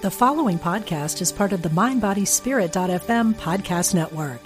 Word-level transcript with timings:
The 0.00 0.12
following 0.12 0.60
podcast 0.60 1.20
is 1.20 1.32
part 1.32 1.52
of 1.52 1.62
the 1.62 1.70
MindBodySpirit.fm 1.70 3.34
podcast 3.34 3.94
network. 3.96 4.40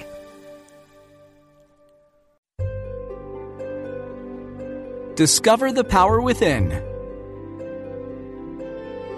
Discover 5.15 5.73
the 5.73 5.85
power 5.85 6.23
within. 6.23 6.71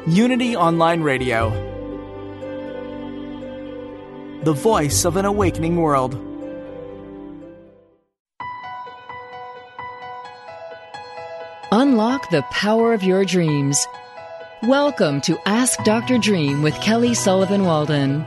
Unity 0.09 0.57
Online 0.57 1.03
Radio. 1.03 1.51
The 4.42 4.54
voice 4.54 5.04
of 5.04 5.16
an 5.16 5.26
awakening 5.26 5.76
world. 5.76 6.14
Unlock 11.71 12.28
the 12.30 12.42
power 12.51 12.92
of 12.92 13.04
your 13.04 13.24
dreams. 13.24 13.87
Welcome 14.69 15.21
to 15.22 15.38
Ask 15.44 15.85
Dr. 15.85 16.16
Dream 16.16 16.62
with 16.62 16.74
Kelly 16.80 17.12
Sullivan 17.12 17.66
Walden. 17.66 18.25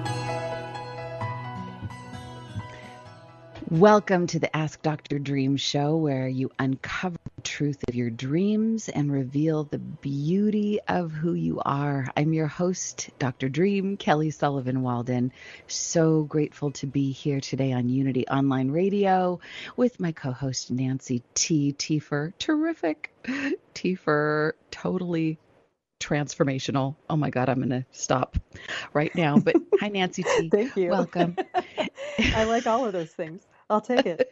Welcome 3.72 4.28
to 4.28 4.38
the 4.38 4.56
Ask 4.56 4.84
Dr. 4.84 5.18
Dream 5.18 5.58
show 5.58 5.98
where 5.98 6.28
you 6.28 6.52
uncover 6.60 7.18
the 7.38 7.42
truth 7.42 7.84
of 7.88 7.96
your 7.96 8.12
dreams 8.12 8.88
and 8.88 9.12
reveal 9.12 9.64
the 9.64 9.80
beauty 9.80 10.80
of 10.88 11.12
who 11.12 11.34
you 11.34 11.60
are. 11.66 12.06
I'm 12.16 12.34
your 12.34 12.46
host, 12.46 13.10
Dr. 13.18 13.50
Dream, 13.50 13.98
Kelly 13.98 14.30
Sullivan 14.30 14.84
Walden. 14.84 15.32
So 15.66 16.22
grateful 16.22 16.70
to 16.74 16.86
be 16.86 17.14
here 17.14 17.42
today 17.42 17.74
on 17.74 17.90
Unity 17.90 18.28
Online 18.28 18.70
Radio 18.70 19.40
with 19.76 20.00
my 20.00 20.12
co 20.12 20.34
host, 20.34 20.70
Nancy 20.70 21.24
T. 21.34 21.74
Tiefer. 21.74 22.34
Terrific. 22.38 23.12
Tiefer, 23.74 24.52
totally 24.70 25.40
transformational. 26.00 26.96
Oh 27.10 27.16
my 27.16 27.30
God, 27.30 27.50
I'm 27.50 27.58
going 27.58 27.70
to 27.70 27.86
stop 27.92 28.38
right 28.94 29.14
now. 29.16 29.38
But 29.38 29.58
hi, 29.80 29.90
Nancy 29.90 30.24
T. 30.24 30.50
Thank 30.50 30.76
you. 30.78 30.90
Welcome. 30.90 31.38
I 32.36 32.44
like 32.44 32.68
all 32.68 32.86
of 32.86 32.94
those 32.94 33.12
things. 33.12 33.46
I'll 33.70 33.82
take 33.82 34.06
it. 34.06 34.32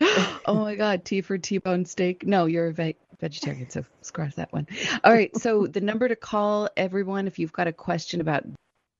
oh 0.46 0.54
my 0.54 0.76
God, 0.76 1.04
T 1.04 1.20
for 1.20 1.36
T-bone 1.36 1.84
steak. 1.84 2.26
No, 2.26 2.46
you're 2.46 2.68
a 2.68 2.72
ve- 2.72 2.96
vegetarian, 3.20 3.68
so 3.68 3.84
scratch 4.00 4.34
that 4.36 4.52
one. 4.52 4.66
All 5.04 5.12
right, 5.12 5.36
so 5.36 5.66
the 5.66 5.80
number 5.80 6.08
to 6.08 6.16
call 6.16 6.68
everyone 6.76 7.26
if 7.26 7.38
you've 7.38 7.52
got 7.52 7.66
a 7.66 7.72
question 7.72 8.20
about 8.20 8.44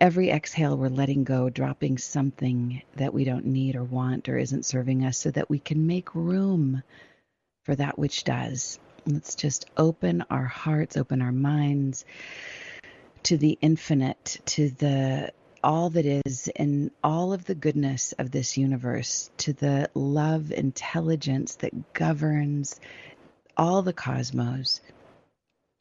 every 0.00 0.30
exhale, 0.30 0.76
we're 0.76 0.88
letting 0.88 1.24
go, 1.24 1.48
dropping 1.50 1.98
something 1.98 2.82
that 2.96 3.14
we 3.14 3.24
don't 3.24 3.46
need 3.46 3.76
or 3.76 3.84
want 3.84 4.28
or 4.28 4.36
isn't 4.36 4.66
serving 4.66 5.04
us 5.04 5.18
so 5.18 5.30
that 5.30 5.50
we 5.50 5.58
can 5.58 5.86
make 5.86 6.14
room 6.14 6.82
for 7.64 7.74
that 7.74 7.98
which 7.98 8.24
does. 8.24 8.78
Let's 9.06 9.34
just 9.34 9.66
open 9.76 10.24
our 10.30 10.44
hearts, 10.44 10.96
open 10.96 11.22
our 11.22 11.32
minds 11.32 12.04
to 13.24 13.36
the 13.36 13.58
infinite, 13.60 14.40
to 14.46 14.70
the 14.70 15.32
all 15.62 15.90
that 15.90 16.06
is 16.06 16.48
and 16.54 16.90
all 17.02 17.32
of 17.32 17.44
the 17.44 17.54
goodness 17.54 18.12
of 18.18 18.30
this 18.30 18.56
universe, 18.56 19.30
to 19.38 19.52
the 19.52 19.90
love 19.94 20.52
intelligence 20.52 21.56
that 21.56 21.92
governs 21.92 22.80
all 23.56 23.82
the 23.82 23.92
cosmos 23.92 24.80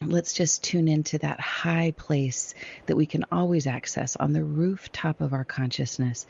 let's 0.02 0.34
just 0.34 0.64
tune 0.64 0.88
into 0.88 1.18
that 1.20 1.40
high 1.40 1.94
place 1.96 2.54
that 2.86 2.98
we 2.98 3.06
can 3.06 3.26
always 3.32 3.68
access 3.68 4.16
on 4.16 4.34
the 4.34 4.44
rooftop 4.44 5.22
of 5.22 5.34
our 5.34 5.46
consciousness 5.46 6.26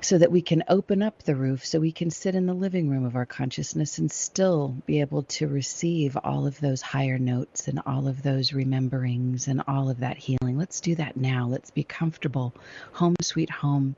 so 0.00 0.18
that 0.18 0.32
we 0.32 0.42
can 0.42 0.64
open 0.68 1.00
up 1.00 1.22
the 1.22 1.34
roof 1.34 1.64
so 1.64 1.78
we 1.78 1.92
can 1.92 2.10
sit 2.10 2.34
in 2.34 2.46
the 2.46 2.54
living 2.54 2.88
room 2.88 3.04
of 3.04 3.14
our 3.14 3.26
consciousness 3.26 3.98
and 3.98 4.10
still 4.10 4.76
be 4.86 5.00
able 5.00 5.22
to 5.24 5.46
receive 5.46 6.16
all 6.24 6.46
of 6.46 6.58
those 6.60 6.82
higher 6.82 7.18
notes 7.18 7.68
and 7.68 7.80
all 7.86 8.08
of 8.08 8.22
those 8.22 8.52
rememberings 8.52 9.46
and 9.46 9.62
all 9.68 9.88
of 9.88 10.00
that 10.00 10.16
healing. 10.16 10.58
Let's 10.58 10.80
do 10.80 10.96
that 10.96 11.16
now. 11.16 11.46
Let's 11.46 11.70
be 11.70 11.84
comfortable. 11.84 12.52
Home, 12.92 13.14
sweet 13.22 13.50
home 13.50 13.94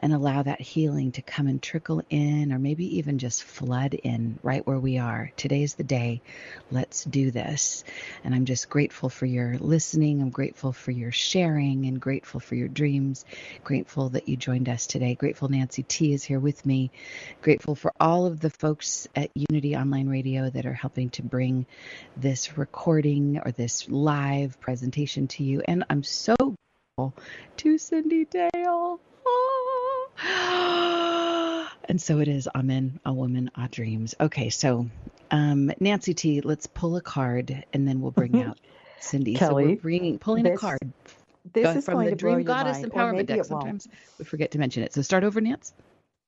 and 0.00 0.12
allow 0.12 0.42
that 0.42 0.60
healing 0.60 1.12
to 1.12 1.22
come 1.22 1.46
and 1.46 1.62
trickle 1.62 2.02
in 2.08 2.52
or 2.52 2.58
maybe 2.58 2.98
even 2.98 3.18
just 3.18 3.42
flood 3.42 3.94
in 3.94 4.38
right 4.42 4.66
where 4.66 4.78
we 4.78 4.98
are. 4.98 5.32
Today's 5.36 5.74
the 5.74 5.84
day. 5.84 6.22
Let's 6.70 7.04
do 7.04 7.30
this. 7.30 7.84
And 8.22 8.34
I'm 8.34 8.44
just 8.44 8.68
grateful 8.70 9.08
for 9.08 9.26
your 9.26 9.58
listening. 9.58 10.22
I'm 10.22 10.30
grateful 10.30 10.72
for 10.72 10.92
your 10.92 11.12
sharing 11.12 11.86
and 11.86 12.00
grateful 12.00 12.40
for 12.40 12.54
your 12.54 12.68
dreams. 12.68 13.24
Grateful 13.64 14.10
that 14.10 14.28
you 14.28 14.36
joined 14.36 14.68
us 14.68 14.86
today. 14.86 15.14
Grateful 15.14 15.48
Nancy 15.48 15.82
T 15.82 16.12
is 16.12 16.22
here 16.22 16.40
with 16.40 16.64
me. 16.64 16.90
Grateful 17.42 17.74
for 17.74 17.92
all 17.98 18.26
of 18.26 18.40
the 18.40 18.50
folks 18.50 19.08
at 19.16 19.30
Unity 19.34 19.76
Online 19.76 20.08
Radio 20.08 20.48
that 20.50 20.66
are 20.66 20.72
helping 20.72 21.10
to 21.10 21.22
bring 21.22 21.66
this 22.16 22.56
recording 22.56 23.40
or 23.44 23.50
this 23.52 23.88
live 23.88 24.60
presentation 24.60 25.26
to 25.28 25.44
you. 25.44 25.62
And 25.66 25.84
I'm 25.90 26.04
so 26.04 26.36
grateful 26.38 27.14
to 27.58 27.74
Cyndi 27.74 28.28
Dale. 28.28 29.00
and 31.88 32.00
so 32.00 32.18
it 32.18 32.28
is. 32.28 32.48
Amen. 32.54 33.00
A 33.04 33.12
woman, 33.12 33.50
a 33.56 33.68
dreams. 33.68 34.14
Okay, 34.20 34.50
so 34.50 34.88
um, 35.30 35.70
Nancy 35.80 36.14
T, 36.14 36.40
let's 36.40 36.66
pull 36.66 36.96
a 36.96 37.00
card 37.00 37.64
and 37.72 37.86
then 37.86 38.00
we'll 38.00 38.10
bring 38.10 38.42
out 38.42 38.58
Cyndi. 39.00 39.36
Kelly, 39.36 39.64
so 39.64 39.68
we're 39.70 39.76
bringing, 39.76 40.18
pulling 40.18 40.44
this, 40.44 40.56
a 40.56 40.58
card. 40.58 40.92
This 41.52 41.64
Go 41.64 41.72
is 41.78 41.84
from 41.84 42.04
the 42.04 42.16
Dream 42.16 42.42
Goddess 42.42 42.80
mind, 42.80 42.92
Empowerment 42.92 43.26
deck. 43.26 43.44
Sometimes 43.44 43.88
we 44.18 44.24
forget 44.24 44.50
to 44.52 44.58
mention 44.58 44.82
it. 44.82 44.92
So 44.92 45.02
start 45.02 45.24
over, 45.24 45.40
Nance. 45.40 45.72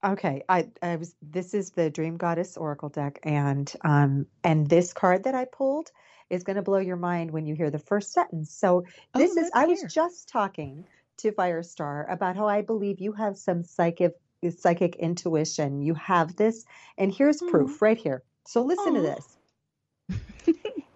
Okay, 0.03 0.43
I, 0.49 0.69
I 0.81 0.97
was. 0.97 1.15
This 1.21 1.53
is 1.53 1.71
the 1.71 1.91
Dream 1.91 2.17
Goddess 2.17 2.57
Oracle 2.57 2.89
deck, 2.89 3.19
and 3.23 3.71
um, 3.83 4.27
and 4.43 4.67
this 4.67 4.95
card 4.95 5.25
that 5.25 5.35
I 5.35 5.45
pulled 5.45 5.91
is 6.31 6.43
going 6.43 6.57
to 6.57 6.63
blow 6.63 6.79
your 6.79 6.97
mind 6.97 7.33
when 7.33 7.45
you 7.45 7.55
hear 7.55 7.71
the 7.71 7.79
first 7.79 8.13
sentence. 8.13 8.51
So 8.55 8.85
Oh, 9.15 9.19
this 9.19 9.33
is. 9.33 9.37
let's 9.37 9.51
I 9.53 9.67
was 9.67 9.85
just 9.93 10.29
talking 10.29 10.87
to 11.21 11.33
Firestar 11.33 12.11
about 12.11 12.37
how 12.37 12.47
I 12.49 12.63
believe 12.63 13.01
you 13.01 13.13
have 13.13 13.37
some 13.37 13.65
psychic 13.65 14.15
psychic 14.57 14.97
intuition. 14.97 15.83
You 15.83 15.95
have 15.95 16.37
this, 16.37 16.65
and 16.97 17.13
here's 17.13 17.43
proof 17.43 17.83
right 17.83 17.99
here. 17.99 18.23
So 18.47 18.63
listen 18.63 18.95
to 18.95 19.01
this. 19.03 19.37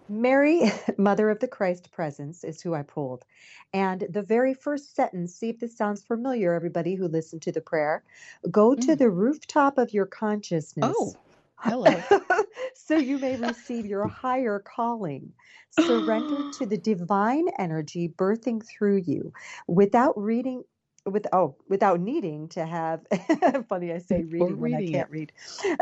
Mary, 0.09 0.71
Mother 0.97 1.29
of 1.29 1.39
the 1.39 1.47
Christ 1.47 1.91
Presence, 1.91 2.43
is 2.43 2.61
who 2.61 2.73
I 2.73 2.83
pulled. 2.83 3.25
And 3.73 4.07
the 4.09 4.21
very 4.21 4.53
first 4.53 4.95
sentence, 4.95 5.35
see 5.35 5.49
if 5.49 5.59
this 5.59 5.77
sounds 5.77 6.03
familiar, 6.03 6.53
everybody 6.53 6.95
who 6.95 7.07
listened 7.07 7.41
to 7.43 7.51
the 7.51 7.61
prayer. 7.61 8.03
Go 8.51 8.75
to 8.75 8.95
Mm. 8.95 8.97
the 8.97 9.09
rooftop 9.09 9.77
of 9.77 9.93
your 9.93 10.05
consciousness. 10.05 10.95
Oh, 10.97 11.13
hello. 11.57 12.03
so 12.75 12.97
you 12.97 13.19
may 13.19 13.35
receive 13.37 13.85
your 13.85 14.07
higher 14.07 14.59
calling. 14.59 15.33
Surrender 15.69 16.43
to 16.53 16.65
the 16.65 16.77
divine 16.77 17.47
energy 17.59 18.07
birthing 18.09 18.65
through 18.65 18.97
you 18.97 19.33
without 19.67 20.17
reading 20.17 20.63
with 21.05 21.27
oh 21.33 21.55
without 21.69 21.99
needing 21.99 22.47
to 22.49 22.65
have 22.65 23.01
funny 23.69 23.91
I 23.93 23.99
say 23.99 24.23
Or 24.39 24.47
reading 24.47 24.59
when 24.59 24.73
I 24.73 24.81
can't 24.81 25.09
read 25.11 25.31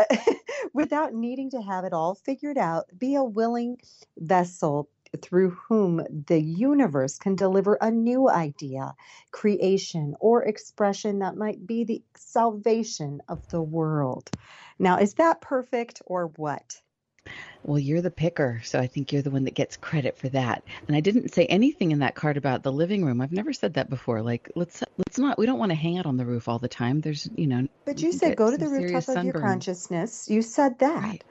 without 0.73 1.13
needing 1.13 1.49
to 1.51 1.61
have 1.61 1.85
it 1.85 1.93
all 1.93 2.15
figured 2.15 2.57
out 2.57 2.85
be 2.97 3.15
a 3.15 3.23
willing 3.23 3.77
vessel 4.17 4.89
through 5.21 5.51
whom 5.51 6.03
the 6.27 6.41
universe 6.41 7.17
can 7.19 7.35
deliver 7.35 7.77
a 7.81 7.91
new 7.91 8.29
idea, 8.29 8.95
creation, 9.31 10.15
or 10.19 10.43
expression 10.43 11.19
that 11.19 11.37
might 11.37 11.67
be 11.67 11.83
the 11.83 12.03
salvation 12.15 13.21
of 13.29 13.47
the 13.49 13.61
world. 13.61 14.29
Now, 14.83 14.97
is 14.97 15.13
that 15.13 15.39
perfect 15.39 16.01
or 16.05 16.27
what? 16.35 16.81
Well, 17.63 17.79
you're 17.79 18.01
the 18.01 18.11
picker, 18.11 18.59
so 18.65 18.79
I 18.79 18.87
think 18.87 19.13
you're 19.13 19.21
the 19.21 19.31
one 19.31 19.45
that 19.45 19.53
gets 19.53 19.77
credit 19.77 20.17
for 20.17 20.27
that. 20.29 20.61
And 20.85 20.97
I 20.97 20.99
didn't 20.99 21.33
say 21.33 21.45
anything 21.45 21.91
in 21.91 21.99
that 21.99 22.15
card 22.15 22.35
about 22.35 22.63
the 22.63 22.71
living 22.71 23.05
room. 23.05 23.21
I've 23.21 23.31
never 23.31 23.53
said 23.53 23.75
that 23.75 23.89
before. 23.89 24.21
Like, 24.21 24.51
let's 24.55 24.83
let's 24.97 25.17
not. 25.17 25.37
We 25.37 25.45
don't 25.45 25.59
want 25.59 25.71
to 25.71 25.77
hang 25.77 25.97
out 25.97 26.05
on 26.05 26.17
the 26.17 26.25
roof 26.25 26.49
all 26.49 26.59
the 26.59 26.67
time. 26.67 26.99
There's, 26.99 27.29
you 27.37 27.47
know. 27.47 27.65
But 27.85 28.01
you 28.01 28.11
said 28.11 28.35
go 28.35 28.51
to 28.51 28.57
the 28.57 28.67
rooftop 28.67 29.15
of 29.15 29.23
your 29.23 29.33
consciousness. 29.33 30.29
You 30.29 30.41
said 30.41 30.79
that. 30.79 31.01
Right. 31.01 31.23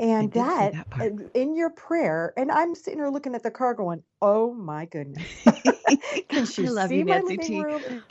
And 0.00 0.32
that, 0.32 0.72
that 0.72 0.86
uh, 1.00 1.28
in 1.34 1.54
your 1.54 1.70
prayer, 1.70 2.34
and 2.36 2.50
I'm 2.50 2.74
sitting 2.74 2.98
here 2.98 3.08
looking 3.08 3.36
at 3.36 3.44
the 3.44 3.52
car 3.52 3.72
going, 3.72 4.02
"Oh 4.20 4.52
my 4.52 4.86
goodness!" 4.86 5.24
Can 6.28 6.44
she 6.44 6.66
I 6.66 6.70
love 6.70 6.88
see 6.88 6.98
you, 6.98 7.04
my 7.04 7.12
Nancy 7.12 7.36
living 7.36 7.54
T. 7.54 7.62
room? 7.62 8.04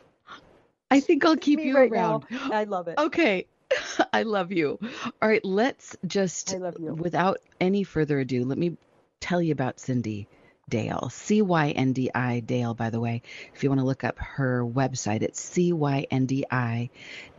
I 0.90 1.00
think 1.02 1.26
I'll 1.26 1.36
keep 1.36 1.64
you 1.64 1.76
right 1.76 1.92
around. 1.92 2.26
now. 2.32 2.52
I 2.54 2.64
love 2.64 2.88
it. 2.88 2.98
Okay. 2.98 3.46
I 4.13 4.24
love 4.24 4.51
you. 4.51 4.80
All 5.22 5.30
right, 5.30 5.44
let's 5.44 5.95
just, 6.06 6.54
I 6.54 6.57
love 6.57 6.75
you. 6.80 6.94
without 6.94 7.39
any 7.60 7.83
further 7.83 8.19
ado, 8.19 8.44
let 8.45 8.57
me 8.57 8.77
tell 9.19 9.42
you 9.42 9.51
about 9.51 9.77
Cyndi 9.77 10.27
Dale. 10.68 11.10
C 11.12 11.44
Y 11.44 11.70
N 11.70 11.94
D 11.94 12.10
I 12.16 12.40
Dale, 12.40 12.74
by 12.74 12.90
the 12.90 13.00
way. 13.00 13.22
If 13.54 13.62
you 13.62 13.70
want 13.70 13.82
to 13.82 13.86
look 13.86 14.04
up 14.04 14.18
her 14.18 14.66
website, 14.66 15.22
it's 15.22 15.40
C 15.40 15.72
Y 15.72 16.08
N 16.10 16.26
D 16.26 16.44
I 16.50 16.90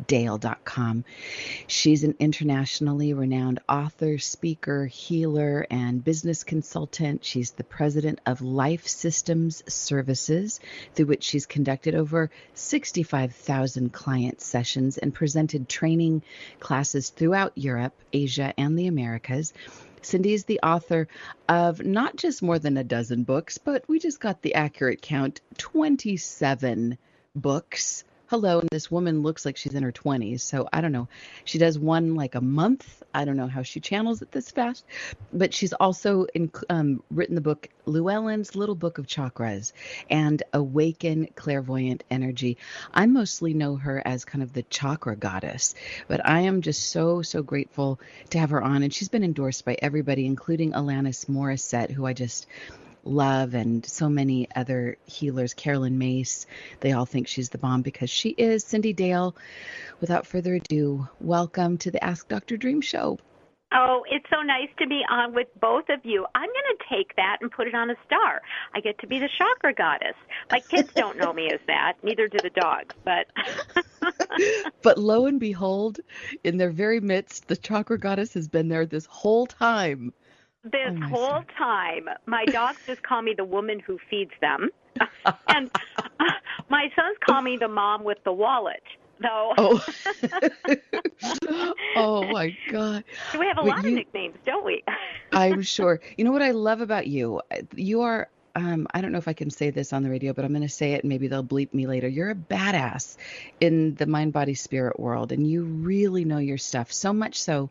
Dale.com. 0.06 1.04
She's 1.66 2.04
an 2.04 2.14
internationally 2.20 3.14
renowned 3.14 3.58
author, 3.68 4.18
speaker, 4.18 4.86
healer, 4.86 5.66
and 5.68 6.04
business 6.04 6.44
consultant. 6.44 7.24
She's 7.24 7.50
the 7.50 7.64
president 7.64 8.20
of 8.26 8.42
Life 8.42 8.86
Systems 8.86 9.64
Services, 9.66 10.60
through 10.94 11.06
which 11.06 11.24
she's 11.24 11.46
conducted 11.46 11.96
over 11.96 12.30
65,000 12.54 13.92
client 13.92 14.40
sessions 14.40 14.98
and 14.98 15.12
presented 15.12 15.68
training 15.68 16.22
classes 16.60 17.10
throughout 17.10 17.58
Europe, 17.58 17.94
Asia, 18.12 18.54
and 18.56 18.78
the 18.78 18.86
Americas. 18.86 19.52
Cyndi 20.06 20.34
is 20.34 20.44
the 20.44 20.60
author 20.62 21.08
of 21.48 21.84
not 21.84 22.14
just 22.14 22.40
more 22.40 22.60
than 22.60 22.76
a 22.76 22.84
dozen 22.84 23.24
books, 23.24 23.58
but 23.58 23.88
we 23.88 23.98
just 23.98 24.20
got 24.20 24.40
the 24.40 24.54
accurate 24.54 25.02
count 25.02 25.40
27 25.58 26.96
books. 27.34 28.04
Hello, 28.28 28.58
and 28.58 28.68
this 28.72 28.90
woman 28.90 29.22
looks 29.22 29.46
like 29.46 29.56
she's 29.56 29.74
in 29.74 29.84
her 29.84 29.92
20s, 29.92 30.40
so 30.40 30.68
I 30.72 30.80
don't 30.80 30.90
know. 30.90 31.06
She 31.44 31.58
does 31.58 31.78
one 31.78 32.16
like 32.16 32.34
a 32.34 32.40
month. 32.40 33.04
I 33.14 33.24
don't 33.24 33.36
know 33.36 33.46
how 33.46 33.62
she 33.62 33.78
channels 33.78 34.20
it 34.20 34.32
this 34.32 34.50
fast, 34.50 34.84
but 35.32 35.54
she's 35.54 35.72
also 35.72 36.26
in, 36.34 36.50
um, 36.68 37.04
written 37.08 37.36
the 37.36 37.40
book 37.40 37.68
Llewellyn's 37.84 38.56
Little 38.56 38.74
Book 38.74 38.98
of 38.98 39.06
Chakras 39.06 39.72
and 40.10 40.42
Awaken 40.52 41.28
Clairvoyant 41.36 42.02
Energy. 42.10 42.58
I 42.92 43.06
mostly 43.06 43.54
know 43.54 43.76
her 43.76 44.02
as 44.04 44.24
kind 44.24 44.42
of 44.42 44.52
the 44.52 44.64
chakra 44.64 45.14
goddess, 45.14 45.76
but 46.08 46.20
I 46.26 46.40
am 46.40 46.62
just 46.62 46.90
so, 46.90 47.22
so 47.22 47.44
grateful 47.44 48.00
to 48.30 48.40
have 48.40 48.50
her 48.50 48.60
on. 48.60 48.82
And 48.82 48.92
she's 48.92 49.08
been 49.08 49.22
endorsed 49.22 49.64
by 49.64 49.76
everybody, 49.80 50.26
including 50.26 50.72
Alanis 50.72 51.26
Morissette, 51.26 51.92
who 51.92 52.04
I 52.04 52.12
just 52.12 52.48
love 53.06 53.54
and 53.54 53.84
so 53.86 54.08
many 54.08 54.48
other 54.54 54.96
healers, 55.06 55.54
Caroline 55.54 55.98
Myss. 55.98 56.46
They 56.80 56.92
all 56.92 57.06
think 57.06 57.28
she's 57.28 57.50
the 57.50 57.58
bomb 57.58 57.82
because 57.82 58.10
she 58.10 58.30
is. 58.30 58.64
Cyndi 58.64 58.94
Dale, 58.94 59.36
without 60.00 60.26
further 60.26 60.54
ado, 60.54 61.08
welcome 61.20 61.78
to 61.78 61.90
the 61.90 62.02
Ask 62.02 62.28
Dr. 62.28 62.56
Dream 62.56 62.80
show. 62.80 63.18
Oh, 63.74 64.04
it's 64.08 64.24
so 64.30 64.42
nice 64.42 64.68
to 64.78 64.86
be 64.86 65.02
on 65.10 65.34
with 65.34 65.48
both 65.60 65.88
of 65.88 66.00
you. 66.04 66.24
I'm 66.34 66.48
going 66.48 66.76
to 66.78 66.84
take 66.88 67.16
that 67.16 67.38
and 67.40 67.50
put 67.50 67.66
it 67.66 67.74
on 67.74 67.90
a 67.90 67.96
star. 68.06 68.40
I 68.74 68.80
get 68.80 68.98
to 69.00 69.08
be 69.08 69.18
the 69.18 69.28
chakra 69.36 69.74
goddess. 69.74 70.14
My 70.50 70.60
kids 70.60 70.92
don't 70.94 71.18
know 71.18 71.32
me 71.32 71.50
as 71.52 71.58
that, 71.66 71.94
neither 72.04 72.28
do 72.28 72.38
the 72.42 72.50
dogs, 72.50 72.94
but 73.04 73.26
but 74.82 74.98
lo 74.98 75.26
and 75.26 75.40
behold, 75.40 75.98
in 76.44 76.58
their 76.58 76.70
very 76.70 77.00
midst, 77.00 77.48
the 77.48 77.56
chakra 77.56 77.98
goddess 77.98 78.34
has 78.34 78.46
been 78.46 78.68
there 78.68 78.86
this 78.86 79.06
whole 79.06 79.46
time. 79.46 80.12
This 80.72 80.92
Oh, 81.02 81.06
whole 81.08 81.28
son. 81.38 81.46
time, 81.58 82.08
my 82.26 82.44
dogs 82.46 82.80
just 82.86 83.02
call 83.02 83.22
me 83.22 83.34
the 83.36 83.44
woman 83.44 83.80
who 83.80 83.98
feeds 84.10 84.32
them. 84.40 84.70
and 85.48 85.70
my 86.68 86.88
sons 86.96 87.16
call 87.24 87.42
me 87.42 87.56
the 87.56 87.68
mom 87.68 88.04
with 88.04 88.18
the 88.24 88.32
wallet. 88.32 88.82
Though 89.18 89.54
Oh. 89.56 89.82
oh 91.96 92.26
my 92.32 92.54
God. 92.70 93.02
we 93.38 93.46
have 93.46 93.58
a 93.58 93.62
lot 93.62 93.82
you- 93.84 93.90
of 93.90 93.94
nicknames, 93.96 94.36
don't 94.44 94.64
we? 94.64 94.82
I'm 95.32 95.62
sure. 95.62 96.00
You 96.16 96.24
know 96.24 96.32
what 96.32 96.42
I 96.42 96.50
love 96.52 96.80
about 96.80 97.06
you? 97.06 97.40
You 97.74 98.02
are 98.02 98.28
um, 98.54 98.86
I 98.94 99.02
don't 99.02 99.12
know 99.12 99.18
if 99.18 99.28
I 99.28 99.34
can 99.34 99.50
say 99.50 99.68
this 99.70 99.92
on 99.92 100.02
the 100.02 100.08
radio, 100.08 100.32
but 100.32 100.44
I'm 100.44 100.52
going 100.52 100.62
to 100.62 100.68
say 100.68 100.94
it 100.94 101.02
and 101.02 101.10
maybe 101.10 101.28
they'll 101.28 101.44
bleep 101.44 101.74
me 101.74 101.86
later. 101.86 102.08
You're 102.08 102.30
a 102.30 102.34
badass 102.34 103.16
in 103.60 103.94
the 103.96 104.06
mind, 104.06 104.32
body, 104.32 104.54
spirit 104.54 104.98
world, 104.98 105.30
and 105.32 105.46
you 105.46 105.62
really 105.64 106.24
know 106.24 106.38
your 106.38 106.56
stuff 106.56 106.90
so 106.90 107.12
much 107.12 107.38
so 107.38 107.70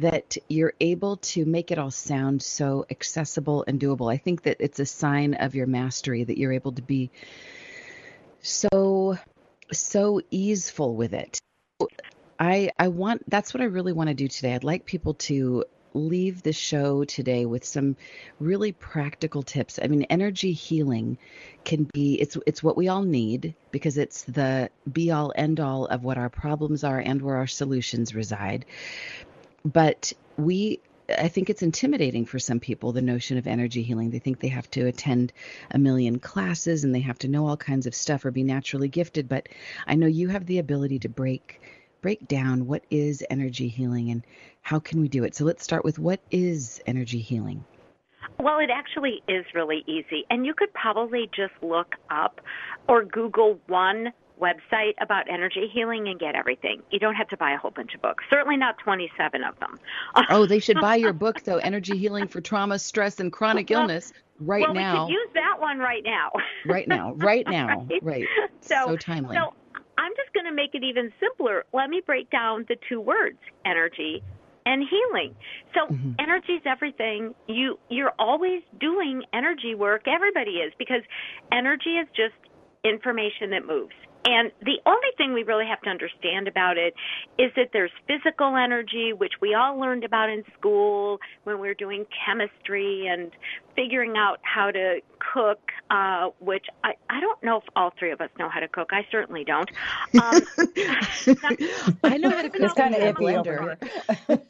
that 0.00 0.36
you're 0.48 0.74
able 0.80 1.16
to 1.18 1.44
make 1.44 1.70
it 1.70 1.78
all 1.78 1.90
sound 1.90 2.42
so 2.42 2.86
accessible 2.90 3.64
and 3.66 3.80
doable. 3.80 4.12
I 4.12 4.16
think 4.16 4.42
that 4.42 4.56
it's 4.60 4.78
a 4.78 4.86
sign 4.86 5.34
of 5.34 5.54
your 5.54 5.66
mastery 5.66 6.24
that 6.24 6.38
you're 6.38 6.52
able 6.52 6.72
to 6.72 6.82
be 6.82 7.10
so 8.42 9.18
so 9.72 10.20
easeful 10.30 10.96
with 10.96 11.14
it. 11.14 11.38
I 12.38 12.70
I 12.78 12.88
want 12.88 13.28
that's 13.28 13.52
what 13.54 13.60
I 13.60 13.66
really 13.66 13.92
want 13.92 14.08
to 14.08 14.14
do 14.14 14.28
today. 14.28 14.54
I'd 14.54 14.64
like 14.64 14.86
people 14.86 15.14
to 15.14 15.64
leave 15.94 16.42
the 16.42 16.52
show 16.52 17.04
today 17.04 17.44
with 17.46 17.64
some 17.64 17.96
really 18.38 18.72
practical 18.72 19.42
tips. 19.42 19.78
I 19.82 19.88
mean, 19.88 20.04
energy 20.04 20.52
healing 20.52 21.18
can 21.64 21.88
be 21.92 22.14
it's 22.14 22.36
it's 22.46 22.62
what 22.62 22.76
we 22.76 22.88
all 22.88 23.02
need 23.02 23.54
because 23.70 23.98
it's 23.98 24.22
the 24.22 24.70
be 24.90 25.10
all 25.10 25.32
end 25.34 25.60
all 25.60 25.86
of 25.86 26.02
what 26.02 26.18
our 26.18 26.30
problems 26.30 26.84
are 26.84 26.98
and 26.98 27.20
where 27.20 27.36
our 27.36 27.46
solutions 27.46 28.14
reside. 28.14 28.64
But 29.64 30.12
we 30.36 30.80
I 31.18 31.28
think 31.28 31.50
it's 31.50 31.62
intimidating 31.62 32.24
for 32.24 32.38
some 32.38 32.60
people 32.60 32.92
the 32.92 33.02
notion 33.02 33.36
of 33.36 33.46
energy 33.46 33.82
healing. 33.82 34.10
They 34.10 34.18
think 34.18 34.40
they 34.40 34.48
have 34.48 34.70
to 34.72 34.86
attend 34.86 35.32
a 35.72 35.78
million 35.78 36.18
classes 36.18 36.84
and 36.84 36.94
they 36.94 37.00
have 37.00 37.18
to 37.20 37.28
know 37.28 37.46
all 37.46 37.56
kinds 37.56 37.86
of 37.86 37.94
stuff 37.94 38.24
or 38.24 38.30
be 38.30 38.44
naturally 38.44 38.88
gifted, 38.88 39.28
but 39.28 39.48
I 39.86 39.96
know 39.96 40.06
you 40.06 40.28
have 40.28 40.46
the 40.46 40.58
ability 40.58 41.00
to 41.00 41.08
break 41.08 41.60
break 42.00 42.26
down 42.28 42.66
what 42.66 42.82
is 42.90 43.22
energy 43.28 43.68
healing 43.68 44.10
and 44.10 44.22
how 44.62 44.78
can 44.78 45.00
we 45.00 45.08
do 45.08 45.24
it. 45.24 45.34
So 45.34 45.44
let's 45.44 45.62
start 45.62 45.84
with 45.84 45.98
what 45.98 46.20
is 46.30 46.80
energy 46.86 47.20
healing? 47.20 47.64
Well, 48.38 48.58
it 48.58 48.70
actually 48.72 49.22
is 49.28 49.44
really 49.54 49.84
easy. 49.86 50.24
And 50.30 50.46
you 50.46 50.54
could 50.54 50.72
probably 50.72 51.28
just 51.34 51.52
look 51.62 51.96
up 52.08 52.40
or 52.88 53.04
Google 53.04 53.60
one 53.66 54.12
website 54.40 54.94
about 55.00 55.30
energy 55.30 55.68
healing 55.72 56.08
and 56.08 56.18
get 56.18 56.34
everything. 56.34 56.82
You 56.90 56.98
don't 56.98 57.14
have 57.14 57.28
to 57.28 57.36
buy 57.36 57.52
a 57.52 57.56
whole 57.58 57.70
bunch 57.70 57.94
of 57.94 58.02
books. 58.02 58.24
Certainly 58.30 58.56
not 58.56 58.78
27 58.78 59.44
of 59.44 59.58
them. 59.60 59.78
Oh, 60.30 60.46
they 60.46 60.58
should 60.58 60.80
buy 60.80 60.96
your 60.96 61.12
book 61.12 61.42
though, 61.44 61.58
Energy 61.58 61.96
Healing 61.98 62.26
for 62.28 62.40
Trauma, 62.40 62.78
Stress 62.78 63.20
and 63.20 63.32
Chronic 63.32 63.70
Well- 63.70 63.82
Illness 63.82 64.12
right 64.40 64.62
well, 64.62 64.74
now. 64.74 65.06
we 65.06 65.12
could 65.12 65.20
use 65.20 65.28
that 65.34 65.56
one 65.60 65.78
right 65.78 66.02
now. 66.04 66.30
right 66.66 66.88
now, 66.88 67.12
right 67.14 67.46
now, 67.48 67.86
Right? 67.90 68.02
right. 68.02 68.24
So, 68.60 68.74
so 68.86 68.96
timely. 68.96 69.36
So 69.36 69.52
I'm 69.98 70.12
just 70.16 70.32
going 70.32 70.46
to 70.46 70.52
make 70.52 70.74
it 70.74 70.82
even 70.82 71.12
simpler. 71.20 71.64
Let 71.72 71.90
me 71.90 72.00
break 72.04 72.30
down 72.30 72.64
the 72.68 72.76
two 72.88 73.00
words, 73.00 73.38
energy 73.66 74.22
and 74.66 74.84
healing. 74.88 75.34
So 75.74 75.92
Mhm. 75.92 76.14
energy 76.18 76.52
is 76.54 76.62
everything. 76.66 77.34
You 77.48 77.78
you're 77.88 78.12
always 78.18 78.62
doing 78.78 79.24
energy 79.32 79.74
work. 79.74 80.02
Everybody 80.06 80.52
is 80.60 80.72
because 80.78 81.02
energy 81.50 81.96
is 81.96 82.06
just 82.14 82.34
information 82.84 83.50
that 83.50 83.66
moves. 83.66 83.94
And 84.24 84.52
the 84.60 84.78
only 84.84 85.08
thing 85.16 85.32
we 85.32 85.44
really 85.44 85.66
have 85.66 85.80
to 85.82 85.90
understand 85.90 86.46
about 86.46 86.76
it 86.76 86.94
is 87.38 87.50
that 87.56 87.70
there's 87.72 87.90
physical 88.06 88.54
energy, 88.56 89.12
which 89.12 89.32
we 89.40 89.54
all 89.54 89.78
learned 89.78 90.04
about 90.04 90.28
in 90.28 90.44
school 90.58 91.18
when 91.44 91.58
we 91.58 91.68
were 91.68 91.74
doing 91.74 92.04
chemistry 92.26 93.06
and 93.06 93.30
figuring 93.74 94.16
out 94.16 94.38
how 94.42 94.70
to 94.70 95.00
cook, 95.32 95.60
uh, 95.90 96.28
which 96.38 96.66
I, 96.84 96.92
I 97.08 97.20
don't 97.20 97.42
know 97.42 97.58
if 97.58 97.64
all 97.76 97.92
three 97.98 98.10
of 98.10 98.20
us 98.20 98.28
know 98.38 98.50
how 98.50 98.60
to 98.60 98.68
cook. 98.68 98.90
I 98.92 99.06
certainly 99.10 99.44
don't. 99.44 99.70
Um, 100.14 100.42
I 102.04 102.18
know 102.18 102.30
how 102.30 102.42
to 102.42 102.50
cook 102.50 102.60
It's 102.60 102.74
kind 102.74 102.94
of 102.94 103.02
a 103.02 103.12
iffy 103.12 103.38
over 103.38 103.78
here. 104.28 104.40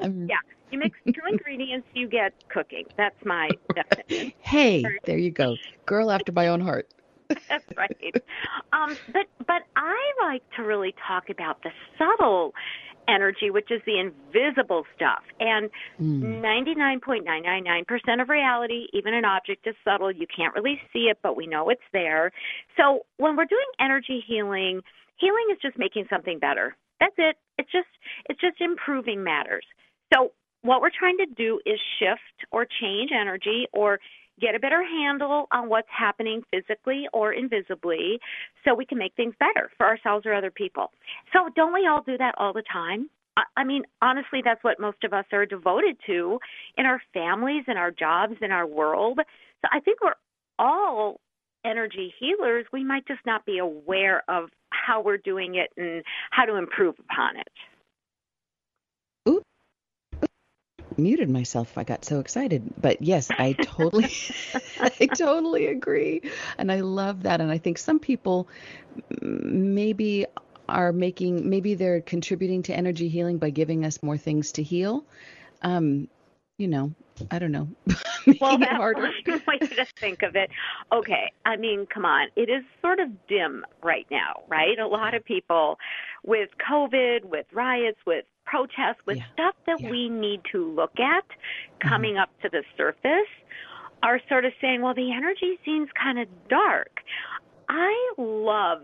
Yeah, 0.28 0.36
you 0.70 0.78
mix 0.78 0.98
two 1.06 1.20
ingredients, 1.28 1.88
you 1.94 2.08
get 2.08 2.32
cooking. 2.48 2.86
That's 2.96 3.16
my 3.24 3.50
definition. 3.74 4.32
Hey, 4.40 4.84
there 5.04 5.18
you 5.18 5.30
go. 5.30 5.56
Girl 5.86 6.10
after 6.10 6.32
my 6.32 6.48
own 6.48 6.60
heart. 6.60 6.88
That's 7.48 7.64
right. 7.76 8.14
Um, 8.72 8.98
but 9.12 9.26
but 9.46 9.62
I 9.76 9.96
like 10.22 10.42
to 10.56 10.62
really 10.62 10.94
talk 11.06 11.24
about 11.30 11.62
the 11.62 11.70
subtle 11.98 12.52
energy, 13.08 13.50
which 13.50 13.70
is 13.70 13.80
the 13.86 13.98
invisible 13.98 14.84
stuff. 14.96 15.22
And 15.40 15.70
Mm. 16.00 16.40
99.999% 16.40 18.22
of 18.22 18.28
reality, 18.28 18.86
even 18.92 19.14
an 19.14 19.24
object 19.24 19.66
is 19.66 19.74
subtle. 19.84 20.10
You 20.12 20.26
can't 20.34 20.54
really 20.54 20.80
see 20.92 21.08
it, 21.10 21.18
but 21.22 21.36
we 21.36 21.46
know 21.46 21.68
it's 21.68 21.82
there. 21.92 22.30
So 22.76 23.00
when 23.16 23.36
we're 23.36 23.46
doing 23.46 23.66
energy 23.80 24.22
healing, 24.26 24.82
healing 25.16 25.46
is 25.52 25.58
just 25.60 25.78
making 25.78 26.06
something 26.10 26.38
better. 26.38 26.76
That's 27.00 27.14
it. 27.18 27.36
It's 27.58 27.70
just 27.72 27.88
it's 28.28 28.40
just 28.40 28.60
improving 28.60 29.24
matters. 29.24 29.64
So 30.14 30.32
what 30.62 30.80
we're 30.80 30.90
trying 30.96 31.18
to 31.18 31.26
do 31.26 31.60
is 31.66 31.80
shift 31.98 32.46
or 32.52 32.66
change 32.80 33.10
energy 33.12 33.66
or 33.72 33.98
get 34.40 34.54
a 34.54 34.58
better 34.58 34.82
handle 34.82 35.46
on 35.52 35.68
what's 35.68 35.88
happening 35.90 36.42
physically 36.50 37.06
or 37.12 37.32
invisibly 37.32 38.18
so 38.64 38.74
we 38.74 38.86
can 38.86 38.98
make 38.98 39.14
things 39.14 39.34
better 39.38 39.70
for 39.76 39.86
ourselves 39.86 40.26
or 40.26 40.34
other 40.34 40.50
people. 40.50 40.90
So, 41.32 41.48
don't 41.54 41.72
we 41.72 41.86
all 41.86 42.02
do 42.02 42.18
that 42.18 42.34
all 42.38 42.52
the 42.52 42.64
time? 42.70 43.08
I 43.56 43.64
mean, 43.64 43.84
honestly, 44.02 44.42
that's 44.44 44.62
what 44.62 44.78
most 44.78 45.04
of 45.04 45.14
us 45.14 45.24
are 45.32 45.46
devoted 45.46 45.96
to 46.06 46.38
in 46.76 46.84
our 46.84 47.00
families, 47.14 47.64
in 47.66 47.78
our 47.78 47.90
jobs, 47.90 48.34
in 48.42 48.50
our 48.50 48.66
world. 48.66 49.18
So, 49.62 49.68
I 49.72 49.80
think 49.80 50.00
we're 50.02 50.14
all 50.58 51.20
energy 51.64 52.12
healers. 52.18 52.66
We 52.72 52.84
might 52.84 53.06
just 53.06 53.24
not 53.24 53.46
be 53.46 53.58
aware 53.58 54.22
of 54.28 54.50
how 54.70 55.02
we're 55.02 55.18
doing 55.18 55.54
it 55.54 55.70
and 55.76 56.02
how 56.30 56.44
to 56.44 56.56
improve 56.56 56.94
upon 56.98 57.36
it. 57.36 57.48
Ooh, 59.28 59.42
muted 60.96 61.30
myself. 61.30 61.76
I 61.76 61.84
got 61.84 62.04
so 62.04 62.20
excited. 62.20 62.62
But 62.80 63.02
yes, 63.02 63.30
I 63.30 63.52
totally 63.52 64.10
I 64.80 65.06
totally 65.06 65.66
agree. 65.66 66.22
And 66.58 66.70
I 66.70 66.80
love 66.80 67.24
that 67.24 67.40
and 67.40 67.50
I 67.50 67.58
think 67.58 67.78
some 67.78 67.98
people 67.98 68.48
maybe 69.20 70.26
are 70.68 70.92
making 70.92 71.48
maybe 71.48 71.74
they're 71.74 72.00
contributing 72.00 72.62
to 72.64 72.74
energy 72.74 73.08
healing 73.08 73.38
by 73.38 73.50
giving 73.50 73.84
us 73.84 74.02
more 74.02 74.16
things 74.16 74.52
to 74.52 74.62
heal. 74.62 75.04
Um, 75.62 76.08
you 76.58 76.68
know, 76.68 76.94
I 77.30 77.38
don't 77.38 77.52
know. 77.52 77.68
well, 78.40 78.58
that's 78.58 78.72
harder. 78.72 79.10
one 79.24 79.42
way 79.46 79.58
to 79.58 79.86
think 79.98 80.22
of 80.22 80.36
it. 80.36 80.50
Okay, 80.92 81.32
I 81.44 81.56
mean, 81.56 81.86
come 81.86 82.04
on. 82.04 82.28
It 82.36 82.48
is 82.48 82.62
sort 82.80 83.00
of 83.00 83.26
dim 83.26 83.64
right 83.82 84.06
now, 84.10 84.42
right? 84.48 84.78
A 84.78 84.86
lot 84.86 85.14
of 85.14 85.24
people 85.24 85.78
with 86.22 86.50
COVID, 86.58 87.24
with 87.24 87.46
riots, 87.52 87.98
with 88.06 88.24
protests, 88.44 89.00
with 89.06 89.18
yeah. 89.18 89.24
stuff 89.32 89.54
that 89.66 89.80
yeah. 89.80 89.90
we 89.90 90.08
need 90.08 90.40
to 90.52 90.72
look 90.72 90.98
at 90.98 91.24
mm-hmm. 91.24 91.88
coming 91.88 92.14
mm-hmm. 92.14 92.22
up 92.22 92.40
to 92.42 92.48
the 92.48 92.62
surface, 92.76 93.30
are 94.02 94.20
sort 94.28 94.44
of 94.44 94.52
saying, 94.60 94.82
well, 94.82 94.94
the 94.94 95.12
energy 95.12 95.58
seems 95.64 95.88
kind 96.00 96.18
of 96.18 96.26
dark. 96.48 97.00
I 97.68 98.12
love 98.18 98.82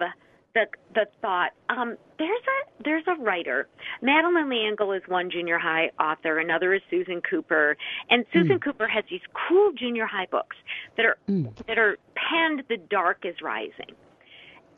the 0.54 0.66
the 0.94 1.06
thought. 1.20 1.52
Um, 1.68 1.96
there's 2.18 2.30
a 2.30 2.82
there's 2.82 3.04
a 3.06 3.14
writer. 3.22 3.68
Madeleine 4.02 4.48
L'Engle 4.48 4.92
is 4.92 5.02
one 5.06 5.30
junior 5.30 5.58
high 5.58 5.90
author. 6.00 6.38
Another 6.38 6.74
is 6.74 6.82
Susan 6.90 7.20
Cooper. 7.20 7.76
And 8.10 8.24
Susan 8.32 8.58
mm. 8.58 8.62
Cooper 8.62 8.86
has 8.88 9.04
these 9.10 9.20
cool 9.48 9.72
junior 9.72 10.06
high 10.06 10.26
books 10.30 10.56
that 10.96 11.06
are 11.06 11.18
mm. 11.28 11.54
that 11.66 11.78
are 11.78 11.98
penned 12.14 12.64
"The 12.68 12.76
Dark 12.76 13.24
is 13.24 13.40
Rising," 13.42 13.94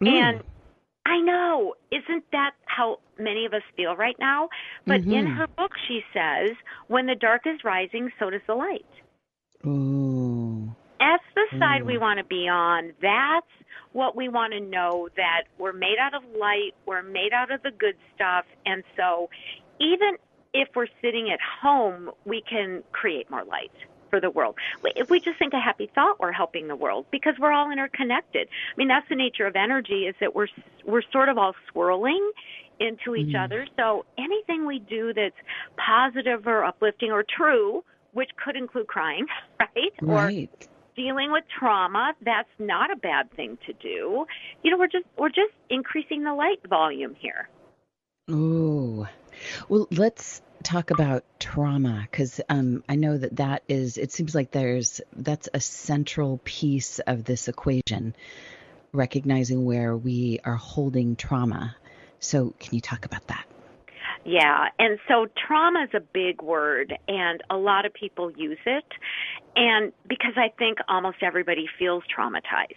mm. 0.01 0.09
and 0.09 0.43
I 1.07 1.19
know, 1.21 1.75
isn't 1.91 2.25
that 2.33 2.53
how 2.67 2.99
many 3.19 3.47
of 3.47 3.55
us 3.55 3.63
feel 3.77 3.97
right 3.97 4.17
now? 4.19 4.49
But 4.87 5.01
mm-hmm. 5.01 5.13
in 5.13 5.27
her 5.27 5.47
book, 5.47 5.73
she 5.89 6.03
says, 6.13 6.51
"When 6.89 7.07
the 7.07 7.15
dark 7.15 7.43
is 7.47 7.65
rising, 7.65 8.11
so 8.19 8.31
does 8.31 8.43
the 8.47 8.55
light." 8.55 8.87
Ooh. 9.67 10.75
That's 10.99 11.25
the 11.35 11.59
side 11.59 11.85
we 11.85 11.97
want 11.97 12.19
to 12.19 12.25
be 12.25 12.47
on. 12.49 12.93
That's 13.01 13.47
what 13.93 14.15
we 14.15 14.29
want 14.29 14.53
to 14.53 14.61
know 14.61 15.09
that 15.17 15.45
we're 15.59 15.73
made 15.73 15.97
out 15.99 16.15
of 16.15 16.23
light, 16.39 16.73
we're 16.87 17.03
made 17.03 17.33
out 17.33 17.51
of 17.51 17.63
the 17.63 17.71
good 17.71 17.97
stuff. 18.15 18.45
And 18.67 18.85
so 18.97 19.31
even 19.81 20.17
if 20.53 20.69
we're 20.77 20.87
sitting 21.03 21.31
at 21.33 21.41
home, 21.63 22.11
we 22.25 22.43
can 22.49 22.83
create 22.93 23.31
more 23.31 23.45
light 23.45 23.73
for 24.11 24.21
the 24.21 24.31
world. 24.31 24.57
If 24.97 25.09
we 25.09 25.21
just 25.21 25.39
think 25.39 25.55
a 25.55 25.61
happy 25.61 25.91
thought, 25.95 26.21
we're 26.21 26.33
helping 26.33 26.69
the 26.69 26.77
world 26.77 27.07
because 27.11 27.35
we're 27.39 27.53
all 27.53 27.71
interconnected. 27.71 28.49
I 28.49 28.75
mean, 28.77 28.89
that's 28.89 29.09
the 29.09 29.17
nature 29.17 29.47
of 29.47 29.57
energy 29.57 30.07
is 30.07 30.15
that 30.21 30.35
we're 30.35 30.49
we're 30.85 31.03
sort 31.13 31.29
of 31.29 31.39
all 31.39 31.55
swirling 31.71 32.33
into 32.81 33.15
each 33.15 33.35
mm. 33.35 33.45
other. 33.45 33.67
So 33.77 34.05
anything 34.19 34.67
we 34.67 34.79
do 34.81 35.13
that's 35.13 35.37
positive 35.77 36.47
or 36.47 36.65
uplifting 36.65 37.13
or 37.13 37.25
true, 37.25 37.85
which 38.13 38.31
could 38.43 38.57
include 38.57 38.89
crying, 38.89 39.27
right? 39.59 39.93
Right. 40.03 40.51
Or 40.61 40.67
dealing 40.97 41.31
with 41.31 41.45
trauma, 41.59 42.15
that's 42.23 42.49
not 42.59 42.91
a 42.91 42.97
bad 42.97 43.31
thing 43.33 43.57
to 43.67 43.73
do. 43.75 44.27
You 44.63 44.71
know, 44.71 44.79
we're 44.79 44.89
just 44.89 45.07
we're 45.17 45.29
just 45.29 45.53
increasing 45.69 46.25
the 46.25 46.35
light 46.35 46.61
volume 46.69 47.15
here. 47.15 47.49
oh 48.29 49.07
Well, 49.69 49.87
let's 49.93 50.43
talk 50.63 50.91
about 50.91 51.25
trauma 51.39 52.07
because 52.11 52.41
um, 52.49 52.85
I 52.89 52.97
know 52.97 53.17
that 53.17 53.37
that 53.37 53.63
is. 53.69 53.99
It 53.99 54.13
seems 54.13 54.35
like 54.35 54.51
there's 54.51 55.01
that's 55.15 55.49
a 55.53 55.61
central 55.61 56.41
piece 56.45 56.99
of 57.01 57.25
this 57.25 57.49
equation, 57.49 58.15
recognizing 58.93 59.65
where 59.65 59.97
we 59.97 60.41
are 60.45 60.57
holding 60.57 61.17
trauma. 61.17 61.77
So, 62.21 62.55
can 62.59 62.75
you 62.75 62.81
talk 62.81 63.05
about 63.05 63.27
that? 63.29 63.47
Yeah, 64.25 64.67
and 64.79 64.99
so 65.09 65.27
trauma 65.47 65.85
is 65.85 65.91
a 65.95 66.01
big 66.01 66.43
word, 66.43 66.93
and 67.09 67.43
a 67.49 67.57
lot 67.57 67.87
of 67.87 67.95
people 67.95 68.31
use 68.31 68.59
it, 68.67 68.85
and 69.57 69.93
because 70.07 70.35
I 70.37 70.53
think 70.59 70.79
almost 70.89 71.19
everybody 71.23 71.67
feels 71.79 72.03
traumatized. 72.17 72.75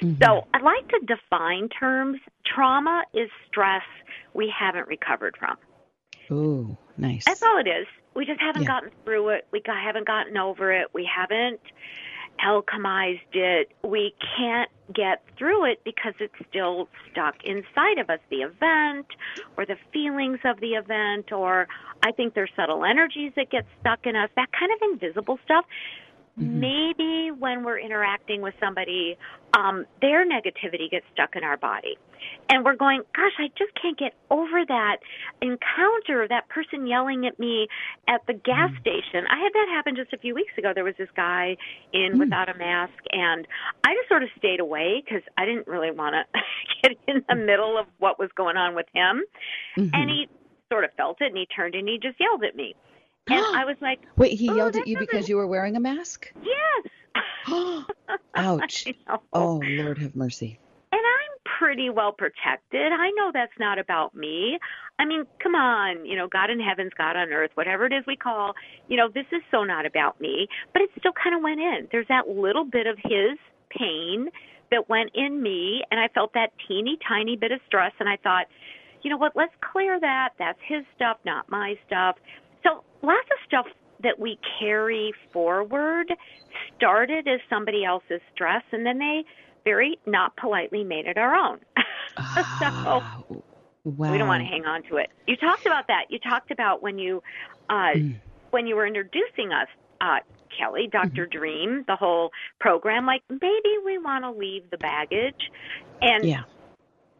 Mm-hmm. 0.00 0.22
So 0.22 0.46
I 0.54 0.60
like 0.60 0.88
to 0.88 1.00
define 1.06 1.68
terms. 1.68 2.18
Trauma 2.46 3.02
is 3.12 3.28
stress 3.46 3.82
we 4.32 4.52
haven't 4.56 4.88
recovered 4.88 5.36
from. 5.38 5.56
Ooh, 6.30 6.76
nice. 6.98 7.24
That's 7.24 7.42
all 7.42 7.58
it 7.58 7.68
is. 7.68 7.86
We 8.14 8.26
just 8.26 8.40
haven't 8.40 8.62
yeah. 8.62 8.68
gotten 8.68 8.90
through 9.04 9.28
it. 9.30 9.46
We 9.52 9.62
haven't 9.64 10.06
gotten 10.06 10.36
over 10.36 10.72
it. 10.72 10.88
We 10.92 11.04
haven't 11.04 11.60
alchemized 12.44 13.34
it. 13.34 13.72
We 13.84 14.14
can't 14.36 14.70
get 14.94 15.22
through 15.36 15.66
it 15.66 15.80
because 15.84 16.14
it's 16.20 16.34
still 16.48 16.88
stuck 17.10 17.36
inside 17.44 17.98
of 17.98 18.08
us 18.10 18.20
the 18.30 18.42
event 18.42 19.06
or 19.56 19.66
the 19.66 19.76
feelings 19.92 20.38
of 20.44 20.60
the 20.60 20.74
event 20.74 21.32
or 21.32 21.68
I 22.02 22.12
think 22.12 22.34
there's 22.34 22.50
subtle 22.56 22.84
energies 22.84 23.32
that 23.36 23.50
get 23.50 23.66
stuck 23.80 24.06
in 24.06 24.16
us, 24.16 24.30
that 24.36 24.48
kind 24.52 24.72
of 24.72 24.78
invisible 24.92 25.38
stuff. 25.44 25.64
Mm-hmm. 26.38 26.60
Maybe 26.60 27.30
when 27.36 27.64
we're 27.64 27.78
interacting 27.78 28.42
with 28.42 28.54
somebody, 28.60 29.16
um, 29.56 29.86
their 30.00 30.26
negativity 30.26 30.90
gets 30.90 31.04
stuck 31.12 31.34
in 31.34 31.42
our 31.42 31.56
body. 31.56 31.96
And 32.50 32.64
we're 32.64 32.76
going, 32.76 33.02
gosh, 33.14 33.32
I 33.38 33.48
just 33.58 33.72
can't 33.80 33.98
get 33.98 34.14
over 34.30 34.64
that 34.66 34.98
encounter, 35.42 36.26
that 36.28 36.48
person 36.48 36.86
yelling 36.86 37.26
at 37.26 37.38
me 37.38 37.68
at 38.08 38.26
the 38.26 38.34
gas 38.34 38.70
mm. 38.70 38.80
station. 38.80 39.26
I 39.28 39.38
had 39.38 39.52
that 39.52 39.66
happen 39.70 39.96
just 39.96 40.12
a 40.12 40.18
few 40.18 40.34
weeks 40.34 40.52
ago. 40.56 40.72
There 40.74 40.84
was 40.84 40.94
this 40.98 41.08
guy 41.16 41.56
in 41.92 42.14
mm. 42.14 42.18
without 42.18 42.48
a 42.48 42.56
mask, 42.56 42.98
and 43.12 43.46
I 43.84 43.94
just 43.94 44.08
sort 44.08 44.22
of 44.22 44.28
stayed 44.36 44.60
away 44.60 45.02
because 45.04 45.22
I 45.36 45.44
didn't 45.44 45.66
really 45.66 45.90
want 45.90 46.14
to 46.14 46.40
get 46.82 46.98
in 47.06 47.24
the 47.28 47.36
middle 47.36 47.78
of 47.78 47.86
what 47.98 48.18
was 48.18 48.30
going 48.36 48.56
on 48.56 48.74
with 48.74 48.86
him. 48.92 49.22
Mm-hmm. 49.76 49.94
And 49.94 50.10
he 50.10 50.28
sort 50.70 50.84
of 50.84 50.90
felt 50.96 51.20
it, 51.20 51.26
and 51.26 51.36
he 51.36 51.46
turned 51.46 51.74
and 51.74 51.88
he 51.88 51.98
just 52.00 52.18
yelled 52.20 52.44
at 52.44 52.56
me. 52.56 52.74
And 53.28 53.44
I 53.56 53.64
was 53.64 53.76
like, 53.80 54.00
Wait, 54.16 54.38
he 54.38 54.46
yelled 54.46 54.76
at 54.76 54.86
you 54.86 54.96
doesn't... 54.96 55.10
because 55.10 55.28
you 55.28 55.36
were 55.36 55.46
wearing 55.46 55.76
a 55.76 55.80
mask? 55.80 56.32
Yes. 56.42 56.92
Ouch. 58.34 58.86
Oh, 59.32 59.60
Lord 59.64 59.98
have 59.98 60.14
mercy. 60.16 60.58
And 60.92 61.00
I'm 61.00 61.58
pretty 61.58 61.90
well 61.90 62.12
protected. 62.12 62.92
I 62.92 63.10
know 63.10 63.30
that's 63.32 63.52
not 63.58 63.78
about 63.78 64.14
me. 64.14 64.58
I 64.98 65.04
mean, 65.04 65.24
come 65.42 65.54
on, 65.54 66.04
you 66.06 66.16
know, 66.16 66.28
God 66.28 66.50
in 66.50 66.60
heaven's 66.60 66.92
God 66.96 67.16
on 67.16 67.28
earth, 67.32 67.50
whatever 67.54 67.86
it 67.86 67.92
is 67.92 68.04
we 68.06 68.16
call, 68.16 68.54
you 68.88 68.96
know, 68.96 69.08
this 69.08 69.26
is 69.32 69.42
so 69.50 69.64
not 69.64 69.86
about 69.86 70.20
me. 70.20 70.48
But 70.72 70.82
it 70.82 70.90
still 70.98 71.12
kind 71.12 71.36
of 71.36 71.42
went 71.42 71.60
in. 71.60 71.88
There's 71.92 72.08
that 72.08 72.28
little 72.28 72.64
bit 72.64 72.86
of 72.86 72.96
his 73.02 73.38
pain 73.70 74.28
that 74.70 74.88
went 74.88 75.10
in 75.14 75.42
me, 75.42 75.82
and 75.90 76.00
I 76.00 76.08
felt 76.08 76.32
that 76.34 76.52
teeny 76.66 76.98
tiny 77.06 77.36
bit 77.36 77.52
of 77.52 77.60
stress, 77.66 77.92
and 78.00 78.08
I 78.08 78.16
thought, 78.16 78.46
you 79.02 79.10
know 79.10 79.16
what, 79.16 79.36
let's 79.36 79.54
clear 79.72 79.98
that. 80.00 80.30
That's 80.38 80.58
his 80.66 80.84
stuff, 80.96 81.18
not 81.24 81.50
my 81.50 81.78
stuff. 81.86 82.16
Lots 83.02 83.28
of 83.30 83.38
stuff 83.46 83.66
that 84.02 84.18
we 84.18 84.38
carry 84.60 85.12
forward 85.32 86.12
started 86.76 87.26
as 87.28 87.40
somebody 87.50 87.84
else's 87.84 88.20
stress, 88.34 88.62
and 88.72 88.84
then 88.86 88.98
they 88.98 89.24
very 89.64 89.98
not 90.06 90.36
politely 90.36 90.84
made 90.84 91.06
it 91.06 91.18
our 91.18 91.34
own. 91.34 91.60
Ah, 92.20 93.22
so 93.28 93.44
wow. 93.84 94.10
we 94.10 94.18
don't 94.18 94.26
want 94.26 94.42
to 94.42 94.48
hang 94.48 94.64
on 94.64 94.82
to 94.84 94.96
it. 94.96 95.08
You 95.28 95.36
talked 95.36 95.66
about 95.66 95.86
that. 95.86 96.06
You 96.08 96.18
talked 96.18 96.50
about 96.50 96.82
when 96.82 96.98
you 96.98 97.22
uh, 97.70 97.92
mm. 97.94 98.16
when 98.50 98.66
you 98.66 98.74
were 98.74 98.88
introducing 98.88 99.52
us, 99.52 99.68
uh, 100.00 100.18
Kelly, 100.58 100.88
doctor 100.90 101.26
mm-hmm. 101.26 101.38
Dream, 101.38 101.84
the 101.86 101.94
whole 101.94 102.30
program. 102.58 103.06
Like 103.06 103.22
maybe 103.30 103.72
we 103.84 103.98
want 103.98 104.24
to 104.24 104.32
leave 104.32 104.68
the 104.70 104.78
baggage, 104.78 105.52
and 106.02 106.24
yeah. 106.24 106.42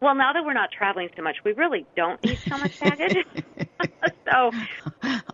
Well, 0.00 0.16
now 0.16 0.32
that 0.32 0.44
we're 0.44 0.52
not 0.52 0.70
traveling 0.72 1.10
so 1.16 1.22
much, 1.22 1.36
we 1.44 1.52
really 1.52 1.86
don't 1.96 2.22
need 2.24 2.38
so 2.38 2.58
much 2.58 2.80
baggage. 2.80 3.24
so 4.30 4.50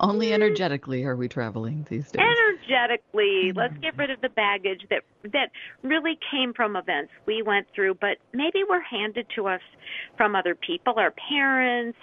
only 0.01 0.33
energetically 0.33 1.05
are 1.05 1.17
we 1.17 1.29
traveling 1.29 1.87
these 1.89 2.11
days. 2.11 2.23
Energetically, 2.23 3.51
mm-hmm. 3.51 3.59
let's 3.59 3.77
get 3.79 3.97
rid 3.97 4.11
of 4.11 4.21
the 4.21 4.29
baggage 4.29 4.87
that 4.91 5.03
that 5.33 5.51
really 5.83 6.19
came 6.31 6.53
from 6.53 6.77
events 6.77 7.13
we 7.27 7.43
went 7.43 7.67
through, 7.75 7.95
but 7.95 8.19
maybe 8.33 8.63
were 8.69 8.81
handed 8.81 9.27
to 9.35 9.47
us 9.47 9.61
from 10.17 10.37
other 10.37 10.55
people, 10.55 10.95
our 10.97 11.13
parents, 11.29 11.99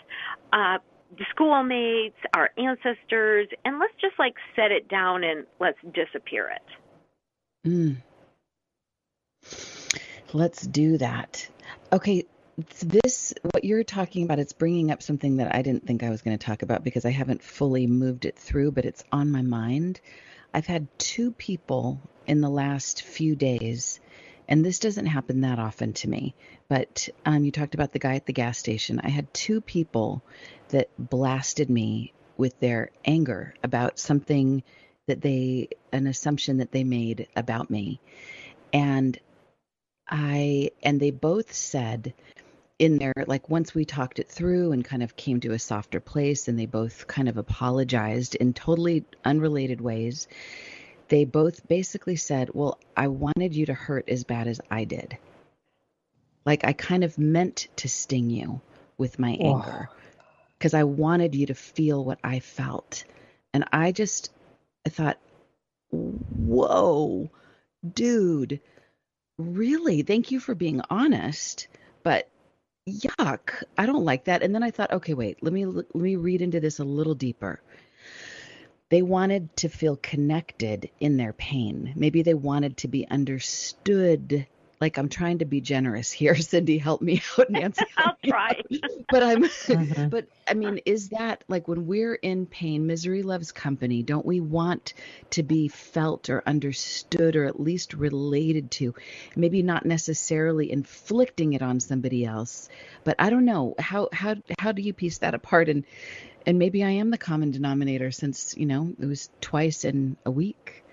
uh, 0.53 0.77
the 1.17 1.25
schoolmates, 1.29 2.17
our 2.33 2.49
ancestors, 2.57 3.47
and 3.65 3.79
let's 3.79 3.93
just 3.99 4.17
like 4.17 4.35
set 4.55 4.71
it 4.71 4.87
down 4.87 5.23
and 5.23 5.45
let's 5.59 5.77
disappear 5.93 6.49
it. 6.49 7.67
Mm. 7.67 7.97
Let's 10.33 10.65
do 10.65 10.97
that. 10.97 11.47
Okay, 11.91 12.23
this 12.57 13.33
what 13.51 13.63
you're 13.63 13.83
talking 13.83 14.23
about 14.23 14.39
it's 14.39 14.53
bringing 14.53 14.91
up 14.91 15.01
something 15.01 15.37
that 15.37 15.55
i 15.55 15.61
didn't 15.61 15.85
think 15.87 16.03
i 16.03 16.09
was 16.09 16.21
going 16.21 16.37
to 16.37 16.45
talk 16.45 16.61
about 16.61 16.83
because 16.83 17.05
i 17.05 17.09
haven't 17.09 17.41
fully 17.43 17.87
moved 17.87 18.25
it 18.25 18.37
through 18.37 18.71
but 18.71 18.85
it's 18.85 19.03
on 19.11 19.31
my 19.31 19.41
mind. 19.41 19.99
I've 20.53 20.65
had 20.65 20.87
two 20.99 21.31
people 21.31 22.01
in 22.27 22.41
the 22.41 22.49
last 22.49 23.03
few 23.03 23.35
days 23.35 24.01
and 24.49 24.65
this 24.65 24.79
doesn't 24.79 25.05
happen 25.05 25.41
that 25.41 25.59
often 25.59 25.93
to 25.93 26.09
me 26.09 26.35
but 26.71 27.09
um, 27.25 27.43
you 27.43 27.51
talked 27.51 27.73
about 27.73 27.91
the 27.91 27.99
guy 27.99 28.15
at 28.15 28.25
the 28.25 28.31
gas 28.31 28.57
station. 28.57 29.01
I 29.03 29.09
had 29.09 29.33
two 29.33 29.59
people 29.59 30.23
that 30.69 30.89
blasted 30.97 31.69
me 31.69 32.13
with 32.37 32.57
their 32.61 32.91
anger 33.03 33.53
about 33.61 33.99
something 33.99 34.63
that 35.07 35.19
they 35.19 35.67
an 35.91 36.07
assumption 36.07 36.59
that 36.59 36.71
they 36.71 36.85
made 36.85 37.27
about 37.35 37.69
me. 37.69 37.99
And 38.71 39.19
i 40.07 40.71
and 40.81 40.97
they 40.99 41.11
both 41.11 41.53
said 41.53 42.13
in 42.81 42.97
there 42.97 43.13
like 43.27 43.47
once 43.47 43.75
we 43.75 43.85
talked 43.85 44.17
it 44.17 44.27
through 44.27 44.71
and 44.71 44.83
kind 44.83 45.03
of 45.03 45.15
came 45.15 45.39
to 45.39 45.51
a 45.51 45.59
softer 45.59 45.99
place 45.99 46.47
and 46.47 46.57
they 46.57 46.65
both 46.65 47.05
kind 47.05 47.29
of 47.29 47.37
apologized 47.37 48.33
in 48.33 48.53
totally 48.53 49.05
unrelated 49.23 49.79
ways 49.79 50.27
they 51.07 51.23
both 51.23 51.67
basically 51.67 52.15
said 52.15 52.49
well 52.55 52.79
i 52.97 53.07
wanted 53.07 53.55
you 53.55 53.67
to 53.67 53.73
hurt 53.75 54.09
as 54.09 54.23
bad 54.23 54.47
as 54.47 54.59
i 54.71 54.83
did. 54.83 55.15
Like 56.43 56.65
i 56.65 56.73
kind 56.73 57.03
of 57.03 57.19
meant 57.19 57.67
to 57.75 57.87
sting 57.87 58.31
you 58.31 58.61
with 58.97 59.19
my 59.19 59.37
anger 59.39 59.87
because 60.57 60.73
i 60.73 60.83
wanted 60.83 61.35
you 61.35 61.45
to 61.45 61.53
feel 61.53 62.03
what 62.03 62.17
i 62.23 62.39
felt. 62.39 63.03
And 63.53 63.63
i 63.71 63.91
just 63.91 64.31
i 64.87 64.89
thought 64.89 65.19
whoa 65.91 67.29
dude 67.87 68.59
really? 69.37 70.01
Thank 70.01 70.31
you 70.31 70.39
for 70.39 70.55
being 70.55 70.81
honest 70.89 71.67
but 72.03 72.27
yuck 72.87 73.63
i 73.77 73.85
don't 73.85 74.05
like 74.05 74.25
that. 74.25 74.43
And 74.43 74.53
then 74.53 74.63
i 74.63 74.71
thought 74.71 74.91
okay 74.91 75.13
wait 75.13 75.41
let 75.41 75.53
me 75.53 75.65
let 75.65 75.93
me 75.95 76.15
read 76.15 76.41
into 76.41 76.59
this 76.59 76.79
a 76.79 76.83
little 76.83 77.15
deeper. 77.15 77.61
They 78.89 79.01
wanted 79.01 79.55
to 79.57 79.69
feel 79.69 79.95
connected 79.95 80.89
in 80.99 81.15
their 81.15 81.31
pain. 81.31 81.93
Maybe 81.95 82.23
they 82.23 82.33
wanted 82.33 82.75
to 82.77 82.89
be 82.89 83.07
understood 83.07 84.47
like 84.81 84.97
i'm 84.97 85.07
trying 85.07 85.37
to 85.37 85.45
be 85.45 85.61
generous 85.61 86.11
here 86.11 86.33
cyndi 86.35 86.81
help 86.81 87.01
me 87.01 87.21
out 87.37 87.49
nancy 87.49 87.85
I'll 87.97 88.17
try. 88.25 88.61
but 89.09 89.23
i'm 89.23 89.43
Mhm. 89.43 90.09
but 90.09 90.25
i 90.47 90.53
mean 90.53 90.79
is 90.85 91.09
that 91.09 91.43
like 91.47 91.67
when 91.67 91.85
we're 91.85 92.15
in 92.15 92.45
pain 92.47 92.87
misery 92.87 93.21
loves 93.23 93.51
company 93.51 94.01
don't 94.03 94.25
we 94.25 94.39
want 94.39 94.93
to 95.29 95.43
be 95.43 95.67
felt 95.67 96.29
or 96.29 96.43
understood 96.45 97.35
or 97.35 97.45
at 97.45 97.59
least 97.59 97.93
related 97.93 98.71
to 98.71 98.93
maybe 99.35 99.61
not 99.61 99.85
necessarily 99.85 100.71
inflicting 100.71 101.53
it 101.53 101.61
on 101.61 101.79
somebody 101.79 102.25
else 102.25 102.67
but 103.03 103.15
i 103.19 103.29
don't 103.29 103.45
know 103.45 103.75
how 103.79 104.09
how 104.11 104.35
how 104.59 104.71
do 104.71 104.81
you 104.81 104.93
piece 104.93 105.19
that 105.19 105.35
apart 105.35 105.69
and 105.69 105.85
and 106.45 106.57
maybe 106.57 106.83
i 106.83 106.89
am 106.89 107.11
the 107.11 107.17
common 107.17 107.51
denominator 107.51 108.09
since 108.11 108.55
you 108.57 108.65
know 108.65 108.91
it 108.99 109.05
was 109.05 109.29
twice 109.41 109.85
in 109.85 110.17
a 110.25 110.31
week 110.31 110.83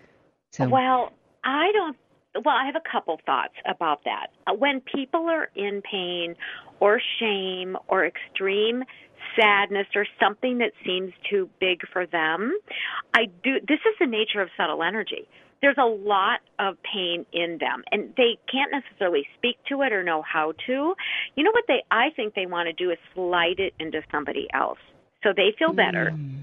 so 0.52 0.68
Well, 0.68 1.12
I 1.45 1.71
don't. 1.73 1.97
Well, 2.45 2.54
I 2.57 2.66
have 2.66 2.76
a 2.76 2.90
couple 2.90 3.18
thoughts 3.26 3.54
about 3.66 4.04
that. 4.04 4.28
Uh, 4.47 4.54
When 4.54 4.80
people 4.80 5.28
are 5.28 5.50
in 5.54 5.83
pain 5.83 6.35
or 6.80 7.00
shame 7.18 7.76
or 7.88 8.07
extreme 8.07 8.85
sadness 9.38 9.87
or 9.95 10.07
something 10.21 10.59
that 10.59 10.73
seems 10.85 11.12
too 11.28 11.49
big 11.61 11.80
for 11.92 12.07
them, 12.07 12.57
I 13.14 13.26
do. 13.42 13.59
This 13.66 13.80
is 13.80 13.95
the 14.00 14.07
nature 14.07 14.40
of 14.40 14.49
subtle 14.57 14.83
energy. 14.83 15.28
There's 15.61 15.76
a 15.78 15.87
lot 15.87 16.40
of 16.61 16.76
pain 16.83 17.26
in 17.33 17.59
them, 17.59 17.83
and 17.90 18.14
they 18.16 18.38
can't 18.50 18.71
necessarily 18.71 19.26
speak 19.37 19.57
to 19.68 19.83
it 19.83 19.92
or 19.92 20.04
know 20.04 20.23
how 20.23 20.52
to. 20.66 20.95
You 21.35 21.45
know 21.45 21.50
what 21.50 21.64
they? 21.66 21.83
I 21.90 22.11
think 22.14 22.35
they 22.35 22.47
want 22.47 22.68
to 22.68 22.73
do 22.73 22.90
is 22.90 22.99
slide 23.14 23.59
it 23.59 23.75
into 23.80 24.02
somebody 24.12 24.47
else, 24.54 24.78
so 25.25 25.33
they 25.37 25.52
feel 25.59 25.73
better. 25.73 26.12
Mm. 26.14 26.38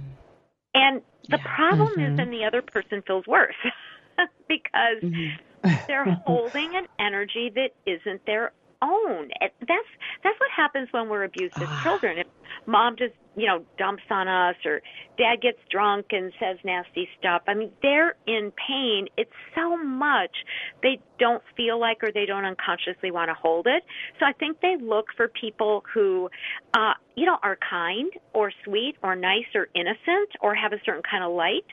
And 0.74 1.02
the 1.30 1.38
Yeah. 1.38 1.56
problem 1.56 1.88
is 2.00 2.14
Mhm. 2.14 2.18
then 2.18 2.30
the 2.30 2.44
other 2.44 2.62
person 2.62 3.02
feels 3.04 3.26
worse 3.26 3.56
because 4.50 5.02
Mhm. 5.02 5.40
They're 5.88 6.18
holding 6.26 6.74
an 6.76 6.86
energy 7.00 7.52
that 7.56 7.72
isn't 7.86 8.26
their 8.26 8.52
own. 8.82 9.30
And 9.40 9.52
that's 9.62 9.90
that's 10.24 10.40
what 10.40 10.50
happens 10.56 10.90
when 10.92 11.10
we're 11.10 11.24
abused 11.24 11.56
as 11.62 11.68
Ah. 11.70 11.84
children. 11.84 12.20
If 12.20 12.28
mom 12.68 12.96
just, 12.98 13.14
you 13.36 13.48
know, 13.48 13.64
dumps 13.78 14.04
on 14.10 14.28
us 14.28 14.56
or 14.66 14.82
dad 15.18 15.42
gets 15.42 15.60
drunk 15.70 16.08
and 16.12 16.32
says 16.40 16.58
nasty 16.64 17.08
stuff. 17.18 17.42
I 17.48 17.54
mean, 17.54 17.72
they're 17.82 18.16
in 18.28 18.52
pain. 18.68 19.08
It's 19.18 19.32
so 19.56 19.78
much 19.78 20.36
they 20.84 21.00
don't 21.20 21.44
feel 21.56 21.80
like 21.80 22.04
or 22.04 22.12
they 22.12 22.26
don't 22.26 22.46
unconsciously 22.46 23.12
want 23.12 23.30
to 23.30 23.34
hold 23.34 23.68
it. 23.68 23.84
So 24.20 24.26
I 24.26 24.34
think 24.34 24.62
they 24.62 24.76
look 24.80 25.08
for 25.16 25.28
people 25.30 25.84
who 25.94 26.30
uh, 26.76 26.94
you 27.16 27.26
know, 27.26 27.38
are 27.44 27.58
kind 27.70 28.12
or 28.34 28.52
sweet 28.66 28.96
or 29.02 29.16
nice 29.16 29.46
or 29.56 29.68
innocent 29.74 30.30
or 30.42 30.54
have 30.54 30.74
a 30.74 30.78
certain 30.86 31.04
kind 31.10 31.24
of 31.24 31.32
light 31.34 31.66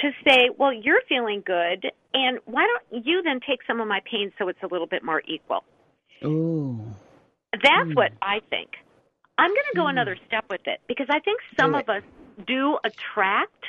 to 0.00 0.10
say, 0.26 0.48
well, 0.56 0.72
you're 0.72 1.02
feeling 1.08 1.42
good, 1.44 1.86
and 2.14 2.38
why 2.46 2.66
don't 2.66 3.04
you 3.06 3.22
then 3.22 3.40
take 3.46 3.60
some 3.66 3.80
of 3.80 3.88
my 3.88 4.00
pain 4.10 4.32
so 4.38 4.48
it's 4.48 4.62
a 4.62 4.66
little 4.66 4.86
bit 4.86 5.04
more 5.04 5.22
equal? 5.28 5.64
Ooh. 6.24 6.80
That's 7.52 7.88
Hmm. 7.88 7.94
what 7.94 8.12
I 8.22 8.40
think. 8.50 8.70
I'm 9.38 9.50
going 9.50 9.66
to 9.72 9.76
go 9.76 9.82
Hmm. 9.84 9.90
another 9.90 10.16
step 10.26 10.44
with 10.50 10.62
it 10.66 10.80
because 10.88 11.06
I 11.10 11.20
think 11.20 11.40
some 11.58 11.74
of 11.74 11.88
us 11.88 12.02
do 12.46 12.78
attract 12.84 13.64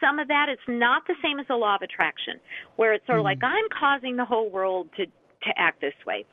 some 0.00 0.18
of 0.18 0.28
that. 0.28 0.48
It's 0.48 0.62
not 0.66 1.06
the 1.06 1.14
same 1.22 1.38
as 1.38 1.46
the 1.46 1.56
law 1.56 1.74
of 1.76 1.82
attraction, 1.82 2.40
where 2.76 2.92
it's 2.94 3.06
sort 3.06 3.18
of 3.18 3.22
Hmm. 3.22 3.26
like 3.26 3.38
I'm 3.42 3.68
causing 3.78 4.16
the 4.16 4.24
whole 4.24 4.48
world 4.50 4.88
to 4.96 5.06
to 5.06 5.58
act 5.58 5.80
this 5.80 5.94
way. 6.06 6.26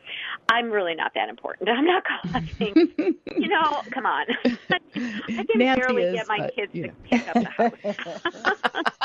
I'm 0.50 0.70
really 0.70 0.93
not 0.93 1.13
that 1.15 1.30
important. 1.30 1.70
I'm 1.78 1.86
not 1.86 2.04
causing. 2.34 2.74
you 3.38 3.48
know, 3.48 3.82
come 3.93 4.06
on. 4.06 4.26
I 4.76 5.43
can 5.46 5.58
Nancy 5.60 5.82
barely 5.82 6.04
is, 6.04 6.15
get 6.15 6.28
my 6.28 6.39
but, 6.39 6.56
kids 6.56 6.72
you 6.74 6.82
to 6.84 6.88
know. 6.89 6.93
pick 7.10 7.28
up 7.28 7.38
the 7.41 7.50
house. 7.50 8.98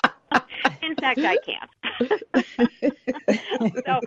In 0.82 0.96
fact, 0.96 1.24
I 1.24 1.38
can't. 1.38 1.70
so 3.86 4.00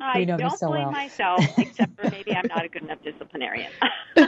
I 0.00 0.20
You 0.20 0.26
know 0.26 0.38
me 0.38 0.48
don't 0.48 0.50
so 0.50 0.70
blame 0.70 0.90
well. 0.90 0.90
myself, 0.90 1.44
except 1.58 1.94
for 1.96 2.08
maybe 2.08 2.34
I'm 2.34 2.46
not 2.48 2.64
a 2.64 2.68
good 2.68 2.82
enough 2.82 3.00
disciplinarian. 3.02 3.72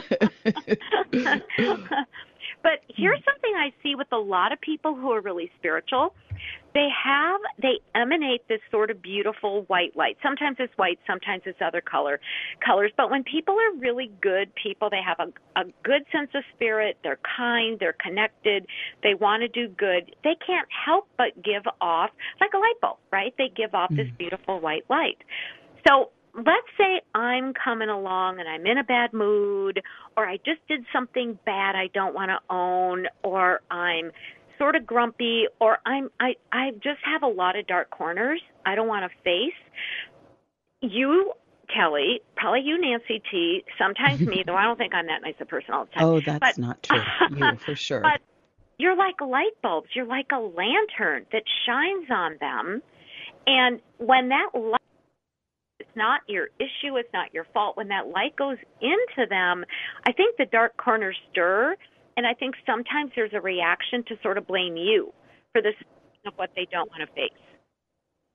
but 2.63 2.79
here's 2.87 3.19
hmm. 3.19 3.29
something 3.29 3.53
I 3.55 3.71
see 3.83 3.95
with 3.95 4.07
a 4.11 4.17
lot 4.17 4.51
of 4.51 4.61
people 4.61 4.95
who 4.95 5.11
are 5.11 5.21
really 5.21 5.51
spiritual. 5.59 6.15
They 6.73 6.87
have, 7.05 7.39
they 7.61 7.79
emanate 7.93 8.47
this 8.47 8.61
sort 8.71 8.89
of 8.89 9.01
beautiful 9.01 9.63
white 9.67 9.95
light. 9.95 10.17
Sometimes 10.23 10.57
it's 10.59 10.75
white, 10.75 10.97
sometimes 11.05 11.43
it's 11.45 11.59
other 11.61 11.81
color 11.81 12.19
colors. 12.65 12.91
But 12.97 13.11
when 13.11 13.23
people 13.23 13.55
are 13.55 13.77
really 13.77 14.11
good 14.21 14.51
people, 14.55 14.89
they 14.89 15.01
have 15.05 15.19
a, 15.19 15.59
a 15.59 15.65
good 15.83 16.03
sense 16.11 16.31
of 16.33 16.43
spirit. 16.55 16.97
They're 17.03 17.19
kind. 17.37 17.77
They're 17.79 17.97
connected. 18.01 18.65
They 19.03 19.13
want 19.13 19.41
to 19.41 19.49
do 19.49 19.67
good. 19.67 20.15
They 20.23 20.35
can't 20.45 20.67
help 20.85 21.07
but 21.17 21.43
give 21.43 21.63
off 21.79 22.09
like 22.41 22.51
a 22.55 22.57
light 22.57 22.79
bulb, 22.81 22.97
right? 23.11 23.33
They 23.37 23.51
give 23.55 23.75
off 23.75 23.89
this 23.91 24.07
hmm. 24.07 24.15
beautiful 24.17 24.59
white 24.59 24.85
light. 24.89 25.17
So 25.87 26.09
let's 26.35 26.67
say 26.77 27.01
I'm 27.13 27.53
coming 27.53 27.89
along 27.89 28.39
and 28.39 28.47
I'm 28.49 28.65
in 28.65 28.77
a 28.77 28.83
bad 28.83 29.13
mood, 29.13 29.81
or 30.17 30.27
I 30.27 30.37
just 30.37 30.65
did 30.67 30.85
something 30.91 31.37
bad 31.45 31.75
I 31.75 31.87
don't 31.93 32.13
want 32.13 32.29
to 32.29 32.39
own, 32.53 33.07
or 33.23 33.61
I'm 33.69 34.11
sort 34.57 34.75
of 34.75 34.85
grumpy, 34.85 35.45
or 35.59 35.77
I'm 35.85 36.09
I 36.19 36.35
I 36.51 36.71
just 36.71 36.99
have 37.05 37.23
a 37.23 37.27
lot 37.27 37.55
of 37.57 37.67
dark 37.67 37.89
corners 37.89 38.41
I 38.65 38.75
don't 38.75 38.87
want 38.87 39.09
to 39.09 39.17
face. 39.23 39.53
You 40.81 41.33
Kelly, 41.73 42.21
probably 42.35 42.61
you, 42.61 42.79
Nancy 42.79 43.21
T. 43.31 43.63
Sometimes 43.77 44.19
me, 44.19 44.43
though 44.45 44.55
I 44.55 44.63
don't 44.63 44.77
think 44.77 44.93
I'm 44.93 45.07
that 45.07 45.21
nice 45.21 45.35
a 45.39 45.45
person 45.45 45.73
all 45.73 45.85
the 45.85 45.91
time. 45.91 46.03
oh, 46.03 46.19
that's 46.19 46.39
But- 46.39 46.57
not 46.57 46.83
true. 46.83 47.01
You 47.35 47.55
for 47.65 47.75
sure. 47.75 48.01
But 48.01 48.21
you're 48.77 48.95
like 48.95 49.21
light 49.21 49.53
bulbs. 49.61 49.87
You're 49.95 50.05
like 50.05 50.27
a 50.33 50.39
lantern 50.39 51.25
that 51.31 51.43
shines 51.65 52.07
on 52.09 52.37
them. 52.39 52.81
And 53.47 53.79
when 53.97 54.29
that 54.29 54.49
light, 54.53 54.79
it's 55.93 55.97
not 55.97 56.21
your 56.27 56.47
issue, 56.59 56.97
it's 56.97 57.09
not 57.13 57.33
your 57.33 57.45
fault. 57.53 57.77
When 57.77 57.87
that 57.89 58.07
light 58.07 58.35
goes 58.35 58.57
into 58.81 59.29
them, 59.29 59.63
I 60.07 60.11
think 60.11 60.37
the 60.37 60.45
dark 60.45 60.75
corners 60.77 61.15
stir. 61.31 61.75
And 62.17 62.27
I 62.27 62.33
think 62.33 62.55
sometimes 62.65 63.11
there's 63.15 63.33
a 63.33 63.41
reaction 63.41 64.03
to 64.07 64.15
sort 64.21 64.37
of 64.37 64.47
blame 64.47 64.75
you 64.75 65.13
for 65.51 65.61
this 65.61 65.73
of 66.25 66.33
what 66.35 66.51
they 66.55 66.67
don't 66.71 66.89
want 66.89 67.01
to 67.01 67.15
face. 67.15 67.31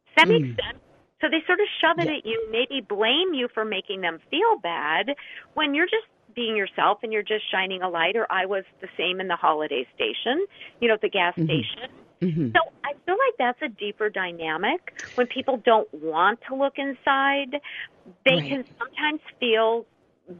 Does 0.06 0.14
that 0.16 0.28
make 0.28 0.42
Mm. 0.42 0.56
sense? 0.62 0.78
So 1.20 1.28
they 1.28 1.42
sort 1.46 1.60
of 1.60 1.66
shove 1.80 1.98
it 1.98 2.06
Yeah. 2.06 2.18
at 2.18 2.26
you, 2.26 2.48
maybe 2.50 2.80
blame 2.80 3.34
you 3.34 3.48
for 3.48 3.64
making 3.64 4.02
them 4.02 4.20
feel 4.30 4.58
bad 4.58 5.16
when 5.54 5.74
you're 5.74 5.86
just 5.86 6.06
being 6.34 6.54
yourself 6.54 7.02
and 7.02 7.12
you're 7.12 7.22
just 7.22 7.48
shining 7.50 7.82
a 7.82 7.88
light. 7.88 8.16
Or 8.16 8.30
I 8.30 8.46
was 8.46 8.64
the 8.80 8.88
same 8.96 9.20
in 9.20 9.26
the 9.26 9.36
holiday 9.36 9.86
station, 9.94 10.46
you 10.80 10.88
know, 10.88 10.94
at 10.94 11.00
the 11.00 11.08
gas 11.08 11.34
Mhm. 11.34 11.44
station. 11.44 11.90
Mhm. 12.20 12.52
So 12.52 12.60
I 12.84 12.92
feel 13.06 13.14
like 13.14 13.34
that's 13.38 13.62
a 13.62 13.68
deeper 13.68 14.10
dynamic 14.10 14.92
when 15.14 15.26
people 15.28 15.58
don't 15.64 15.92
want 15.94 16.40
to 16.48 16.54
look 16.56 16.74
inside. 16.78 17.60
They 18.24 18.36
Right. 18.36 18.48
can 18.48 18.64
sometimes 18.78 19.20
feel 19.38 19.86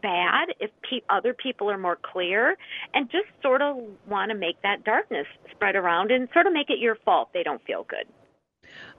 bad 0.03 0.49
if 0.61 0.71
pe- 0.83 1.01
other 1.09 1.33
people 1.33 1.71
are 1.71 1.79
more 1.79 1.97
clear 1.97 2.57
and 2.93 3.11
just 3.11 3.27
sort 3.43 3.63
of 3.63 3.77
want 4.07 4.31
to 4.31 4.37
make 4.37 4.61
that 4.63 4.85
darkness 4.85 5.27
spread 5.51 5.77
around 5.77 6.11
and 6.11 6.29
sort 6.33 6.47
of 6.47 6.53
make 6.53 6.69
it 6.69 6.79
your 6.79 6.97
fault 7.05 7.31
they 7.33 7.43
don't 7.43 7.63
feel 7.65 7.85
good. 7.85 8.07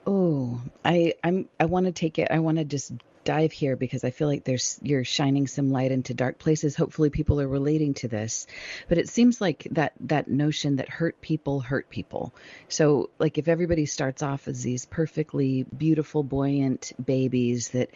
Oh, 0.06 0.60
I 0.84 1.14
I'm 1.22 1.48
I 1.60 1.66
want 1.66 1.86
to 1.86 1.92
take 1.92 2.18
it. 2.18 2.28
I 2.30 2.38
want 2.40 2.58
to 2.58 2.64
just 2.64 2.92
dive 3.30 3.52
here 3.52 3.76
because 3.76 4.02
I 4.02 4.10
feel 4.10 4.26
like 4.26 4.42
there's 4.42 4.80
you're 4.82 5.04
shining 5.04 5.46
some 5.46 5.70
light 5.70 5.92
into 5.92 6.14
dark 6.14 6.40
places. 6.40 6.74
Hopefully 6.74 7.10
people 7.10 7.40
are 7.40 7.46
relating 7.46 7.94
to 7.94 8.08
this. 8.08 8.48
But 8.88 8.98
it 8.98 9.08
seems 9.08 9.40
like 9.40 9.68
that 9.70 9.92
that 10.00 10.26
notion 10.26 10.76
that 10.76 10.88
hurt 10.88 11.20
people 11.20 11.60
hurt 11.60 11.88
people. 11.88 12.34
So 12.68 13.10
like 13.20 13.38
if 13.38 13.46
everybody 13.46 13.86
starts 13.86 14.24
off 14.24 14.48
as 14.48 14.64
these 14.64 14.84
perfectly 14.84 15.62
beautiful 15.62 16.24
buoyant 16.24 16.92
babies 17.04 17.68
that 17.68 17.90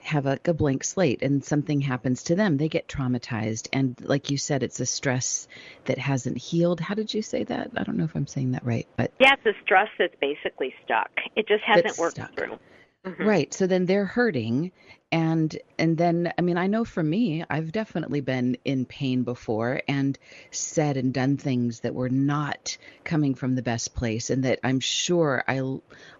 have 0.00 0.26
a, 0.26 0.40
a 0.46 0.54
blank 0.54 0.82
slate 0.82 1.22
and 1.22 1.44
something 1.44 1.80
happens 1.80 2.24
to 2.24 2.34
them, 2.34 2.56
they 2.56 2.68
get 2.68 2.88
traumatized 2.88 3.68
and 3.72 3.96
like 4.02 4.28
you 4.32 4.38
said 4.38 4.64
it's 4.64 4.80
a 4.80 4.86
stress 4.86 5.46
that 5.84 5.98
hasn't 5.98 6.36
healed. 6.36 6.80
How 6.80 6.96
did 6.96 7.14
you 7.14 7.22
say 7.22 7.44
that? 7.44 7.70
I 7.76 7.84
don't 7.84 7.96
know 7.96 8.06
if 8.10 8.16
I'm 8.16 8.26
saying 8.26 8.52
that 8.52 8.64
right, 8.64 8.88
but 8.96 9.12
Yeah, 9.20 9.34
it's 9.34 9.46
a 9.46 9.62
stress 9.62 9.90
that's 10.00 10.16
basically 10.20 10.74
stuck. 10.84 11.12
It 11.36 11.46
just 11.46 11.62
hasn't 11.62 11.96
worked 11.96 12.16
stuck. 12.16 12.34
through. 12.34 12.58
Mhm. 13.06 13.24
Right. 13.24 13.54
So 13.54 13.66
then 13.66 13.86
they're 13.86 14.04
hurting 14.04 14.72
and 15.10 15.56
and 15.78 15.96
then 15.96 16.32
I 16.38 16.42
mean 16.42 16.58
I 16.58 16.66
know 16.66 16.84
for 16.84 17.02
me 17.02 17.42
I've 17.48 17.72
definitely 17.72 18.20
been 18.20 18.58
in 18.64 18.84
pain 18.84 19.22
before 19.22 19.80
and 19.88 20.18
said 20.50 20.96
and 20.98 21.12
done 21.12 21.36
things 21.38 21.80
that 21.80 21.94
were 21.94 22.10
not 22.10 22.76
coming 23.04 23.34
from 23.34 23.54
the 23.54 23.62
best 23.62 23.94
place 23.94 24.28
and 24.28 24.44
that 24.44 24.60
I'm 24.62 24.80
sure 24.80 25.42
I 25.48 25.62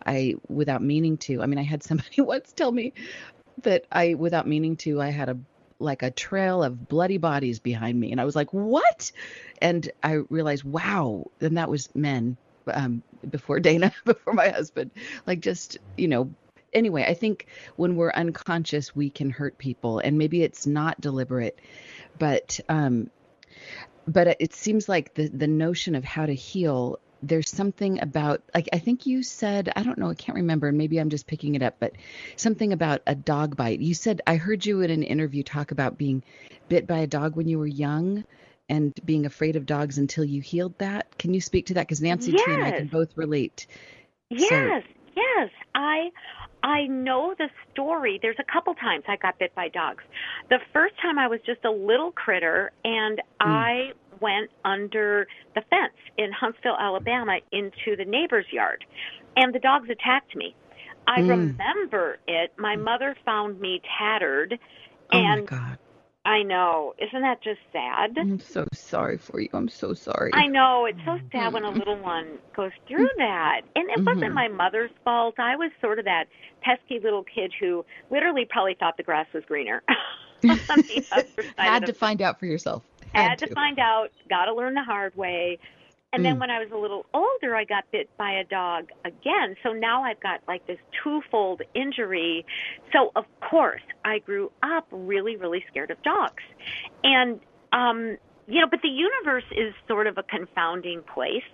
I 0.06 0.34
without 0.48 0.82
meaning 0.82 1.18
to. 1.18 1.42
I 1.42 1.46
mean 1.46 1.58
I 1.58 1.62
had 1.64 1.82
somebody 1.90 2.22
once 2.22 2.52
tell 2.52 2.72
me 2.72 2.94
that 3.62 3.86
I 3.92 4.14
without 4.14 4.46
meaning 4.48 4.76
to 4.78 5.00
I 5.00 5.10
had 5.10 5.28
a 5.28 5.38
like 5.78 6.02
a 6.02 6.10
trail 6.10 6.62
of 6.62 6.88
bloody 6.88 7.18
bodies 7.18 7.58
behind 7.58 7.98
me 7.98 8.12
and 8.12 8.20
I 8.20 8.24
was 8.24 8.36
like, 8.36 8.52
"What?" 8.52 9.12
And 9.62 9.90
I 10.02 10.20
realized, 10.28 10.64
"Wow." 10.64 11.30
And 11.40 11.56
that 11.58 11.70
was 11.70 11.88
men 11.94 12.36
um 12.66 13.02
before 13.28 13.60
Dana, 13.60 13.92
before 14.04 14.34
my 14.34 14.48
husband. 14.50 14.90
Like 15.26 15.40
just, 15.40 15.78
you 15.96 16.08
know, 16.08 16.30
anyway, 16.72 17.04
I 17.06 17.14
think 17.14 17.46
when 17.76 17.96
we're 17.96 18.12
unconscious, 18.12 18.94
we 18.94 19.11
can 19.11 19.30
hurt 19.30 19.59
people, 19.59 19.98
and 19.98 20.18
maybe 20.18 20.42
it's 20.42 20.66
not 20.66 21.00
deliberate, 21.00 21.59
but 22.18 22.61
um, 22.68 23.11
but 24.06 24.37
it 24.40 24.54
seems 24.54 24.88
like 24.88 25.14
the 25.14 25.28
the 25.28 25.48
notion 25.48 25.94
of 25.94 26.04
how 26.04 26.26
to 26.26 26.35
heal. 26.35 26.98
There's 27.22 27.50
something 27.50 28.00
about 28.00 28.42
like 28.54 28.70
I 28.72 28.78
think 28.78 29.04
you 29.04 29.22
said 29.22 29.70
I 29.76 29.83
don't 29.83 29.98
know 29.98 30.09
I 30.09 30.14
can't 30.14 30.37
remember 30.37 30.68
and 30.68 30.78
maybe 30.78 30.98
I'm 30.98 31.11
just 31.11 31.26
picking 31.26 31.54
it 31.54 31.61
up 31.61 31.76
but 31.78 31.92
something 32.37 32.72
about 32.72 33.02
a 33.06 33.14
dog 33.14 33.56
bite. 33.56 33.80
You 33.80 33.92
said 33.92 34.22
I 34.26 34.37
heard 34.37 34.64
you 34.64 34.80
in 34.80 34.90
an 34.90 35.02
interview 35.02 35.42
talk 35.42 35.70
about 35.70 35.98
being 35.98 36.24
bit 36.70 36.87
by 36.87 37.00
a 37.00 37.06
dog 37.06 37.37
when 37.37 37.46
you 37.46 37.59
were 37.59 37.66
young 37.66 38.24
and 38.70 38.94
being 39.04 39.26
afraid 39.26 39.56
of 39.56 39.66
dogs 39.66 39.98
until 39.98 40.24
you 40.24 40.40
healed 40.40 40.78
that. 40.78 41.18
Can 41.18 41.35
you 41.35 41.42
speak 41.42 41.66
to 41.66 41.74
that 41.74 41.83
because 41.83 42.00
Nancy 42.00 42.33
T 42.33 42.42
and 42.46 42.64
I 42.64 42.70
can 42.70 42.87
both 42.87 43.16
relate. 43.16 43.66
Yes, 44.30 44.85
yes. 45.37 45.50
I 45.74 46.11
I 46.62 46.87
know 46.87 47.35
the 47.38 47.48
story. 47.72 48.18
There's 48.20 48.37
a 48.38 48.52
couple 48.52 48.74
times 48.74 49.04
I 49.09 49.16
got 49.16 49.38
bit 49.38 49.54
by 49.54 49.68
dogs. 49.68 50.04
The 50.50 50.59
first 50.72 50.94
time 51.00 51.18
I 51.18 51.26
was 51.26 51.40
just 51.46 51.64
a 51.64 51.70
little 51.70 52.12
critter 52.12 52.70
and 52.85 53.22
I 53.40 53.92
went 54.20 54.50
under 54.64 55.26
the 55.54 55.62
fence 55.70 55.94
in 56.18 56.30
Huntsville, 56.33 56.76
Alabama 56.78 57.38
into 57.52 57.96
the 57.96 58.04
neighbor's 58.04 58.44
yard 58.52 58.85
and 59.37 59.54
the 59.54 59.59
dogs 59.59 59.88
attacked 59.88 60.37
me. 60.37 60.54
I 61.06 61.20
Mm. 61.22 61.28
remember 61.59 62.18
it. 62.28 62.52
My 62.59 62.76
mother 62.76 63.16
found 63.24 63.59
me 63.61 63.80
tattered 63.98 64.59
Oh 65.12 65.22
my 65.22 65.37
and 65.38 65.46
god. 65.46 65.78
I 66.24 66.42
know. 66.42 66.94
Isn't 66.98 67.22
that 67.22 67.42
just 67.42 67.61
sad? 67.72 68.16
I'm 68.18 68.38
so 68.40 68.66
sorry 68.74 69.16
for 69.16 69.40
you. 69.40 69.48
I'm 69.54 69.68
so 69.70 69.94
sorry. 69.94 70.30
I 70.35 70.46
know 70.48 70.85
it's 70.85 70.98
so 71.06 71.18
sad 71.33 71.54
when 71.54 71.64
a 71.64 71.70
little 71.70 71.96
one 71.98 72.38
goes 72.54 72.72
through 72.87 73.09
that, 73.16 73.62
and 73.74 73.88
it 73.88 74.04
wasn't 74.04 74.33
Mhm. 74.33 74.35
my 74.35 74.48
mother's 74.48 74.90
fault. 75.02 75.37
I 75.38 75.56
was 75.56 75.70
sort 75.80 75.98
of 75.98 76.04
that 76.04 76.26
pesky 76.61 77.00
little 77.00 77.24
kid 77.24 77.54
who 77.59 77.87
literally 78.11 78.44
probably 78.44 78.74
thought 78.74 78.98
the 78.98 79.02
grass 79.02 79.26
was 79.33 79.44
greener. 79.46 79.83
on 79.88 79.96
the 80.42 81.04
other 81.12 81.42
side 81.42 81.52
Had 81.56 81.87
to 81.87 81.94
find 81.94 82.20
out 82.20 82.38
for 82.38 82.46
yourself. 82.46 82.83
had 83.14 83.38
to 83.38 83.46
find 83.54 83.78
out, 83.78 84.11
got 84.28 84.44
to 84.44 84.54
learn 84.54 84.74
the 84.74 84.83
hard 84.85 85.14
way. 85.16 85.59
And 86.12 86.24
then 86.24 86.36
Mm. 86.36 86.40
when 86.40 86.50
I 86.50 86.58
was 86.58 86.70
a 86.72 86.76
little 86.76 87.06
older, 87.14 87.54
I 87.54 87.64
got 87.64 87.84
bit 87.92 88.10
by 88.16 88.32
a 88.32 88.44
dog 88.44 88.90
again. 89.04 89.56
So 89.62 89.72
now 89.72 90.02
I've 90.02 90.18
got 90.20 90.40
like 90.48 90.66
this 90.66 90.78
twofold 91.02 91.62
injury. 91.74 92.44
So 92.92 93.12
of 93.14 93.26
course, 93.40 93.82
I 94.04 94.18
grew 94.18 94.50
up 94.62 94.86
really, 94.90 95.36
really 95.36 95.64
scared 95.68 95.90
of 95.90 96.02
dogs. 96.02 96.42
And, 97.04 97.40
um, 97.72 98.16
you 98.48 98.60
know, 98.60 98.66
but 98.68 98.82
the 98.82 98.88
universe 98.88 99.44
is 99.52 99.72
sort 99.86 100.08
of 100.08 100.18
a 100.18 100.24
confounding 100.24 101.02
place. 101.02 101.44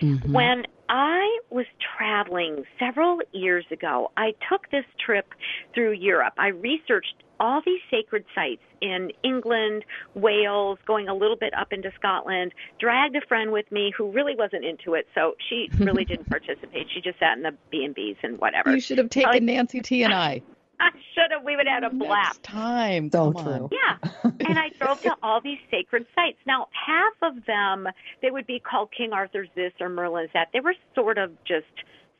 Mhm. 0.00 0.32
When 0.32 0.64
I 0.88 1.40
was 1.50 1.66
traveling 1.96 2.64
several 2.78 3.20
years 3.32 3.64
ago, 3.70 4.10
I 4.16 4.34
took 4.48 4.70
this 4.70 4.84
trip 5.04 5.34
through 5.74 5.92
Europe. 5.92 6.34
I 6.38 6.48
researched 6.48 7.14
all 7.40 7.60
these 7.64 7.80
sacred 7.90 8.24
sites 8.34 8.62
in 8.80 9.12
England, 9.22 9.84
Wales, 10.14 10.78
going 10.86 11.08
a 11.08 11.14
little 11.14 11.36
bit 11.36 11.54
up 11.54 11.72
into 11.72 11.92
Scotland, 11.94 12.52
dragged 12.80 13.16
a 13.16 13.20
friend 13.26 13.52
with 13.52 13.70
me 13.70 13.92
who 13.96 14.10
really 14.10 14.34
wasn't 14.34 14.64
into 14.64 14.94
it, 14.94 15.06
so 15.14 15.34
she 15.48 15.68
really 15.78 16.04
didn't 16.04 16.28
participate. 16.30 16.88
She 16.92 17.00
just 17.00 17.18
sat 17.18 17.36
in 17.36 17.42
the 17.42 17.54
B&Bs 17.70 18.16
and 18.22 18.38
whatever. 18.38 18.74
You 18.74 18.80
should 18.80 18.98
have 18.98 19.10
taken 19.10 19.46
Nancy 19.46 19.80
T 19.80 20.02
and 20.02 20.14
I. 20.14 20.42
I 20.80 20.90
should 21.14 21.30
have. 21.32 21.44
We 21.44 21.56
would 21.56 21.66
have 21.66 21.82
had 21.82 21.92
a 21.92 21.94
blast. 21.94 22.38
Next 22.38 22.42
time. 22.44 23.10
So 23.10 23.32
Come 23.32 23.44
true. 23.44 23.52
on. 23.52 23.68
Yeah. 23.72 24.30
And 24.46 24.58
I 24.58 24.70
drove 24.80 25.00
to 25.02 25.16
all 25.22 25.40
these 25.40 25.58
sacred 25.70 26.06
sites. 26.14 26.38
Now, 26.46 26.68
half 26.72 27.14
of 27.22 27.44
them, 27.46 27.88
they 28.22 28.30
would 28.30 28.46
be 28.46 28.60
called 28.60 28.90
King 28.96 29.12
Arthur's 29.12 29.48
this 29.54 29.72
or 29.80 29.88
Merlin's 29.88 30.30
that. 30.34 30.48
They 30.52 30.60
were 30.60 30.74
sort 30.94 31.18
of 31.18 31.32
just 31.44 31.66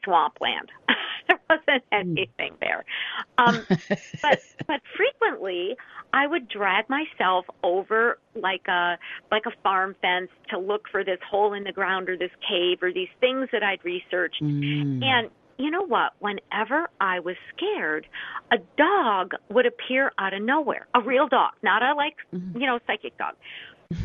swampland. 0.04 0.70
there 1.28 1.38
wasn't 1.48 1.84
anything 1.92 2.54
there. 2.60 2.84
Um, 3.36 3.64
but 4.22 4.40
but 4.66 4.80
frequently 4.96 5.76
I 6.12 6.26
would 6.26 6.48
drag 6.48 6.86
myself 6.88 7.46
over 7.62 8.18
like 8.34 8.66
a 8.68 8.98
like 9.30 9.44
a 9.46 9.52
farm 9.62 9.94
fence 10.00 10.30
to 10.50 10.58
look 10.58 10.88
for 10.90 11.04
this 11.04 11.18
hole 11.28 11.52
in 11.52 11.64
the 11.64 11.72
ground 11.72 12.08
or 12.08 12.16
this 12.16 12.30
cave 12.48 12.82
or 12.82 12.92
these 12.92 13.08
things 13.20 13.48
that 13.52 13.62
I'd 13.62 13.84
researched. 13.84 14.42
Mm. 14.42 15.04
And 15.04 15.30
you 15.58 15.70
know 15.70 15.84
what? 15.86 16.12
Whenever 16.20 16.88
I 17.00 17.20
was 17.20 17.36
scared, 17.54 18.06
a 18.52 18.58
dog 18.76 19.32
would 19.50 19.66
appear 19.66 20.12
out 20.18 20.32
of 20.32 20.42
nowhere. 20.42 20.86
A 20.94 21.00
real 21.00 21.26
dog, 21.28 21.52
not 21.62 21.82
a 21.82 21.94
like, 21.94 22.14
Mhm. 22.32 22.60
you 22.60 22.66
know, 22.66 22.78
psychic 22.86 23.16
dog. 23.18 23.34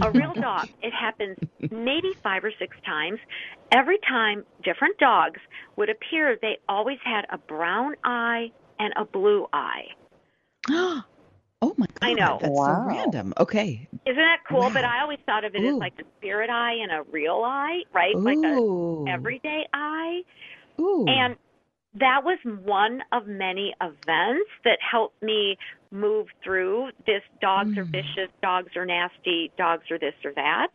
A 0.01 0.09
real 0.11 0.33
dog. 0.41 0.67
It 0.81 0.93
happens 0.93 1.37
maybe 1.71 2.13
five 2.23 2.43
or 2.43 2.51
six 2.57 2.75
times. 2.85 3.19
Every 3.71 3.99
time 3.99 4.43
different 4.63 4.97
dogs 4.97 5.39
would 5.75 5.89
appear, 5.89 6.37
they 6.41 6.57
always 6.67 6.99
had 7.03 7.25
a 7.29 7.37
brown 7.37 7.95
eye 8.03 8.51
and 8.79 8.93
a 8.97 9.05
blue 9.05 9.47
eye. 9.53 9.85
oh 10.69 11.03
my 11.77 11.85
god. 11.85 11.99
I 12.01 12.13
know. 12.13 12.37
That's 12.41 12.51
Wow. 12.53 12.81
so 12.81 12.87
random. 12.87 13.33
Okay. 13.39 13.87
Isn't 14.05 14.15
that 14.17 14.39
cool? 14.49 14.69
But 14.73 14.83
I 14.85 15.01
always 15.01 15.19
thought 15.25 15.43
of 15.45 15.55
it 15.55 15.63
as 15.63 15.75
like 15.75 15.93
a 15.99 16.03
spirit 16.17 16.49
eye 16.49 16.73
and 16.81 16.91
a 16.91 17.03
real 17.11 17.41
eye, 17.45 17.83
right? 17.93 18.15
Like 18.15 18.37
a 18.43 19.09
everyday 19.09 19.65
eye. 19.73 20.21
Ooh. 20.79 21.05
And 21.07 21.35
that 21.95 22.21
was 22.23 22.39
one 22.43 23.01
of 23.12 23.27
many 23.27 23.73
events 23.82 24.49
that 24.65 24.79
helped 24.82 25.21
me 25.21 25.58
move 25.91 26.27
through 26.43 26.89
this 27.06 27.21
dogs 27.39 27.77
are 27.77 27.86
Mm. 27.86 27.91
vicious, 27.91 28.32
dogs 28.41 28.71
are 28.75 28.86
nasty, 28.86 29.51
dogs 29.58 29.84
are 29.91 29.99
this 29.99 30.15
or 30.25 30.34
that. 30.36 30.69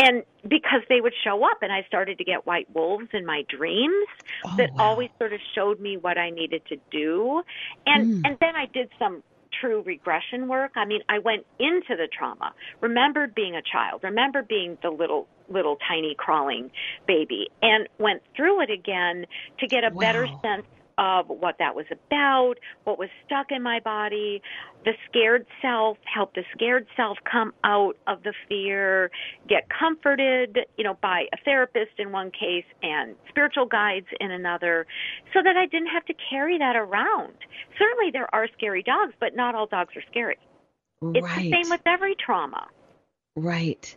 And 0.00 0.22
because 0.42 0.82
they 0.88 1.00
would 1.00 1.14
show 1.24 1.42
up 1.44 1.58
and 1.62 1.72
I 1.72 1.82
started 1.88 2.18
to 2.18 2.24
get 2.24 2.46
white 2.46 2.68
wolves 2.72 3.08
in 3.12 3.26
my 3.26 3.42
dreams 3.48 4.06
Oh, 4.44 4.54
that 4.58 4.70
wow. 4.76 4.90
always 4.90 5.10
sort 5.18 5.32
of 5.32 5.40
showed 5.54 5.80
me 5.80 5.96
what 5.96 6.18
I 6.18 6.30
needed 6.30 6.62
to 6.68 6.76
do. 6.90 7.42
And 7.86 8.06
Mm. 8.06 8.20
and 8.24 8.36
then 8.40 8.54
I 8.54 8.66
did 8.72 8.90
some 8.98 9.22
true 9.60 9.82
regression 9.82 10.48
work. 10.48 10.72
I 10.76 10.84
mean, 10.84 11.00
I 11.08 11.18
went 11.18 11.46
into 11.58 11.96
the 11.96 12.08
trauma, 12.10 12.52
remembered 12.80 13.34
being 13.34 13.54
a 13.54 13.62
child, 13.62 14.02
remembered 14.02 14.48
being 14.48 14.78
the 14.82 14.90
little 14.90 15.26
little 15.50 15.78
tiny 15.88 16.14
crawling 16.14 16.70
baby 17.06 17.48
and 17.62 17.88
went 17.98 18.22
through 18.36 18.60
it 18.60 18.70
again 18.70 19.24
to 19.58 19.66
get 19.66 19.82
a 19.82 19.90
better 19.90 20.26
sense 20.42 20.66
of 20.98 21.28
what 21.28 21.56
that 21.60 21.74
was 21.74 21.86
about, 21.90 22.54
what 22.84 22.98
was 22.98 23.08
stuck 23.24 23.46
in 23.50 23.62
my 23.62 23.80
body. 23.80 24.42
The 24.84 24.92
scared 25.08 25.46
self 25.62 25.96
helped 26.12 26.34
the 26.34 26.44
scared 26.52 26.86
self 26.96 27.18
come 27.30 27.52
out 27.64 27.96
of 28.06 28.22
the 28.24 28.34
fear, 28.48 29.10
get 29.48 29.68
comforted, 29.70 30.58
you 30.76 30.84
know, 30.84 30.98
by 31.00 31.26
a 31.32 31.36
therapist 31.44 31.92
in 31.98 32.12
one 32.12 32.30
case 32.30 32.64
and 32.82 33.14
spiritual 33.28 33.66
guides 33.66 34.06
in 34.20 34.30
another, 34.30 34.86
so 35.32 35.40
that 35.42 35.56
I 35.56 35.66
didn't 35.66 35.88
have 35.88 36.04
to 36.06 36.14
carry 36.30 36.58
that 36.58 36.76
around. 36.76 37.34
Certainly 37.78 38.10
there 38.12 38.32
are 38.34 38.48
scary 38.56 38.82
dogs, 38.82 39.14
but 39.20 39.36
not 39.36 39.54
all 39.54 39.66
dogs 39.66 39.94
are 39.96 40.04
scary. 40.10 40.38
It's 41.00 41.24
right. 41.24 41.42
the 41.44 41.50
same 41.50 41.70
with 41.70 41.82
every 41.86 42.16
trauma. 42.16 42.66
Right. 43.36 43.96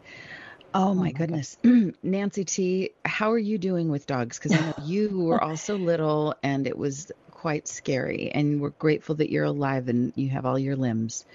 Oh 0.74 0.94
my 0.94 1.04
my 1.04 1.12
goodness. 1.12 1.58
Nancy 2.04 2.46
T, 2.46 2.92
how 3.06 3.32
are 3.32 3.38
you 3.38 3.58
doing 3.58 3.90
with 3.90 4.06
dogs? 4.06 4.38
Because 4.38 4.54
I 4.54 4.60
know 4.60 4.74
you 4.86 5.20
were 5.20 5.44
also 5.44 5.78
little 5.78 6.36
and 6.44 6.66
it 6.66 6.78
was 6.78 7.12
quite 7.32 7.68
scary. 7.68 8.32
And 8.32 8.62
we're 8.62 8.70
grateful 8.70 9.16
that 9.16 9.30
you're 9.30 9.46
alive 9.46 9.90
and 9.90 10.14
you 10.16 10.30
have 10.30 10.46
all 10.46 10.58
your 10.58 10.76
limbs. 10.76 11.26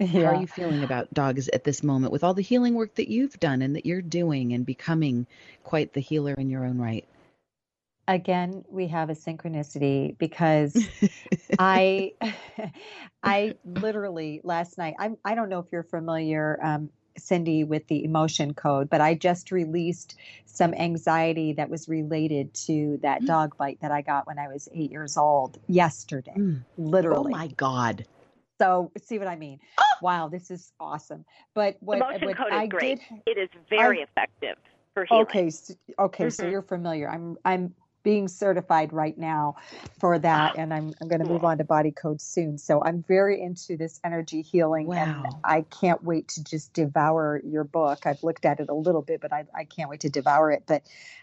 How 0.00 0.24
are 0.24 0.34
you 0.34 0.48
feeling 0.48 0.82
about 0.82 1.12
dogs 1.14 1.48
at 1.48 1.62
this 1.64 1.82
moment 1.82 2.12
with 2.12 2.24
all 2.24 2.34
the 2.34 2.42
healing 2.42 2.74
work 2.74 2.96
that 2.96 3.08
you've 3.08 3.38
done 3.38 3.62
and 3.62 3.76
that 3.76 3.86
you're 3.86 4.02
doing 4.02 4.52
and 4.52 4.66
becoming 4.66 5.26
quite 5.62 5.92
the 5.92 6.00
healer 6.00 6.34
in 6.34 6.50
your 6.50 6.64
own 6.64 6.78
right? 6.78 7.06
again 8.08 8.64
we 8.68 8.88
have 8.88 9.10
a 9.10 9.14
synchronicity 9.14 10.16
because 10.18 10.76
i 11.58 12.12
i 13.22 13.54
literally 13.64 14.40
last 14.44 14.76
night 14.78 14.94
i'm 14.98 15.16
i 15.24 15.34
don't 15.34 15.48
know 15.48 15.58
if 15.58 15.66
you're 15.72 15.82
familiar 15.82 16.58
um, 16.62 16.90
cyndi 17.18 17.66
with 17.66 17.86
the 17.88 18.04
emotion 18.04 18.54
code 18.54 18.90
but 18.90 19.00
i 19.00 19.14
just 19.14 19.50
released 19.52 20.16
some 20.46 20.74
anxiety 20.74 21.52
that 21.52 21.70
was 21.70 21.88
related 21.88 22.52
to 22.54 22.98
that 23.02 23.22
Mm. 23.22 23.26
dog 23.26 23.56
bite 23.56 23.80
that 23.80 23.92
i 23.92 24.02
got 24.02 24.26
when 24.26 24.38
i 24.38 24.48
was 24.48 24.68
eight 24.72 24.90
years 24.90 25.16
old 25.16 25.58
yesterday 25.68 26.34
Mm. 26.36 26.64
Oh 26.78 26.82
literally 26.82 27.32
my 27.32 27.46
God. 27.48 28.04
so 28.60 28.90
see 29.02 29.18
what 29.18 29.28
i 29.28 29.36
mean 29.36 29.60
wow 30.02 30.28
this 30.28 30.50
is 30.50 30.72
awesome 30.80 31.24
but 31.54 31.76
what, 31.80 31.98
Emotion 31.98 32.26
what 32.26 32.36
code 32.36 32.52
i 32.52 32.64
is 32.64 32.70
great. 32.70 32.98
did 32.98 33.22
It 33.26 33.38
is 33.38 33.48
very 33.70 34.00
effective 34.00 34.56
for 34.94 35.04
healing. 35.04 35.22
Okay, 35.26 35.50
so, 35.50 35.74
okay, 35.98 36.30
so 36.30 36.44
Mhm. 36.44 36.50
you're 36.52 36.62
familiar. 36.62 37.08
I'm 37.08 37.36
I'm 37.44 37.74
being 38.04 38.28
certified 38.28 38.92
right 38.92 39.18
now 39.18 39.56
for 39.98 40.20
that, 40.20 40.56
and 40.56 40.72
I'm 40.72 40.94
I'm 41.00 41.08
going 41.08 41.24
to 41.24 41.28
move 41.28 41.42
on 41.42 41.58
to 41.58 41.64
body 41.64 41.90
code 41.90 42.20
soon. 42.20 42.58
So 42.58 42.80
I'm 42.84 43.02
very 43.02 43.42
into 43.42 43.76
this 43.76 43.98
energy 44.04 44.42
healing, 44.42 44.86
and 44.92 45.34
I 45.42 45.62
can't 45.62 46.04
wait 46.04 46.28
to 46.28 46.44
just 46.44 46.72
devour 46.72 47.40
your 47.44 47.64
book. 47.64 48.06
I've 48.06 48.22
looked 48.22 48.44
at 48.44 48.60
it 48.60 48.68
a 48.68 48.74
little 48.74 49.02
bit, 49.02 49.20
but 49.20 49.32
I 49.32 49.46
I 49.52 49.64
can't 49.64 49.90
wait 49.90 50.00
to 50.00 50.10
devour 50.10 50.52
it. 50.52 50.62
But 50.66 50.82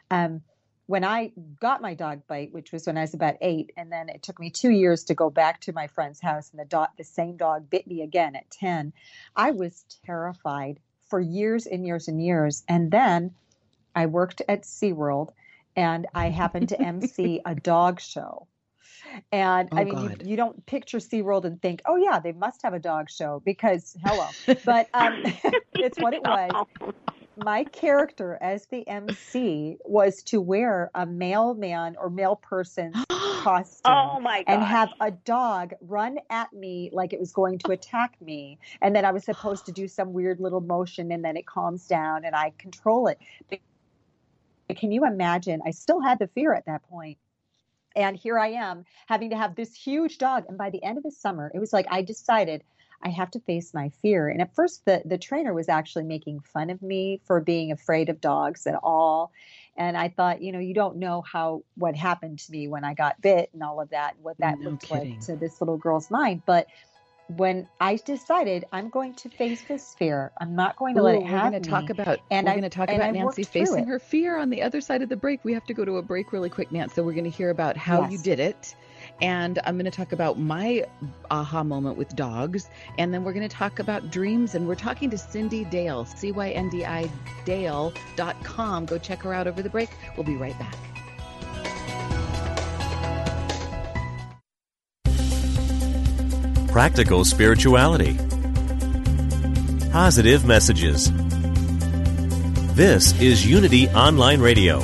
um, 0.10 0.42
when 0.88 1.06
I 1.06 1.32
got 1.62 1.82
my 1.82 1.94
dog 1.94 2.24
bite, 2.28 2.52
which 2.52 2.74
was 2.74 2.86
when 2.86 2.98
I 2.98 3.02
was 3.02 3.14
about 3.14 3.36
eight, 3.40 3.72
and 3.78 3.90
then 3.90 4.10
it 4.10 4.24
took 4.24 4.40
me 4.40 4.50
two 4.50 4.72
years 4.72 5.06
to 5.06 5.14
go 5.14 5.30
back 5.30 5.62
to 5.62 5.72
my 5.72 5.88
friend's 5.88 6.20
house, 6.20 6.50
and 6.52 6.60
the 6.60 6.66
dog, 6.66 6.90
the 6.98 7.06
same 7.06 7.38
dog, 7.38 7.70
bit 7.70 7.88
me 7.88 8.02
again 8.02 8.36
at 8.36 8.50
ten. 8.52 8.92
I 9.36 9.52
was 9.52 9.86
terrified 10.06 10.80
for 11.10 11.22
years 11.22 11.68
and 11.68 11.86
years 11.86 12.08
and 12.08 12.22
years, 12.22 12.64
and 12.68 12.92
then 12.92 13.36
I 13.96 14.08
worked 14.08 14.42
at 14.48 14.64
SeaWorld 14.64 15.30
and 15.76 16.08
I 16.14 16.30
happened 16.30 16.70
to 16.70 16.82
MC 16.82 17.42
a 17.46 17.56
dog 17.56 18.00
show. 18.00 18.48
And 19.32 19.70
I 19.72 19.82
Oh, 19.82 19.86
mean, 19.86 20.00
you, 20.00 20.32
you 20.32 20.36
don't 20.38 20.66
picture 20.66 21.00
SeaWorld 21.00 21.46
and 21.46 21.62
think, 21.62 21.82
oh, 21.86 21.96
yeah, 21.96 22.20
they 22.20 22.32
must 22.34 22.62
have 22.64 22.74
a 22.74 22.80
dog 22.80 23.10
show 23.10 23.42
because, 23.46 23.96
hello. 24.04 24.28
But 24.66 24.90
um, 24.94 25.24
it's 25.74 25.98
what 26.00 26.14
it 26.14 26.22
was. 26.22 26.52
My 27.38 27.64
character 27.64 28.38
as 28.42 28.68
the 28.68 28.88
MC 28.88 29.78
was 29.86 30.22
to 30.24 30.40
wear 30.42 30.92
a 30.94 31.06
mailman 31.06 31.96
or 32.00 32.10
male 32.10 32.36
person's 32.36 32.96
costume 33.10 33.94
Oh 33.94 34.20
my 34.20 34.44
and 34.48 34.62
have 34.62 34.90
a 35.00 35.12
dog 35.12 35.74
run 35.82 36.20
at 36.30 36.54
me 36.54 36.90
like 36.94 37.14
it 37.14 37.20
was 37.20 37.32
going 37.32 37.58
to 37.60 37.72
attack 37.72 38.16
me. 38.22 38.60
And 38.82 38.96
then 38.96 39.06
I 39.06 39.12
was 39.12 39.24
supposed 39.24 39.66
to 39.66 39.72
do 39.72 39.88
some 39.88 40.14
weird 40.14 40.40
little 40.40 40.62
motion 40.62 41.12
and 41.12 41.24
then 41.26 41.38
it 41.38 41.48
calms 41.48 41.88
down 41.88 42.26
and 42.26 42.36
I 42.36 42.52
control 42.58 43.08
it. 43.08 43.18
Can 44.78 44.92
you 44.92 45.06
imagine? 45.06 45.62
I 45.66 45.72
still 45.72 46.02
had 46.02 46.20
the 46.20 46.28
fear 46.28 46.54
at 46.54 46.66
that 46.66 46.84
point. 46.84 47.18
And 47.96 48.16
here 48.16 48.40
I 48.40 48.50
am 48.50 48.86
having 49.08 49.32
to 49.32 49.38
have 49.38 49.56
this 49.56 49.76
huge 49.76 50.18
dog. 50.18 50.46
And 50.48 50.58
by 50.58 50.70
the 50.70 50.82
end 50.84 50.98
of 50.98 51.04
the 51.04 51.12
summer, 51.12 51.52
it 51.54 51.60
was 51.60 51.74
like 51.74 51.88
I 51.90 52.02
decided 52.02 52.64
I 53.04 53.10
have 53.10 53.32
to 53.32 53.40
face 53.40 53.74
my 53.74 53.90
fear. 54.02 54.30
And 54.30 54.42
at 54.42 54.54
first, 54.54 54.86
the, 54.86 55.02
the 55.06 55.18
trainer 55.18 55.54
was 55.54 55.68
actually 55.70 56.04
making 56.04 56.42
fun 56.42 56.70
of 56.70 56.82
me 56.82 57.20
for 57.26 57.42
being 57.42 57.72
afraid 57.72 58.10
of 58.10 58.22
dogs 58.22 58.68
at 58.68 58.76
all. 58.84 59.32
And 59.76 59.98
I 59.98 60.10
thought, 60.10 60.42
you 60.42 60.52
know, 60.52 60.60
you 60.60 60.74
don't 60.74 60.98
know 60.98 61.22
how 61.22 61.64
what 61.76 61.96
happened 61.96 62.40
to 62.40 62.52
me 62.52 62.68
when 62.68 62.84
I 62.84 62.94
got 62.94 63.20
bit 63.22 63.50
and 63.54 63.64
all 63.64 63.82
of 63.82 63.90
that, 63.90 64.16
what 64.22 64.38
that 64.38 64.60
No 64.60 64.72
looked 64.72 64.84
kidding. 64.84 65.16
like 65.16 65.22
to 65.22 65.36
this 65.36 65.60
little 65.62 65.78
girl's 65.78 66.12
mind. 66.12 66.44
But 66.46 66.68
when 67.38 67.68
I 67.80 67.96
decided 67.96 68.66
I'm 68.72 68.90
going 68.90 69.14
to 69.16 69.30
face 69.30 69.62
this 69.68 69.94
fear, 69.96 70.32
I'm 70.40 70.56
not 70.56 70.76
going 70.76 70.96
to 70.96 71.04
let 71.04 71.16
Ooh, 71.16 71.20
it 71.20 71.24
we're 71.24 71.50
going 71.50 71.62
to 71.62 71.70
talk 71.70 71.90
about 71.90 72.20
and 72.30 72.46
we're 72.46 72.54
going 72.54 72.64
to 72.64 72.70
talk 72.70 72.90
about 72.90 73.02
I 73.02 73.12
Nancy 73.12 73.44
facing 73.44 73.86
her 73.88 74.00
fear 74.00 74.38
on 74.38 74.50
the 74.50 74.62
other 74.62 74.82
side 74.82 75.02
of 75.02 75.10
the 75.10 75.16
break. 75.16 75.44
We 75.44 75.54
have 75.54 75.66
to 75.66 75.74
go 75.74 75.86
to 75.86 75.98
a 75.98 76.02
break 76.02 76.32
really 76.32 76.50
quick, 76.50 76.72
Nancy. 76.72 76.96
So 76.96 77.04
we're 77.04 77.14
going 77.14 77.26
to 77.26 77.30
hear 77.30 77.50
about 77.50 77.78
how 77.78 78.08
you 78.10 78.18
did 78.18 78.40
it, 78.40 78.76
and 79.22 79.60
I'm 79.66 79.76
going 79.76 79.86
to 79.86 79.92
talk 79.92 80.12
about 80.12 80.40
my 80.40 80.86
aha 81.30 81.64
moment 81.64 81.98
with 81.98 82.16
dogs, 82.16 82.70
and 82.98 83.14
then 83.14 83.24
we're 83.24 83.34
going 83.34 83.48
to 83.48 83.56
talk 83.56 83.80
about 83.80 84.12
dreams. 84.12 84.56
And 84.56 84.68
we're 84.68 84.76
talking 84.76 85.10
to 85.12 85.18
Cyndi 85.18 85.70
Dale, 85.70 86.06
C 86.06 86.32
Y 86.32 86.50
N 86.50 86.70
D 86.70 86.86
I 86.86 87.10
Dale.com. 87.46 88.86
Go 88.86 88.98
check 88.98 89.22
her 89.24 89.34
out 89.34 89.48
over 89.48 89.62
the 89.62 89.70
break. 89.70 89.90
We'll 90.18 90.26
be 90.26 90.36
right 90.36 90.58
back. 90.60 90.76
Practical 96.72 97.26
spirituality, 97.26 98.18
positive 99.92 100.46
messages. 100.46 101.12
This 102.76 103.20
is 103.20 103.46
Unity 103.46 103.90
Online 103.90 104.40
Radio, 104.40 104.80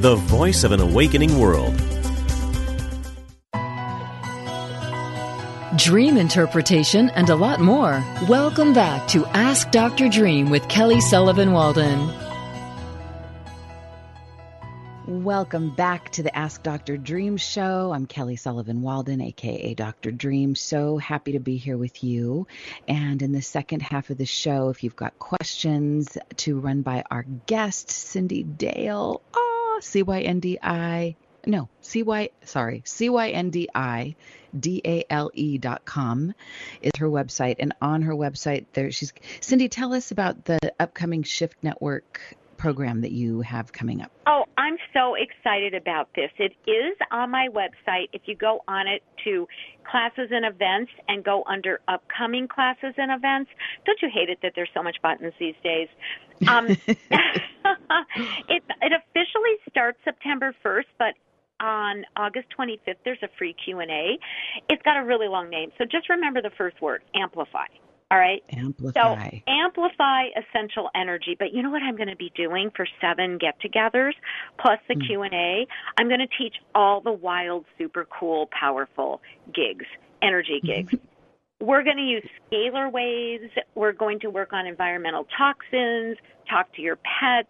the 0.00 0.16
voice 0.26 0.62
of 0.62 0.72
an 0.72 0.80
awakening 0.80 1.38
world. 1.38 1.74
Dream 5.78 6.18
interpretation 6.18 7.08
and 7.10 7.30
a 7.30 7.36
lot 7.36 7.60
more. 7.60 8.04
Welcome 8.28 8.74
back 8.74 9.08
to 9.08 9.24
Ask 9.28 9.70
Dr. 9.70 10.10
Dream 10.10 10.50
with 10.50 10.68
Kelly 10.68 11.00
Sullivan 11.00 11.52
Walden. 11.52 12.23
Welcome 15.06 15.68
back 15.68 16.08
to 16.12 16.22
the 16.22 16.34
Ask 16.34 16.62
Dr. 16.62 16.96
Dream 16.96 17.36
show. 17.36 17.92
I'm 17.92 18.06
Kelly 18.06 18.36
Sullivan 18.36 18.80
Walden, 18.80 19.20
aka 19.20 19.74
Dr. 19.74 20.10
Dream. 20.10 20.54
So 20.54 20.96
happy 20.96 21.32
to 21.32 21.40
be 21.40 21.58
here 21.58 21.76
with 21.76 22.02
you. 22.02 22.46
And 22.88 23.20
in 23.20 23.32
the 23.32 23.42
second 23.42 23.82
half 23.82 24.08
of 24.08 24.16
the 24.16 24.24
show, 24.24 24.70
if 24.70 24.82
you've 24.82 24.96
got 24.96 25.18
questions 25.18 26.16
to 26.38 26.58
run 26.58 26.80
by 26.80 27.04
our 27.10 27.26
guest, 27.44 27.88
Cyndi 27.88 28.56
Dale, 28.56 29.20
oh, 29.34 29.78
C 29.82 30.02
Y 30.02 30.22
N 30.22 30.40
D 30.40 30.58
I, 30.62 31.16
no, 31.44 31.68
C 31.82 32.02
Y, 32.02 32.30
sorry, 32.44 32.80
C 32.86 33.10
Y 33.10 33.28
N 33.28 33.50
D 33.50 33.68
I. 33.74 34.16
D 34.58 34.80
A 34.84 35.04
L 35.10 35.32
E 35.34 35.58
dot 35.58 35.84
com 35.84 36.32
is 36.80 36.92
her 36.98 37.08
website, 37.08 37.56
and 37.58 37.74
on 37.82 38.02
her 38.02 38.14
website, 38.14 38.66
there 38.72 38.92
she's 38.92 39.12
Cyndi. 39.40 39.68
Tell 39.68 39.92
us 39.92 40.12
about 40.12 40.44
the 40.44 40.72
upcoming 40.78 41.24
Shift 41.24 41.56
Network 41.60 42.36
program 42.64 43.02
that 43.02 43.12
you 43.12 43.42
have 43.42 43.70
coming 43.74 44.00
up. 44.00 44.10
Oh, 44.26 44.44
I'm 44.56 44.78
so 44.94 45.16
excited 45.16 45.74
about 45.74 46.08
this. 46.16 46.30
It 46.38 46.54
is 46.66 46.96
on 47.10 47.30
my 47.30 47.48
website. 47.52 48.08
If 48.14 48.22
you 48.24 48.34
go 48.34 48.60
on 48.66 48.88
it 48.88 49.02
to 49.24 49.46
classes 49.90 50.30
and 50.30 50.46
events 50.46 50.90
and 51.06 51.22
go 51.22 51.44
under 51.46 51.80
upcoming 51.88 52.48
classes 52.48 52.94
and 52.96 53.12
events, 53.12 53.50
don't 53.84 53.98
you 54.00 54.08
hate 54.10 54.30
it 54.30 54.38
that 54.40 54.52
there's 54.56 54.70
so 54.72 54.82
much 54.82 54.96
buttons 55.02 55.34
these 55.38 55.54
days? 55.62 55.88
Um, 56.48 56.68
it, 56.88 58.62
it 58.80 58.92
officially 58.96 59.56
starts 59.68 59.98
September 60.02 60.54
1st, 60.64 60.88
but 60.98 61.12
on 61.60 62.06
August 62.16 62.46
25th 62.58 62.96
there's 63.04 63.22
a 63.22 63.28
free 63.36 63.54
Q&A. 63.62 64.18
It's 64.70 64.82
got 64.84 64.96
a 64.96 65.04
really 65.04 65.28
long 65.28 65.50
name, 65.50 65.70
so 65.76 65.84
just 65.84 66.08
remember 66.08 66.40
the 66.40 66.52
first 66.56 66.80
word, 66.80 67.02
amplify. 67.14 67.66
All 68.14 68.20
right? 68.20 68.44
Amplify. 68.50 69.28
So 69.28 69.40
amplify 69.48 70.26
essential 70.36 70.88
energy. 70.94 71.34
But 71.36 71.52
you 71.52 71.64
know 71.64 71.70
what 71.70 71.82
I'm 71.82 71.96
going 71.96 72.08
to 72.08 72.14
be 72.16 72.30
doing 72.36 72.70
for 72.76 72.86
seven 73.00 73.38
get-togethers 73.38 74.12
plus 74.60 74.78
the 74.86 74.94
Hmm. 74.94 75.00
Q 75.00 75.22
and 75.22 75.34
A. 75.34 75.66
I'm 75.98 76.06
going 76.06 76.20
to 76.20 76.28
teach 76.38 76.54
all 76.76 77.00
the 77.00 77.10
wild, 77.10 77.64
super 77.76 78.06
cool, 78.16 78.48
powerful 78.52 79.20
gigs, 79.52 79.86
energy 80.22 80.60
gigs. 80.62 80.94
We're 81.60 81.82
going 81.82 81.96
to 81.96 82.04
use 82.04 82.22
scalar 82.52 82.92
waves. 82.92 83.50
We're 83.74 83.92
going 83.92 84.20
to 84.20 84.30
work 84.30 84.52
on 84.52 84.64
environmental 84.64 85.26
toxins, 85.36 86.16
talk 86.48 86.72
to 86.76 86.82
your 86.82 86.96
pets, 86.96 87.48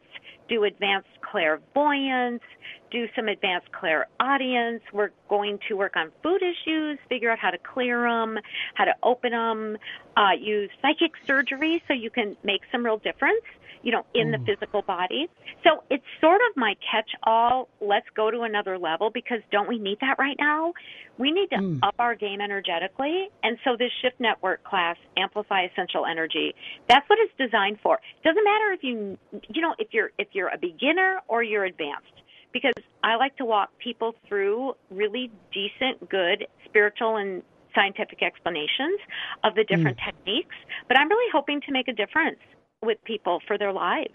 do 0.49 0.65
advanced 0.65 1.09
clairvoyance, 1.21 2.43
do 2.91 3.09
some 3.17 3.29
advanced 3.29 3.71
clairaudience. 3.73 4.83
We're 4.93 5.11
going 5.29 5.59
to 5.69 5.75
work 5.75 5.97
on 5.97 6.13
food 6.23 6.43
issues, 6.43 6.99
figure 7.09 7.31
out 7.31 7.39
how 7.39 7.51
to 7.51 7.59
clear 7.59 8.03
them, 8.03 8.39
how 8.75 8.85
to 8.85 8.95
open 9.03 9.33
them, 9.33 9.77
uh, 10.17 10.33
use 10.39 10.71
psychic 10.81 11.13
surgery 11.27 11.83
so 11.89 11.95
you 11.95 12.11
can 12.11 12.37
make 12.45 12.63
some 12.71 12.85
real 12.85 12.99
difference, 12.99 13.45
you 13.85 13.93
know, 13.93 14.05
in 14.15 14.33
the 14.33 14.39
Mm. 14.39 14.47
physical 14.47 14.83
body. 14.83 15.29
So 15.63 15.85
it's 15.91 16.05
sort 16.21 16.41
of 16.51 16.57
my 16.57 16.75
catch 16.91 17.11
all. 17.23 17.69
Let's 17.81 18.09
go 18.11 18.31
to 18.31 18.41
another 18.41 18.79
level 18.79 19.11
because 19.11 19.41
don't 19.51 19.69
we 19.69 19.79
need 19.79 20.01
that 20.01 20.19
right 20.19 20.37
now? 20.39 20.73
We 21.19 21.31
need 21.31 21.51
to 21.51 21.57
Mm. 21.59 21.79
up 21.83 21.95
our 21.99 22.15
game 22.15 22.41
energetically. 22.41 23.29
And 23.43 23.59
so 23.63 23.77
this 23.77 23.93
Shift 24.01 24.19
Network 24.19 24.65
class, 24.65 24.97
Amplify 25.17 25.63
Essential 25.65 26.07
Energy, 26.07 26.55
that's 26.89 27.09
what 27.09 27.19
it's 27.21 27.35
designed 27.37 27.79
for. 27.81 27.97
It 27.97 28.23
doesn't 28.25 28.45
matter 28.45 28.73
if 28.73 28.83
you, 28.83 29.19
you 29.51 29.61
know, 29.61 29.75
if 29.79 29.93
you're 29.93 30.11
if 30.19 30.29
you're 30.33 30.49
a 30.49 30.59
beginner 30.59 31.21
or 31.29 31.43
you're 31.43 31.65
advanced 31.65 32.23
because 32.53 32.73
I 33.03 33.17
like 33.17 33.37
to 33.37 33.45
walk 33.45 33.77
people 33.79 34.15
through 34.27 34.75
really 34.91 35.31
decent, 35.53 36.09
good 36.09 36.47
spiritual 36.65 37.17
and 37.17 37.43
scientific 37.75 38.23
explanations 38.23 39.01
of 39.43 39.55
the 39.57 39.65
different 39.65 39.99
techniques. 40.05 40.55
But 40.89 40.97
I'm 40.99 41.09
really 41.09 41.31
hoping 41.33 41.61
to 41.63 41.73
make 41.73 41.89
a 41.89 41.93
difference 41.93 42.39
with 42.85 43.03
people 43.05 43.41
for 43.47 43.59
their 43.59 43.73
lives. 43.73 44.15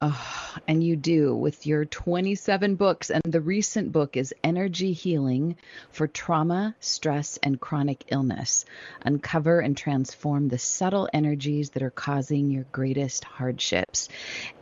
Oh, 0.00 0.56
and 0.68 0.84
you 0.84 0.94
do 0.94 1.34
with 1.34 1.66
your 1.66 1.84
27 1.84 2.76
books. 2.76 3.10
And 3.10 3.20
the 3.24 3.40
recent 3.40 3.90
book 3.90 4.16
is 4.16 4.32
Energy 4.44 4.92
Healing 4.92 5.56
for 5.90 6.06
Trauma, 6.06 6.76
Stress, 6.78 7.36
and 7.42 7.60
Chronic 7.60 8.04
Illness. 8.06 8.64
Uncover 9.02 9.58
and 9.58 9.76
transform 9.76 10.46
the 10.46 10.58
subtle 10.58 11.08
energies 11.12 11.70
that 11.70 11.82
are 11.82 11.90
causing 11.90 12.48
your 12.48 12.64
greatest 12.70 13.24
hardships. 13.24 14.08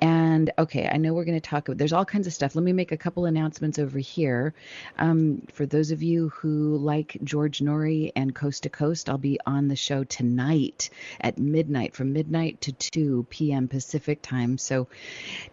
And 0.01 0.53
okay, 0.59 0.89
I 0.91 0.97
know 0.97 1.13
we're 1.13 1.27
going 1.27 1.39
to 1.39 1.47
talk 1.47 1.69
about, 1.69 1.77
there's 1.77 1.93
all 1.93 2.07
kinds 2.07 2.27
of 2.27 2.33
stuff. 2.33 2.55
Let 2.55 2.65
me 2.65 2.73
make 2.73 2.93
a 2.93 2.97
couple 2.97 3.27
announcements 3.27 3.79
over 3.79 3.99
here. 3.99 4.55
Um, 4.97 5.43
for 5.53 5.67
those 5.67 5.91
of 5.91 6.03
you 6.03 6.31
who 6.31 6.79
like 6.79 7.19
George 7.23 7.59
Noory 7.59 8.11
and 8.17 8.35
Coast 8.35 8.63
to 8.63 8.71
Coast, 8.71 9.11
I'll 9.11 9.19
be 9.19 9.39
on 9.45 9.69
the 9.69 9.77
show 9.77 10.03
tonight 10.03 10.89
at 11.21 11.37
midnight, 11.37 11.95
from 11.95 12.15
midnight 12.15 12.63
to 12.63 12.73
2 12.73 13.27
p.m. 13.29 13.69
Pacific 13.69 14.23
time. 14.23 14.57
So, 14.57 14.89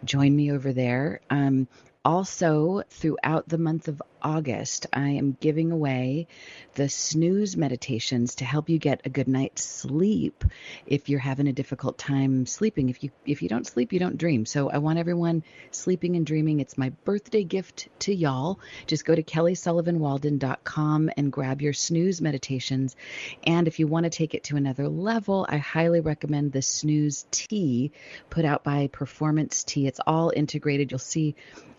join 0.04 0.36
me 0.36 0.52
over 0.52 0.74
there. 0.74 1.22
Um, 1.30 1.68
also, 2.06 2.84
throughout 2.90 3.48
the 3.48 3.58
month 3.58 3.88
of 3.88 4.02
August, 4.24 4.88
I 4.94 5.10
am 5.10 5.38
giving 5.40 5.72
away 5.72 6.28
the 6.76 6.90
snooze 6.90 7.58
meditations 7.58 8.36
to 8.36 8.46
help 8.46 8.70
you 8.70 8.80
get 8.80 9.02
a 9.06 9.10
good 9.10 9.28
night's 9.28 9.64
sleep 9.64 10.44
if 10.86 11.10
you're 11.10 11.20
having 11.20 11.48
a 11.48 11.54
difficult 11.54 11.98
time 11.98 12.46
sleeping. 12.46 12.90
If 12.90 13.04
you 13.04 13.12
if 13.26 13.42
you 13.42 13.50
don't 13.50 13.68
sleep, 13.68 13.94
you 13.94 14.00
don't 14.00 14.18
dream. 14.18 14.46
So 14.46 14.70
I 14.70 14.78
want 14.78 15.00
everyone 15.00 15.44
sleeping 15.72 16.16
and 16.16 16.26
dreaming. 16.26 16.60
It's 16.60 16.78
my 16.78 16.90
birthday 17.04 17.44
gift 17.44 17.90
to 18.00 18.14
y'all. 18.14 18.60
Just 18.88 19.06
go 19.06 19.16
to 19.16 19.24
kellysullivanwalden.com 19.24 21.12
and 21.18 21.32
grab 21.32 21.62
your 21.62 21.74
snooze 21.74 22.22
meditations. 22.22 22.96
And 23.44 23.68
if 23.68 23.80
you 23.80 23.88
want 23.88 24.06
to 24.06 24.10
take 24.10 24.34
it 24.34 24.46
to 24.46 24.56
another 24.56 24.88
level, 24.88 25.46
I 25.50 25.58
highly 25.58 26.00
recommend 26.00 26.52
the 26.52 26.62
snooze 26.62 27.26
tea 27.32 27.92
put 28.30 28.46
out 28.46 28.64
by 28.64 28.88
Performance 28.88 29.64
Tea. 29.64 29.88
It's 29.88 30.00
all 30.06 30.32
integrated. 30.36 30.92
You'll 30.92 31.00
see 31.00 31.36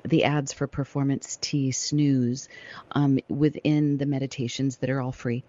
the 0.07 0.25
ads 0.25 0.53
for 0.53 0.67
Performance 0.67 1.39
Tea 1.41 1.73
Snooze 1.73 2.34
um, 2.93 3.19
within 3.29 3.99
the 3.99 4.07
meditations 4.07 4.77
that 4.79 4.91
are 4.91 5.01
all 5.01 5.13
free. 5.13 5.45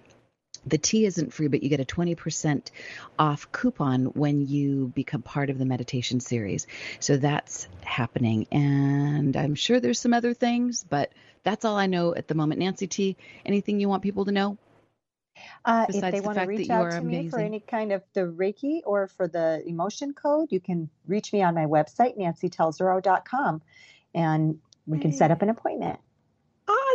The 0.67 0.77
tea 0.77 1.05
isn't 1.05 1.31
free, 1.31 1.47
but 1.47 1.61
you 1.61 1.69
get 1.69 1.79
a 1.79 1.85
20% 1.85 2.71
off 3.19 3.51
coupon 3.51 4.05
when 4.05 4.47
you 4.47 4.91
become 4.95 5.21
part 5.21 5.49
of 5.49 5.59
the 5.59 5.65
meditation 5.65 6.19
series. 6.19 6.65
So 6.99 7.17
that's 7.17 7.67
happening. 7.83 8.47
And 8.51 9.37
I'm 9.37 9.53
sure 9.53 9.79
there's 9.79 9.99
some 9.99 10.13
other 10.13 10.33
things, 10.33 10.83
but 10.83 11.11
that's 11.43 11.65
all 11.65 11.77
I 11.77 11.85
know 11.85 12.15
at 12.15 12.27
the 12.27 12.35
moment. 12.35 12.59
Nancy 12.59 12.87
T, 12.87 13.17
anything 13.45 13.79
you 13.79 13.89
want 13.89 14.01
people 14.01 14.25
to 14.25 14.31
know? 14.31 14.57
Uh, 15.65 15.85
if 15.89 16.01
they 16.01 16.21
want 16.21 16.39
to 16.39 16.45
reach 16.45 16.69
out 16.69 16.91
to 16.91 16.97
amazing. 16.97 17.25
me 17.25 17.29
for 17.29 17.39
any 17.39 17.59
kind 17.59 17.91
of 17.91 18.01
the 18.13 18.21
Reiki 18.21 18.79
or 18.85 19.07
for 19.07 19.27
the 19.27 19.61
emotion 19.67 20.13
code, 20.13 20.47
you 20.49 20.61
can 20.61 20.89
reach 21.07 21.33
me 21.33 21.43
on 21.43 21.53
my 21.53 21.65
website, 21.65 22.17
nancytelzero.com 22.17 23.61
and 24.15 24.59
we 24.87 24.99
can 24.99 25.11
set 25.11 25.29
up 25.29 25.41
an 25.41 25.49
appointment. 25.49 25.99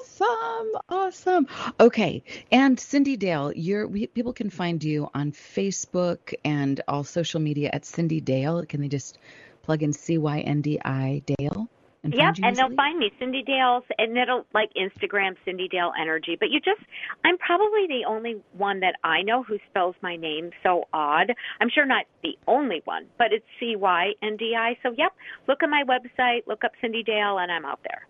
Awesome, 0.01 0.81
awesome. 0.89 1.47
Okay, 1.79 2.23
and 2.51 2.79
Cyndi 2.79 3.19
Dale, 3.19 3.53
you're 3.55 3.87
we, 3.87 4.07
people 4.07 4.33
can 4.33 4.51
find 4.51 4.83
you 4.83 5.11
on 5.15 5.33
Facebook 5.33 6.33
and 6.45 6.81
all 6.89 7.05
social 7.05 7.41
media 7.41 7.71
at 7.73 7.83
Cyndi 7.83 8.25
Dale. 8.25 8.65
Can 8.67 8.81
they 8.81 8.89
just 8.89 9.19
plug 9.63 9.83
in 9.83 9.93
C 9.93 10.17
Y 10.19 10.41
N 10.41 10.63
D 10.63 10.81
I 10.85 11.23
Dale? 11.27 11.69
And 12.03 12.15
yep, 12.15 12.37
and 12.43 12.57
they'll 12.57 12.75
find 12.75 12.99
me 12.99 13.13
Cyndi 13.21 13.45
Dale's, 13.45 13.85
and 13.99 14.17
it'll 14.17 14.47
like 14.55 14.71
Instagram 14.73 15.37
Cyndi 15.47 15.71
Dale 15.71 15.93
Energy. 16.01 16.35
But 16.41 16.49
you 16.49 16.59
just, 16.61 16.81
I'm 17.25 17.37
probably 17.37 17.87
the 17.89 18.05
only 18.09 18.41
one 18.53 18.81
that 18.81 18.95
I 19.05 19.21
know 19.21 19.43
who 19.43 19.59
spells 19.69 19.95
my 20.01 20.17
name 20.17 20.51
so 20.63 20.89
odd. 20.95 21.35
I'm 21.61 21.69
sure 21.69 21.85
not 21.85 22.07
the 22.23 22.39
only 22.49 22.81
one, 22.87 23.07
but 23.19 23.35
it's 23.35 23.45
C 23.59 23.77
Y 23.77 24.13
N 24.23 24.37
D 24.39 24.55
I. 24.57 24.79
So 24.83 24.95
yep, 24.97 25.15
look 25.47 25.63
at 25.63 25.69
my 25.69 25.85
website, 25.85 26.47
look 26.47 26.65
up 26.65 26.73
Cyndi 26.83 27.05
Dale, 27.05 27.37
and 27.39 27.53
I'm 27.53 27.67
out 27.67 27.81
there. 27.83 28.07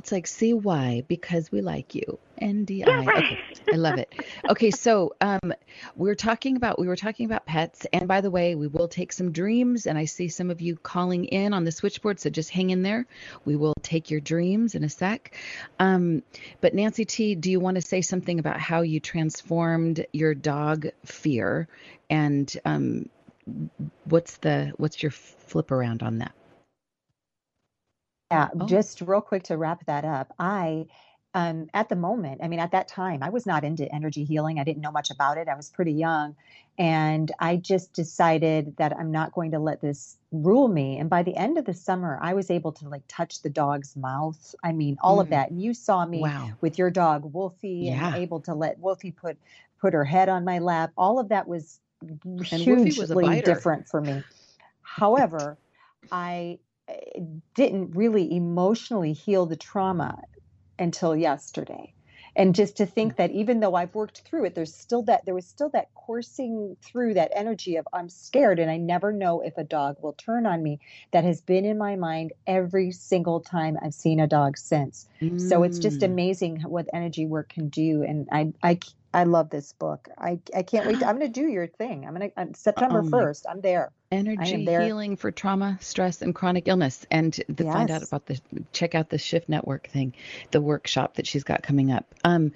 It's 0.00 0.12
like 0.12 0.26
see 0.26 0.54
why 0.54 1.04
because 1.08 1.52
we 1.52 1.60
like 1.60 1.94
you. 1.94 2.18
NDI. 2.40 2.86
Yeah, 2.86 3.04
right. 3.04 3.18
okay. 3.18 3.38
I 3.70 3.76
love 3.76 3.98
it. 3.98 4.10
Okay, 4.48 4.70
so 4.70 5.14
um, 5.20 5.52
we 5.94 6.08
are 6.08 6.14
talking 6.14 6.56
about 6.56 6.78
we 6.78 6.86
were 6.86 6.96
talking 6.96 7.26
about 7.26 7.44
pets, 7.44 7.86
and 7.92 8.08
by 8.08 8.22
the 8.22 8.30
way, 8.30 8.54
we 8.54 8.66
will 8.66 8.88
take 8.88 9.12
some 9.12 9.30
dreams, 9.30 9.86
and 9.86 9.98
I 9.98 10.06
see 10.06 10.28
some 10.28 10.50
of 10.50 10.62
you 10.62 10.76
calling 10.76 11.26
in 11.26 11.52
on 11.52 11.64
the 11.64 11.70
switchboard, 11.70 12.18
so 12.18 12.30
just 12.30 12.48
hang 12.48 12.70
in 12.70 12.80
there. 12.80 13.06
We 13.44 13.56
will 13.56 13.74
take 13.82 14.10
your 14.10 14.20
dreams 14.20 14.74
in 14.74 14.84
a 14.84 14.88
sec. 14.88 15.36
Um, 15.78 16.22
but 16.62 16.72
Nancy 16.72 17.04
T, 17.04 17.34
do 17.34 17.50
you 17.50 17.60
want 17.60 17.74
to 17.74 17.82
say 17.82 18.00
something 18.00 18.38
about 18.38 18.58
how 18.58 18.80
you 18.80 19.00
transformed 19.00 20.06
your 20.14 20.32
dog 20.32 20.86
fear, 21.04 21.68
and 22.08 22.50
um, 22.64 23.10
what's 24.04 24.38
the 24.38 24.72
what's 24.78 25.02
your 25.02 25.12
flip 25.12 25.70
around 25.70 26.02
on 26.02 26.18
that? 26.18 26.32
Yeah, 28.30 28.48
oh. 28.58 28.66
just 28.66 29.00
real 29.00 29.20
quick 29.20 29.44
to 29.44 29.56
wrap 29.56 29.84
that 29.86 30.04
up. 30.04 30.32
I 30.38 30.86
um, 31.32 31.68
at 31.74 31.88
the 31.88 31.96
moment, 31.96 32.40
I 32.42 32.48
mean, 32.48 32.58
at 32.58 32.72
that 32.72 32.88
time, 32.88 33.22
I 33.22 33.30
was 33.30 33.46
not 33.46 33.62
into 33.62 33.92
energy 33.94 34.24
healing. 34.24 34.58
I 34.58 34.64
didn't 34.64 34.82
know 34.82 34.90
much 34.90 35.10
about 35.10 35.38
it. 35.38 35.48
I 35.48 35.54
was 35.54 35.70
pretty 35.70 35.92
young. 35.92 36.34
And 36.76 37.30
I 37.38 37.56
just 37.56 37.92
decided 37.92 38.76
that 38.78 38.96
I'm 38.96 39.12
not 39.12 39.32
going 39.32 39.52
to 39.52 39.58
let 39.58 39.80
this 39.80 40.16
rule 40.32 40.66
me. 40.66 40.98
And 40.98 41.08
by 41.08 41.22
the 41.22 41.36
end 41.36 41.56
of 41.56 41.66
the 41.66 41.74
summer, 41.74 42.18
I 42.20 42.34
was 42.34 42.50
able 42.50 42.72
to 42.72 42.88
like 42.88 43.02
touch 43.06 43.42
the 43.42 43.50
dog's 43.50 43.94
mouth. 43.96 44.54
I 44.64 44.72
mean, 44.72 44.96
all 45.02 45.18
mm. 45.18 45.22
of 45.22 45.28
that. 45.28 45.50
And 45.50 45.62
you 45.62 45.72
saw 45.72 46.04
me 46.04 46.20
wow. 46.20 46.50
with 46.60 46.78
your 46.78 46.90
dog, 46.90 47.32
Wolfie, 47.32 47.82
yeah. 47.86 48.08
and 48.08 48.16
able 48.16 48.40
to 48.40 48.54
let 48.54 48.78
Wolfie 48.78 49.12
put 49.12 49.36
put 49.80 49.94
her 49.94 50.04
head 50.04 50.28
on 50.28 50.44
my 50.44 50.58
lap. 50.58 50.90
All 50.96 51.18
of 51.18 51.28
that 51.28 51.46
was 51.46 51.80
hugely 52.44 52.92
was 52.98 53.42
different 53.44 53.88
for 53.88 54.00
me. 54.00 54.22
However, 54.82 55.58
I 56.10 56.58
didn't 57.54 57.92
really 57.92 58.34
emotionally 58.34 59.12
heal 59.12 59.46
the 59.46 59.56
trauma 59.56 60.22
until 60.78 61.14
yesterday 61.14 61.92
and 62.36 62.54
just 62.54 62.76
to 62.76 62.86
think 62.86 63.16
that 63.16 63.30
even 63.30 63.60
though 63.60 63.74
i've 63.74 63.94
worked 63.94 64.22
through 64.22 64.44
it 64.44 64.54
there's 64.54 64.74
still 64.74 65.02
that 65.02 65.24
there 65.24 65.34
was 65.34 65.46
still 65.46 65.68
that 65.68 65.92
coursing 65.94 66.76
through 66.82 67.14
that 67.14 67.30
energy 67.34 67.76
of 67.76 67.86
i'm 67.92 68.08
scared 68.08 68.58
and 68.58 68.70
i 68.70 68.76
never 68.76 69.12
know 69.12 69.40
if 69.40 69.56
a 69.58 69.64
dog 69.64 69.96
will 70.00 70.12
turn 70.14 70.46
on 70.46 70.62
me 70.62 70.78
that 71.12 71.24
has 71.24 71.40
been 71.40 71.64
in 71.64 71.76
my 71.76 71.96
mind 71.96 72.32
every 72.46 72.90
single 72.90 73.40
time 73.40 73.76
i've 73.82 73.94
seen 73.94 74.20
a 74.20 74.26
dog 74.26 74.56
since 74.56 75.06
mm. 75.20 75.40
so 75.40 75.62
it's 75.62 75.78
just 75.78 76.00
mm. 76.00 76.04
amazing 76.04 76.60
what 76.62 76.88
energy 76.92 77.26
work 77.26 77.48
can 77.48 77.68
do 77.68 78.02
and 78.02 78.28
i 78.32 78.52
i 78.62 78.78
I 79.12 79.24
love 79.24 79.50
this 79.50 79.72
book. 79.72 80.08
I, 80.16 80.38
I 80.54 80.62
can't 80.62 80.86
wait. 80.86 81.00
To, 81.00 81.06
I'm 81.06 81.18
going 81.18 81.32
to 81.32 81.40
do 81.40 81.48
your 81.48 81.66
thing. 81.66 82.06
I'm 82.06 82.14
going 82.14 82.30
to 82.30 82.58
September 82.58 83.00
oh 83.00 83.08
1st. 83.08 83.42
I'm 83.48 83.60
there. 83.60 83.90
Energy 84.12 84.64
there. 84.64 84.82
healing 84.82 85.16
for 85.16 85.30
trauma, 85.30 85.78
stress, 85.80 86.22
and 86.22 86.34
chronic 86.34 86.68
illness. 86.68 87.06
And 87.10 87.32
to 87.32 87.44
yes. 87.48 87.72
find 87.72 87.90
out 87.90 88.02
about 88.02 88.26
the 88.26 88.40
check 88.72 88.94
out 88.94 89.08
the 89.08 89.18
Shift 89.18 89.48
Network 89.48 89.88
thing, 89.88 90.14
the 90.50 90.60
workshop 90.60 91.14
that 91.14 91.26
she's 91.26 91.44
got 91.44 91.62
coming 91.62 91.92
up. 91.92 92.14
Um, 92.24 92.52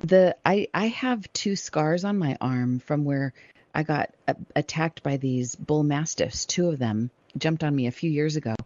the 0.00 0.36
I 0.44 0.68
I 0.72 0.88
have 0.88 1.30
two 1.32 1.56
scars 1.56 2.04
on 2.04 2.18
my 2.18 2.36
arm 2.40 2.80
from 2.80 3.04
where 3.04 3.32
I 3.74 3.82
got 3.82 4.10
attacked 4.56 5.02
by 5.02 5.16
these 5.16 5.54
bull 5.54 5.82
mastiffs. 5.82 6.46
Two 6.46 6.68
of 6.68 6.78
them 6.78 7.10
jumped 7.38 7.62
on 7.62 7.74
me 7.74 7.86
a 7.86 7.92
few 7.92 8.10
years 8.10 8.34
ago 8.34 8.56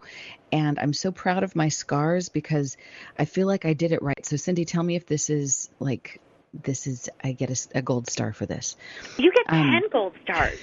and 0.51 0.79
i'm 0.79 0.95
so 0.95 1.13
proud 1.13 1.43
of 1.43 1.55
my 1.55 1.69
scars 1.69 2.31
because 2.31 2.79
i 3.19 3.27
feel 3.27 3.47
like 3.47 3.67
i 3.67 3.75
did 3.75 3.93
it 3.93 4.01
right 4.01 4.25
so 4.25 4.37
Cyndi, 4.37 4.67
tell 4.67 4.83
me 4.83 4.97
if 4.97 5.05
this 5.05 5.29
is 5.29 5.69
like 5.81 6.19
this 6.63 6.87
is 6.87 7.09
I 7.23 7.33
get 7.33 7.51
a, 7.51 7.79
a 7.79 7.83
gold 7.83 8.09
star 8.09 8.33
for 8.33 8.47
this. 8.47 8.77
You 9.17 9.33
get 9.33 9.45
um, 9.49 9.71
ten 9.71 9.83
gold 9.91 10.13
stars. 10.23 10.59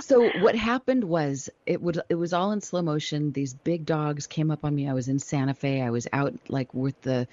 so 0.06 0.30
what 0.40 0.54
happened 0.54 1.04
was 1.04 1.50
it 1.66 1.82
would 1.82 2.00
it 2.08 2.14
was 2.14 2.32
all 2.32 2.52
in 2.52 2.60
slow 2.60 2.82
motion. 2.82 3.32
These 3.32 3.54
big 3.54 3.84
dogs 3.84 4.26
came 4.26 4.50
up 4.50 4.64
on 4.64 4.74
me. 4.74 4.88
I 4.88 4.94
was 4.94 5.08
in 5.08 5.18
Santa 5.18 5.54
Fe. 5.54 5.82
I 5.82 5.90
was 5.90 6.08
out 6.12 6.34
like 6.48 6.72
with 6.72 7.00
the 7.02 7.28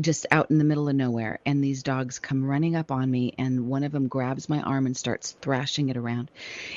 just 0.00 0.26
out 0.30 0.50
in 0.50 0.58
the 0.58 0.64
middle 0.64 0.88
of 0.88 0.96
nowhere 0.96 1.38
and 1.46 1.62
these 1.62 1.84
dogs 1.84 2.18
come 2.18 2.44
running 2.44 2.74
up 2.74 2.90
on 2.90 3.08
me 3.08 3.32
and 3.38 3.68
one 3.68 3.84
of 3.84 3.92
them 3.92 4.08
grabs 4.08 4.48
my 4.48 4.60
arm 4.60 4.86
and 4.86 4.96
starts 4.96 5.36
thrashing 5.40 5.88
it 5.88 5.96
around. 5.96 6.30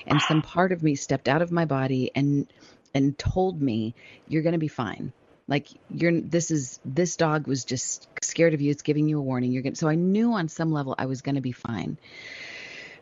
And 0.05 0.21
some 0.21 0.41
part 0.43 0.71
of 0.71 0.83
me 0.83 0.95
stepped 0.95 1.27
out 1.27 1.41
of 1.41 1.51
my 1.51 1.65
body 1.65 2.11
and 2.13 2.47
and 2.93 3.17
told 3.17 3.61
me 3.61 3.93
you're 4.27 4.43
going 4.43 4.53
to 4.53 4.59
be 4.59 4.67
fine 4.67 5.13
like 5.47 5.69
you're 5.89 6.19
this 6.21 6.51
is 6.51 6.79
this 6.83 7.15
dog 7.15 7.47
was 7.47 7.63
just 7.63 8.07
scared 8.21 8.53
of 8.53 8.61
you. 8.61 8.71
It's 8.71 8.81
giving 8.81 9.07
you 9.07 9.19
a 9.19 9.21
warning. 9.21 9.51
You're 9.51 9.63
going 9.63 9.75
so 9.75 9.87
i 9.87 9.95
knew 9.95 10.33
on 10.33 10.49
some 10.49 10.71
level 10.71 10.95
i 10.97 11.05
was 11.05 11.21
going 11.21 11.35
to 11.35 11.41
be 11.41 11.51
fine. 11.51 11.97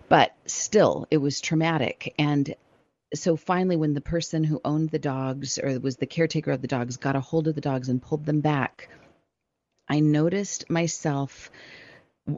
But 0.08 0.36
still 0.45 1.08
it 1.10 1.17
was 1.17 1.41
traumatic. 1.41 2.13
And 2.19 2.55
so 3.13 3.36
finally 3.36 3.75
when 3.75 3.93
the 3.93 4.01
person 4.01 4.43
who 4.43 4.62
owned 4.63 4.89
the 4.89 4.99
dogs 4.99 5.58
or 5.58 5.79
was 5.79 5.97
the 5.97 6.05
caretaker 6.05 6.51
of 6.51 6.62
the 6.62 6.67
dogs 6.67 6.97
got 6.97 7.15
a 7.15 7.21
hold 7.21 7.47
of 7.47 7.55
the 7.55 7.62
dogs 7.62 7.89
and 7.89 8.01
pulled 8.01 8.25
them 8.25 8.41
back 8.41 8.89
i 9.88 9.99
noticed 9.99 10.69
myself 10.69 11.51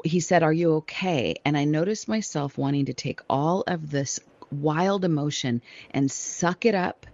he 0.03 0.19
said 0.19 0.43
are 0.43 0.53
you 0.53 0.75
okay? 0.75 1.35
And 1.45 1.57
i 1.57 1.63
noticed 1.63 2.07
myself 2.07 2.57
wanting 2.57 2.85
to 2.85 2.93
take 2.93 3.21
all 3.29 3.63
of 3.65 3.89
this 3.89 4.19
wild 4.51 5.03
emotion 5.05 5.61
and 5.91 6.11
suck 6.11 6.65
it 6.65 6.75
up 6.75 7.05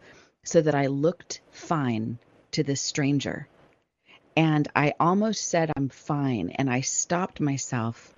so 0.44 0.62
that 0.62 0.76
i 0.76 0.88
looked 0.88 1.42
fine 1.52 2.18
to 2.54 2.64
this 2.64 2.82
stranger. 2.82 3.48
And 4.36 4.68
I 4.76 4.94
almost 5.00 5.48
said, 5.50 5.72
I'm 5.76 5.90
fine. 5.90 6.50
And 6.52 6.70
I 6.70 6.82
stopped 6.82 7.40
myself 7.40 8.14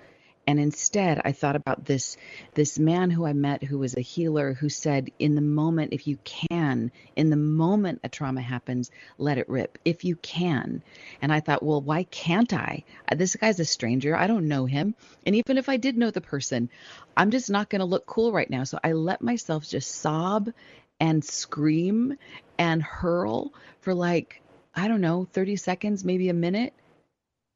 And 0.48 0.60
instead, 0.60 1.22
I 1.26 1.32
thought 1.32 1.56
about 1.56 1.86
this 1.86 2.18
this 2.54 2.78
man 2.78 3.10
who 3.10 3.26
I 3.26 3.34
met 3.34 3.64
who 3.64 3.80
was 3.80 3.96
a 3.96 4.02
healer 4.02 4.54
who 4.54 4.70
said, 4.70 5.10
in 5.18 5.36
the 5.36 5.42
moment, 5.42 5.94
if 5.94 6.08
you 6.08 6.18
can, 6.24 6.92
in 7.16 7.30
the 7.30 7.36
moment 7.36 8.02
a 8.04 8.10
trauma 8.10 8.42
happens, 8.42 8.92
let 9.18 9.38
it 9.40 9.50
rip. 9.50 9.80
If 9.86 10.04
you 10.06 10.16
can. 10.16 10.84
And 11.22 11.34
I 11.34 11.40
thought, 11.40 11.64
well, 11.64 11.82
why 11.82 12.04
can't 12.04 12.54
I? 12.54 12.84
This 13.16 13.36
guy's 13.36 13.60
a 13.60 13.66
stranger. 13.66 14.16
I 14.16 14.28
don't 14.28 14.48
know 14.48 14.66
him. 14.66 14.96
And 15.26 15.36
even 15.36 15.58
if 15.58 15.68
I 15.68 15.78
did 15.78 15.98
know 15.98 16.12
the 16.12 16.22
person, 16.22 16.70
I'm 17.18 17.32
just 17.32 17.50
not 17.50 17.70
going 17.70 17.80
to 17.80 17.86
look 17.86 18.06
cool 18.06 18.32
right 18.32 18.50
now. 18.50 18.66
So 18.66 18.78
I 18.84 18.92
let 18.94 19.22
myself 19.22 19.68
just 19.68 19.90
sob 19.92 20.50
and 21.00 21.24
scream 21.24 22.18
and 22.58 22.82
hurl 22.82 23.54
for 23.82 23.94
like, 23.94 24.42
I 24.74 24.88
don't 24.88 25.02
know, 25.02 25.28
30 25.32 25.56
seconds, 25.56 26.04
maybe 26.04 26.30
a 26.30 26.34
minute. 26.34 26.74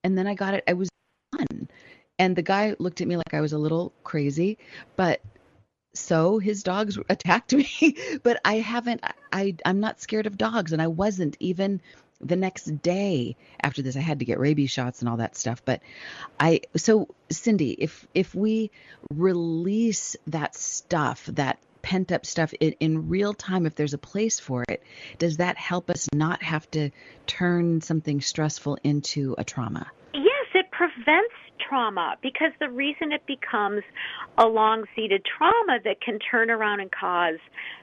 And 0.04 0.18
then 0.18 0.28
I 0.28 0.34
got 0.34 0.54
it. 0.54 0.64
I 0.68 0.74
was 0.74 0.90
done 1.38 1.70
and 2.20 2.36
the 2.36 2.44
guy 2.44 2.76
looked 2.78 3.02
at 3.02 3.08
me 3.08 3.18
like 3.18 3.34
I 3.34 3.42
was 3.42 3.54
a 3.54 3.58
little 3.58 3.94
crazy, 4.04 4.60
but 4.98 5.22
so 5.96 6.38
his 6.38 6.62
dogs 6.62 7.00
attacked 7.10 7.54
me. 7.54 7.96
but 8.22 8.40
I 8.46 8.56
haven't 8.56 9.04
I 9.32 9.56
I'm 9.66 9.80
not 9.80 10.02
scared 10.02 10.28
of 10.28 10.38
dogs 10.38 10.74
and 10.74 10.82
I 10.82 10.88
wasn't 10.88 11.38
even 11.40 11.82
the 12.22 12.36
next 12.36 12.66
day 12.82 13.38
after 13.62 13.82
this 13.82 13.96
I 13.96 14.02
had 14.02 14.20
to 14.20 14.26
get 14.26 14.40
rabies 14.40 14.70
shots 14.70 15.00
and 15.00 15.10
all 15.10 15.18
that 15.18 15.38
stuff. 15.38 15.64
But 15.64 15.82
I 16.40 16.62
so 16.76 17.08
Cyndi, 17.30 17.76
if 17.80 18.06
if 18.14 18.36
we 18.36 18.70
release 19.10 20.18
that 20.28 20.56
stuff, 20.56 21.26
that 21.28 21.60
pent 21.82 22.12
up 22.12 22.26
stuff 22.26 22.54
in, 22.60 22.74
in 22.80 23.10
real 23.10 23.34
time 23.34 23.66
if 23.66 23.76
there's 23.76 23.94
a 23.94 23.98
place 23.98 24.40
for 24.40 24.64
it 24.68 24.84
does 25.18 25.38
that 25.38 25.58
help 25.58 25.90
us 25.90 26.08
not 26.14 26.42
have 26.44 26.70
to 26.72 26.90
turn 27.28 27.82
something 27.82 28.22
stressful 28.22 28.78
into 28.84 29.36
a 29.38 29.44
trauma? 29.44 29.88
Yes 30.14 30.48
it 30.54 30.72
prevents 30.72 31.34
trauma 31.70 32.16
because 32.22 32.52
the 32.60 32.70
reason 32.70 33.12
it 33.12 33.26
becomes 33.26 33.84
a 34.38 34.46
long 34.46 34.86
seated 34.96 35.24
trauma 35.26 35.80
that 35.84 36.02
can 36.02 36.20
turn 36.20 36.50
around 36.50 36.80
and 36.80 36.92
cause, 36.92 37.40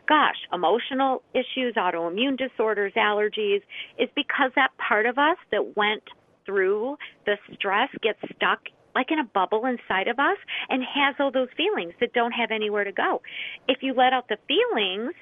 gosh, 0.09 0.37
emotional 0.53 1.23
issues, 1.35 1.75
autoimmune 1.77 2.37
disorders, 2.37 2.93
allergies, 2.95 3.63
is 3.99 4.09
because 4.15 4.51
that 4.57 4.71
part 4.79 5.07
of 5.07 5.19
us 5.19 5.37
that 5.53 5.77
went 5.77 6.03
through 6.45 6.97
the 7.27 7.37
stress 7.55 7.91
gets 8.03 8.19
stuck 8.37 8.61
like 8.97 9.13
in 9.13 9.19
a 9.19 9.25
bubble 9.25 9.67
inside 9.67 10.09
of 10.09 10.19
us 10.19 10.39
and 10.71 10.83
has 10.83 11.15
all 11.21 11.31
those 11.31 11.53
feelings 11.55 11.93
that 12.01 12.15
don't 12.15 12.33
have 12.33 12.51
anywhere 12.51 12.83
to 12.83 12.93
go. 12.93 13.21
If 13.69 13.83
you 13.83 13.93
let 13.93 14.15
out 14.15 14.29
the 14.29 14.39
feelings, 14.49 15.13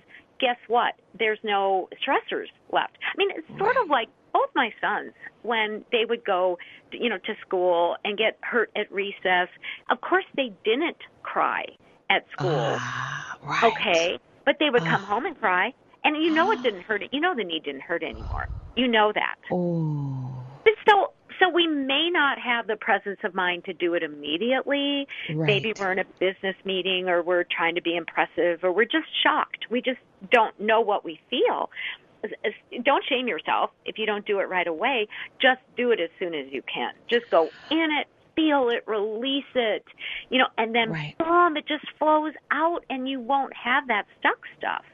guess 0.41 0.57
what? 0.69 0.95
There's 1.19 1.41
no 1.43 1.89
stressors 1.99 2.47
left. 2.73 2.97
I 3.03 3.19
mean, 3.19 3.31
it's 3.35 3.59
sort 3.59 3.77
of 3.83 3.91
like 3.91 4.09
both 4.33 4.49
my 4.55 4.71
sons 4.81 5.13
when 5.43 5.85
they 5.91 6.05
would 6.09 6.25
go 6.25 6.57
you 6.93 7.09
know 7.09 7.19
to 7.19 7.35
school 7.47 7.97
and 8.05 8.17
get 8.19 8.37
hurt 8.41 8.71
at 8.77 8.91
recess 8.93 9.49
of 9.91 10.01
course 10.01 10.25
they 10.37 10.53
didn't 10.65 10.97
cry 11.23 11.65
at 12.11 12.25
school 12.33 12.51
uh, 12.51 12.79
right. 13.45 13.63
okay 13.65 14.19
but 14.45 14.57
they 14.59 14.71
would 14.71 14.83
uh, 14.83 14.91
come 14.91 15.05
home 15.05 15.25
and 15.25 15.39
cry 15.39 15.73
and 16.03 16.17
you 16.17 16.31
know 16.31 16.51
it 16.51 16.61
didn't 16.63 16.83
hurt 16.83 17.01
it 17.01 17.11
you 17.13 17.21
know 17.21 17.33
the 17.37 17.45
knee 17.45 17.61
didn't 17.65 17.83
hurt 17.83 18.03
anymore 18.03 18.49
you 18.77 18.89
know 18.89 19.13
that 19.15 19.37
oh 19.53 20.45
so 20.87 21.13
so 21.45 21.55
we 21.55 21.67
may 21.67 22.09
not 22.11 22.39
have 22.39 22.67
the 22.67 22.77
presence 22.77 23.19
of 23.25 23.35
mind 23.35 23.65
to 23.65 23.73
do 23.73 23.95
it 23.95 24.03
immediately 24.03 25.07
right. 25.31 25.47
maybe 25.47 25.73
we're 25.79 25.93
in 25.93 25.99
a 25.99 26.05
business 26.19 26.57
meeting 26.65 27.09
or 27.09 27.23
we're 27.23 27.45
trying 27.45 27.75
to 27.75 27.83
be 27.83 27.97
impressive 27.97 28.61
or 28.63 28.73
we're 28.73 28.85
just 28.85 29.07
shocked 29.23 29.67
we 29.71 29.81
just 29.81 30.01
don't 30.31 30.59
know 30.59 30.81
what 30.81 31.05
we 31.05 31.21
feel 31.31 31.71
don't 32.83 33.05
shame 33.09 33.29
yourself 33.29 33.71
if 33.85 33.99
you 33.99 34.07
don't 34.07 34.27
do 34.27 34.41
it 34.41 34.49
right 34.49 34.67
away. 34.67 35.09
Just 35.41 35.61
do 35.77 35.91
it 35.91 36.01
as 36.01 36.11
soon 36.19 36.35
as 36.35 36.47
you 36.51 36.63
can. 36.63 36.93
Just 37.09 37.31
go 37.31 37.51
in 37.71 37.89
it, 38.01 38.07
feel 38.37 38.69
it, 38.71 38.85
release 38.87 39.45
it, 39.55 39.85
you 40.31 40.39
know, 40.39 40.47
and 40.59 40.75
then 40.75 40.91
right. 40.91 41.17
boom, 41.19 41.57
it 41.57 41.67
just 41.67 41.87
flows 41.99 42.33
out 42.51 42.85
and 42.91 43.09
you 43.09 43.21
won't 43.21 43.53
have 43.55 43.89
that 43.89 44.07
stuck 44.19 44.39
stuff. 44.59 44.85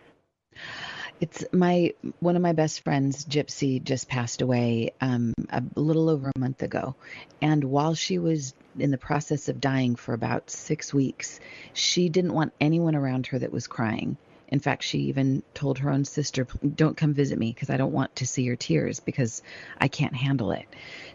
It's 1.20 1.44
my 1.52 1.92
one 2.20 2.36
of 2.36 2.42
my 2.42 2.52
best 2.52 2.82
friends, 2.82 3.26
Gypsy, 3.26 3.82
just 3.82 4.08
passed 4.08 4.40
away 4.40 4.92
um, 5.02 5.34
a 5.50 5.62
little 5.74 6.08
over 6.08 6.32
a 6.34 6.38
month 6.38 6.62
ago, 6.62 6.94
and 7.42 7.62
while 7.62 7.94
she 7.94 8.18
was 8.18 8.54
in 8.78 8.90
the 8.90 8.98
process 8.98 9.48
of 9.48 9.60
dying 9.60 9.96
for 9.96 10.14
about 10.14 10.50
six 10.50 10.94
weeks, 10.94 11.38
she 11.74 12.08
didn't 12.08 12.32
want 12.32 12.54
anyone 12.60 12.94
around 12.94 13.26
her 13.28 13.38
that 13.38 13.52
was 13.52 13.66
crying. 13.66 14.16
In 14.48 14.60
fact, 14.60 14.82
she 14.82 14.98
even 15.02 15.42
told 15.54 15.78
her 15.78 15.90
own 15.90 16.04
sister, 16.04 16.46
Don't 16.74 16.96
come 16.96 17.14
visit 17.14 17.38
me 17.38 17.52
because 17.52 17.70
I 17.70 17.76
don't 17.76 17.92
want 17.92 18.16
to 18.16 18.26
see 18.26 18.42
your 18.42 18.56
tears 18.56 18.98
because 18.98 19.42
I 19.78 19.88
can't 19.88 20.16
handle 20.16 20.50
it. 20.52 20.66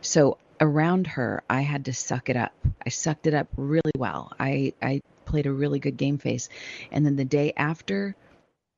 So 0.01 0.37
around 0.61 1.07
her, 1.07 1.43
I 1.49 1.61
had 1.61 1.85
to 1.85 1.93
suck 1.93 2.29
it 2.29 2.37
up. 2.37 2.53
I 2.85 2.89
sucked 2.89 3.27
it 3.27 3.33
up 3.33 3.47
really 3.57 3.91
well. 3.97 4.31
I, 4.39 4.73
I 4.81 5.01
played 5.25 5.47
a 5.47 5.51
really 5.51 5.79
good 5.79 5.97
game 5.97 6.17
face. 6.17 6.47
And 6.91 7.05
then 7.05 7.17
the 7.17 7.25
day 7.25 7.51
after, 7.57 8.15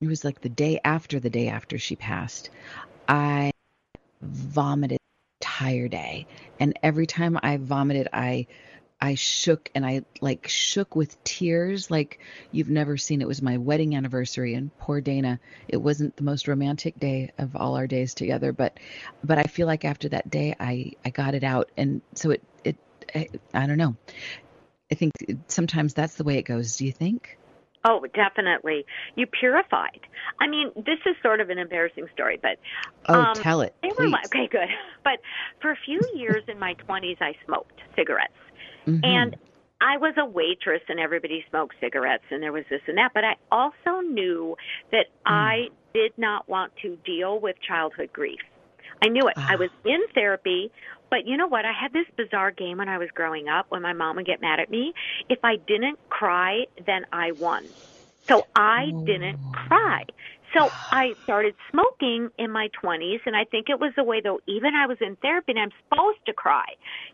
it 0.02 0.08
was 0.08 0.24
like 0.24 0.42
the 0.42 0.50
day 0.50 0.80
after 0.84 1.20
the 1.20 1.30
day 1.30 1.48
after 1.48 1.78
she 1.78 1.96
passed, 1.96 2.50
I 3.08 3.52
vomited 4.22 5.00
entire 5.42 5.88
day. 5.88 6.28
And 6.60 6.78
every 6.84 7.08
time 7.08 7.40
I 7.42 7.58
vomited, 7.58 8.08
I 8.14 8.48
I 9.00 9.14
shook 9.14 9.70
and 9.76 9.86
I 9.86 10.02
like 10.22 10.48
shook 10.48 10.96
with 10.96 11.24
tears 11.24 11.92
like 11.92 12.20
you've 12.52 12.70
never 12.70 12.98
seen. 12.98 13.22
It 13.22 13.28
was 13.28 13.42
my 13.42 13.58
wedding 13.58 13.96
anniversary 13.96 14.56
and 14.56 14.76
poor 14.80 15.02
Dana. 15.02 15.40
It 15.68 15.78
wasn't 15.78 16.16
the 16.16 16.24
most 16.24 16.48
romantic 16.48 17.00
day 17.00 17.32
of 17.38 17.56
all 17.56 17.76
our 17.76 17.88
days 17.88 18.14
together, 18.14 18.52
but 18.52 18.80
but 19.24 19.38
I 19.38 19.44
feel 19.44 19.68
like 19.68 19.86
after 19.86 20.10
that 20.10 20.30
day 20.30 20.56
I 20.60 20.94
I 21.06 21.10
got 21.12 21.36
it 21.36 21.44
out 21.44 21.70
and 21.78 22.02
so 22.16 22.32
it 22.32 22.44
it 22.64 22.78
I, 23.16 23.30
I 23.54 23.68
don't 23.68 23.78
know. 23.78 23.96
I 24.92 24.96
think 24.96 25.14
sometimes 25.48 25.94
that's 25.94 26.16
the 26.16 26.24
way 26.24 26.38
it 26.38 26.44
goes. 26.44 26.78
Do 26.78 26.86
you 26.86 26.92
think? 26.92 27.38
Oh, 27.86 28.06
definitely. 28.14 28.86
You 29.16 29.28
purified. 29.28 30.02
I 30.42 30.48
mean, 30.48 30.72
this 30.76 31.00
is 31.06 31.16
sort 31.22 31.40
of 31.40 31.50
an 31.50 31.58
embarrassing 31.58 32.08
story, 32.14 32.40
but 32.42 32.58
oh, 33.08 33.14
um, 33.14 33.36
tell 33.36 33.62
it. 33.62 33.76
Please. 33.82 34.14
okay, 34.26 34.48
good. 34.48 34.68
But 35.04 35.20
for 35.62 35.72
a 35.72 35.78
few 35.86 36.02
years 36.14 36.44
in 36.50 36.60
my 36.60 36.76
20s, 36.86 37.22
I 37.22 37.34
smoked 37.46 37.80
cigarettes 37.96 38.34
Mm-hmm. 38.88 39.04
And 39.04 39.36
I 39.82 39.98
was 39.98 40.16
a 40.18 40.26
waitress 40.26 40.82
and 40.88 41.00
everybody 41.00 41.46
smoked 41.50 41.76
cigarettes 41.80 42.24
and 42.32 42.42
there 42.42 42.52
was 42.52 42.64
this 42.70 42.82
and 42.88 42.98
that, 42.98 43.12
but 43.14 43.24
I 43.24 43.36
also 43.52 44.00
knew 44.02 44.56
that 44.92 45.08
mm. 45.08 45.26
I 45.26 45.68
did 45.94 46.14
not 46.18 46.48
want 46.50 46.74
to 46.82 46.98
deal 47.06 47.40
with 47.40 47.58
childhood 47.68 48.12
grief. 48.14 48.40
I 49.04 49.10
knew 49.10 49.28
it. 49.28 49.38
I 49.38 49.56
ah. 49.56 49.58
was 49.58 49.70
in 49.86 50.02
therapy, 50.14 50.72
but 51.10 51.26
you 51.26 51.38
know 51.38 51.48
what? 51.48 51.66
I 51.66 51.72
had 51.72 51.94
this 51.94 52.06
bizarre 52.16 52.52
game 52.52 52.78
when 52.78 52.90
I 52.90 52.98
was 52.98 53.10
growing 53.14 53.48
up 53.48 53.68
when 53.70 53.82
my 53.82 53.94
mom 53.94 54.16
would 54.18 54.26
get 54.26 54.42
mad 54.42 54.60
at 54.60 54.70
me. 54.70 54.94
If 55.30 55.40
I 55.44 55.58
didn't 55.58 56.00
cry, 56.10 56.66
then 56.86 57.06
I 57.12 57.32
won. 57.34 57.66
So 58.28 58.46
I 58.56 58.92
didn't 59.06 59.40
oh. 59.42 59.52
cry. 59.52 60.06
So 60.54 60.70
I 60.92 61.14
started 61.24 61.56
smoking 61.72 62.30
in 62.38 62.52
my 62.52 62.70
20s, 62.82 63.20
and 63.26 63.36
I 63.36 63.44
think 63.44 63.70
it 63.70 63.80
was 63.80 63.92
the 63.96 64.04
way, 64.04 64.22
though, 64.22 64.40
even 64.48 64.76
I 64.76 64.88
was 64.88 64.98
in 65.02 65.18
therapy 65.18 65.52
and 65.52 65.60
I'm 65.60 65.72
supposed 65.84 66.20
to 66.26 66.34
cry, 66.34 66.66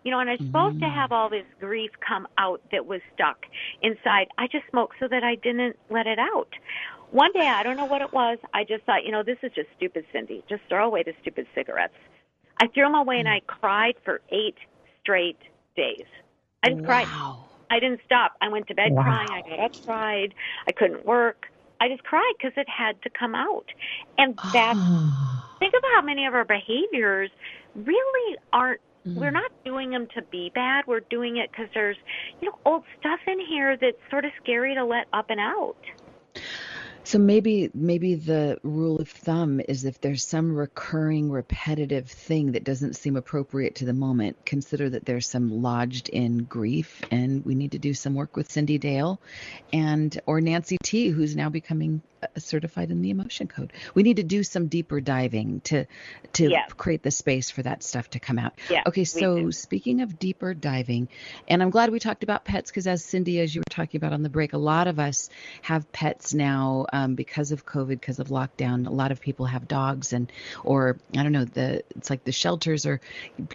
you 0.03 0.11
know, 0.11 0.19
and 0.19 0.29
I'm 0.29 0.37
supposed 0.37 0.79
to 0.79 0.85
mm-hmm. 0.85 0.95
have 0.95 1.11
all 1.11 1.29
this 1.29 1.45
grief 1.59 1.91
come 2.07 2.27
out 2.37 2.61
that 2.71 2.85
was 2.85 3.01
stuck 3.15 3.45
inside. 3.81 4.27
I 4.37 4.47
just 4.47 4.65
smoked 4.69 4.97
so 4.99 5.07
that 5.07 5.23
I 5.23 5.35
didn't 5.35 5.77
let 5.89 6.05
it 6.05 6.19
out. 6.19 6.49
One 7.13 7.31
day, 7.31 7.47
I 7.47 7.61
don't 7.61 7.77
know 7.77 7.85
what 7.85 8.01
it 8.01 8.11
was, 8.11 8.39
I 8.55 8.63
just 8.63 8.85
thought, 8.85 9.05
you 9.05 9.11
know, 9.11 9.21
this 9.21 9.37
is 9.43 9.51
just 9.53 9.67
stupid, 9.77 10.03
Cyndi. 10.11 10.41
Just 10.49 10.63
throw 10.67 10.87
away 10.87 11.03
the 11.03 11.13
stupid 11.21 11.45
cigarettes. 11.53 11.93
I 12.57 12.65
threw 12.65 12.85
them 12.85 12.95
away 12.95 13.19
and 13.19 13.29
I 13.29 13.41
cried 13.45 13.93
for 14.03 14.19
eight 14.31 14.55
straight 14.99 15.37
days. 15.75 16.07
I 16.63 16.69
just 16.69 16.81
wow. 16.81 16.87
cried. 16.87 17.07
I 17.69 17.79
didn't 17.79 18.01
stop. 18.03 18.33
I 18.41 18.49
went 18.49 18.65
to 18.69 18.73
bed 18.73 18.93
wow. 18.93 19.03
crying. 19.03 19.29
I 19.29 19.47
got 19.47 19.59
up, 19.59 19.85
cried. 19.85 20.33
I 20.67 20.71
couldn't 20.71 21.05
work. 21.05 21.45
I 21.79 21.87
just 21.87 22.03
cried 22.03 22.33
because 22.35 22.53
it 22.57 22.67
had 22.67 22.99
to 23.03 23.11
come 23.11 23.35
out. 23.35 23.65
And 24.17 24.35
that, 24.51 24.73
think 25.59 25.75
of 25.75 25.83
how 25.93 26.01
many 26.01 26.25
of 26.25 26.33
our 26.33 26.45
behaviors 26.45 27.29
really 27.75 28.37
aren't, 28.51 28.81
mm. 29.05 29.17
we're 29.17 29.29
not 29.29 29.51
doing 29.63 29.91
them 29.91 30.07
to 30.15 30.23
be 30.23 30.51
bad. 30.55 30.85
We're 30.87 31.01
doing 31.01 31.37
it 31.37 31.51
because 31.51 31.67
there's, 31.75 31.97
you 32.41 32.49
know, 32.49 32.57
old 32.65 32.85
stuff 32.99 33.19
in 33.27 33.39
here 33.39 33.77
that's 33.77 33.97
sort 34.09 34.25
of 34.25 34.31
scary 34.41 34.73
to 34.73 34.83
let 34.83 35.05
up 35.13 35.29
and 35.29 35.39
out. 35.39 35.77
So 37.05 37.19
maybe 37.19 37.69
maybe 37.73 38.15
the 38.15 38.59
rule 38.63 38.97
of 38.97 39.09
thumb 39.09 39.59
is 39.67 39.83
if 39.83 39.99
there's 39.99 40.25
some 40.25 40.55
recurring 40.55 41.29
repetitive 41.29 42.09
thing 42.09 42.53
that 42.53 42.63
doesn't 42.63 42.95
seem 42.95 43.17
appropriate 43.17 43.75
to 43.75 43.85
the 43.85 43.93
moment, 43.93 44.45
consider 44.45 44.89
that 44.89 45.05
there's 45.05 45.27
some 45.27 45.61
lodged 45.61 46.09
in 46.09 46.45
grief 46.45 47.01
and 47.11 47.45
we 47.45 47.55
need 47.55 47.73
to 47.73 47.79
do 47.79 47.93
some 47.93 48.15
work 48.15 48.37
with 48.37 48.49
Cyndi 48.49 48.79
Dale 48.79 49.19
and 49.73 50.19
or 50.25 50.39
Nancy 50.39 50.77
T 50.81 51.09
who's 51.09 51.35
now 51.35 51.49
becoming 51.49 52.01
uh, 52.23 52.27
certified 52.39 52.89
in 52.89 53.01
the 53.01 53.09
emotion 53.09 53.47
code. 53.47 53.73
We 53.93 54.03
need 54.03 54.17
to 54.17 54.23
do 54.23 54.43
some 54.43 54.67
deeper 54.67 55.01
diving 55.01 55.59
to 55.61 55.85
to 56.33 56.49
yes. 56.49 56.71
create 56.73 57.03
the 57.03 57.11
space 57.11 57.49
for 57.49 57.63
that 57.63 57.83
stuff 57.83 58.09
to 58.11 58.19
come 58.19 58.39
out. 58.39 58.53
Yes, 58.69 58.83
okay, 58.87 59.03
so 59.03 59.51
speaking 59.51 60.01
of 60.01 60.19
deeper 60.19 60.53
diving, 60.53 61.09
and 61.49 61.61
I'm 61.61 61.69
glad 61.69 61.91
we 61.91 61.99
talked 61.99 62.23
about 62.23 62.45
pets 62.45 62.71
because 62.71 62.87
as 62.87 63.03
Cyndi, 63.03 63.39
as 63.39 63.53
you 63.53 63.59
were 63.59 63.69
talking 63.69 63.97
about 63.97 64.13
on 64.13 64.23
the 64.23 64.29
break, 64.29 64.53
a 64.53 64.57
lot 64.57 64.87
of 64.87 64.99
us 64.99 65.29
have 65.63 65.91
pets 65.91 66.33
now 66.33 66.85
um, 66.93 67.15
because 67.15 67.51
of 67.51 67.65
COVID, 67.65 67.87
because 67.87 68.19
of 68.19 68.27
lockdown, 68.27 68.85
a 68.85 68.91
lot 68.91 69.11
of 69.11 69.19
people 69.19 69.47
have 69.47 69.67
dogs, 69.67 70.13
and 70.13 70.31
or 70.63 70.99
I 71.17 71.23
don't 71.23 71.31
know, 71.31 71.43
the 71.43 71.83
it's 71.95 72.09
like 72.11 72.23
the 72.23 72.31
shelters 72.31 72.85
are 72.85 73.01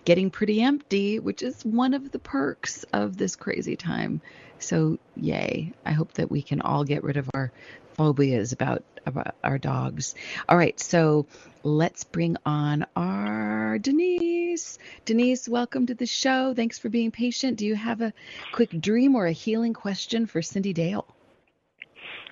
getting 0.05 0.30
pretty 0.30 0.61
empty, 0.61 1.20
which 1.20 1.43
is 1.43 1.64
one 1.64 1.95
of 1.95 2.11
the 2.11 2.18
perks 2.18 2.82
of 2.93 3.16
this 3.16 3.36
crazy 3.36 3.76
time. 3.76 4.20
So 4.59 4.99
yay! 5.16 5.72
I 5.86 5.93
hope 5.93 6.14
that 6.14 6.32
we 6.32 6.43
can 6.43 6.61
all 6.61 6.82
get 6.82 7.05
rid 7.05 7.16
of 7.16 7.30
our 7.32 7.53
phobias 7.97 8.53
about 8.53 8.82
about 9.07 9.36
our 9.45 9.57
dogs. 9.57 10.16
All 10.49 10.59
right, 10.59 10.78
so 10.78 11.26
let's 11.62 12.03
bring 12.03 12.36
on 12.45 12.86
our 12.97 13.78
Denise. 13.78 14.80
Denise, 15.05 15.49
welcome 15.49 15.86
to 15.86 15.95
the 15.95 16.07
show. 16.07 16.55
Thanks 16.55 16.80
for 16.80 16.89
being 16.89 17.12
patient. 17.12 17.57
Do 17.57 17.66
you 17.66 17.76
have 17.76 18.01
a 18.01 18.12
quick 18.51 18.70
dream 18.80 19.14
or 19.14 19.26
a 19.26 19.32
healing 19.32 19.74
question 19.74 20.26
for 20.26 20.41
Cyndi 20.41 20.74
Dale? 20.74 21.07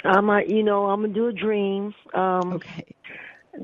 Um, 0.04 0.30
I, 0.30 0.44
you 0.44 0.62
know, 0.62 0.86
I'm 0.86 1.02
gonna 1.02 1.14
do 1.14 1.28
a 1.28 1.32
dream. 1.32 1.94
Um, 2.14 2.56
Okay. 2.56 2.84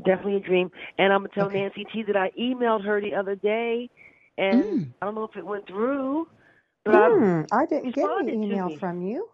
definitely 0.05 0.37
a 0.37 0.41
dream, 0.41 0.71
and 0.99 1.13
I'm 1.13 1.21
gonna 1.21 1.31
tell 1.35 1.51
Okay. 1.51 1.51
Nancy 1.51 1.87
T 1.93 2.05
that 2.07 2.17
I 2.17 2.31
emailed 2.41 2.85
her 2.85 3.01
the 3.01 3.15
other 3.15 3.37
day, 3.37 3.91
and 4.39 4.65
Mm. 4.65 4.95
I 5.03 5.07
don't 5.07 5.15
know 5.17 5.25
if 5.25 5.37
it 5.37 5.47
went 5.47 5.67
through, 5.69 6.27
but 6.85 6.95
I, 6.95 7.09
Hmm, 7.09 7.43
I 7.53 7.67
didn't 7.67 7.95
get 7.95 8.13
an 8.17 8.31
email 8.31 8.71
from 8.81 9.03
you. 9.03 9.29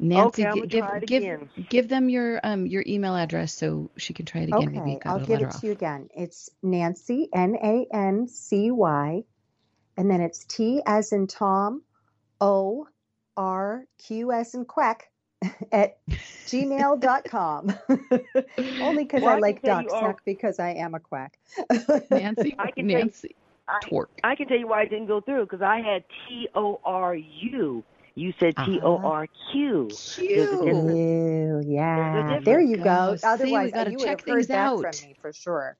Nancy, 0.00 0.44
Okay, 0.44 0.46
I'm 0.46 0.66
give 0.68 1.06
give 1.06 1.28
give 1.70 1.88
them 1.88 2.08
your 2.10 2.40
um 2.44 2.66
your 2.66 2.84
email 2.86 3.16
address 3.16 3.54
so 3.54 3.90
she 3.98 4.14
can 4.14 4.26
try 4.26 4.42
it 4.42 4.50
again. 4.50 4.74
Okay, 4.74 4.98
got 5.02 5.04
I'll 5.06 5.20
give 5.20 5.42
it 5.42 5.48
off. 5.48 5.62
to 5.62 5.66
you 5.66 5.72
again. 5.72 6.08
It's 6.16 6.50
Nancy, 6.64 7.28
N 7.34 7.56
A 7.62 7.86
N 7.94 8.28
C 8.28 8.72
Y, 8.72 9.22
and 9.96 10.10
then 10.10 10.20
it's 10.22 10.44
T 10.46 10.82
as 10.86 11.12
in 11.12 11.26
Tom, 11.28 11.82
O 12.40 12.86
R 13.36 13.84
Q 14.06 14.32
as 14.32 14.54
in 14.54 14.66
quack 14.66 15.08
at 15.72 15.98
gmail.com. 16.46 17.74
Only 18.80 19.04
because 19.04 19.22
Well, 19.22 19.30
I 19.30 19.36
I 19.36 19.38
like 19.38 19.62
tell 19.62 19.82
you 19.82 19.88
ducks, 19.88 19.94
all- 19.94 20.02
not 20.02 20.20
because 20.24 20.58
I 20.58 20.70
am 20.70 20.94
a 20.94 21.00
quack. 21.00 21.38
Nancy, 22.10 22.54
I 22.58 22.70
can 22.70 22.88
tell 22.88 22.98
you- 22.98 23.04
Nancy, 23.04 23.34
I. 23.68 23.78
I 24.24 24.34
can 24.34 24.48
tell 24.48 24.58
you 24.58 24.66
why 24.66 24.82
it 24.82 24.90
didn't 24.90 25.06
go 25.06 25.20
through 25.20 25.44
because 25.44 25.62
I 25.62 25.80
had 25.80 26.04
T 26.28 26.48
O 26.54 26.80
R 26.84 27.14
U. 27.14 27.84
You 28.14 28.32
said 28.40 28.56
T 28.64 28.80
O 28.82 28.96
uh-huh. 28.96 29.06
R 29.06 29.26
Q. 29.52 29.88
There's 29.90 30.18
a 30.18 30.64
difference. 30.64 30.98
Ew, 30.98 31.62
yeah. 31.66 32.40
There 32.42 32.60
you 32.60 32.78
go. 32.78 32.82
Go. 32.82 33.16
See, 33.16 33.26
we 33.26 33.32
Otherwise, 33.32 33.70
gotta 33.72 33.90
you 33.92 33.96
would 33.98 34.04
check 34.04 34.20
have 34.20 34.28
heard 34.28 34.34
things 34.36 34.46
that 34.48 34.58
out. 34.58 34.80
from 34.96 35.08
me 35.08 35.14
for 35.22 35.32
sure. 35.32 35.76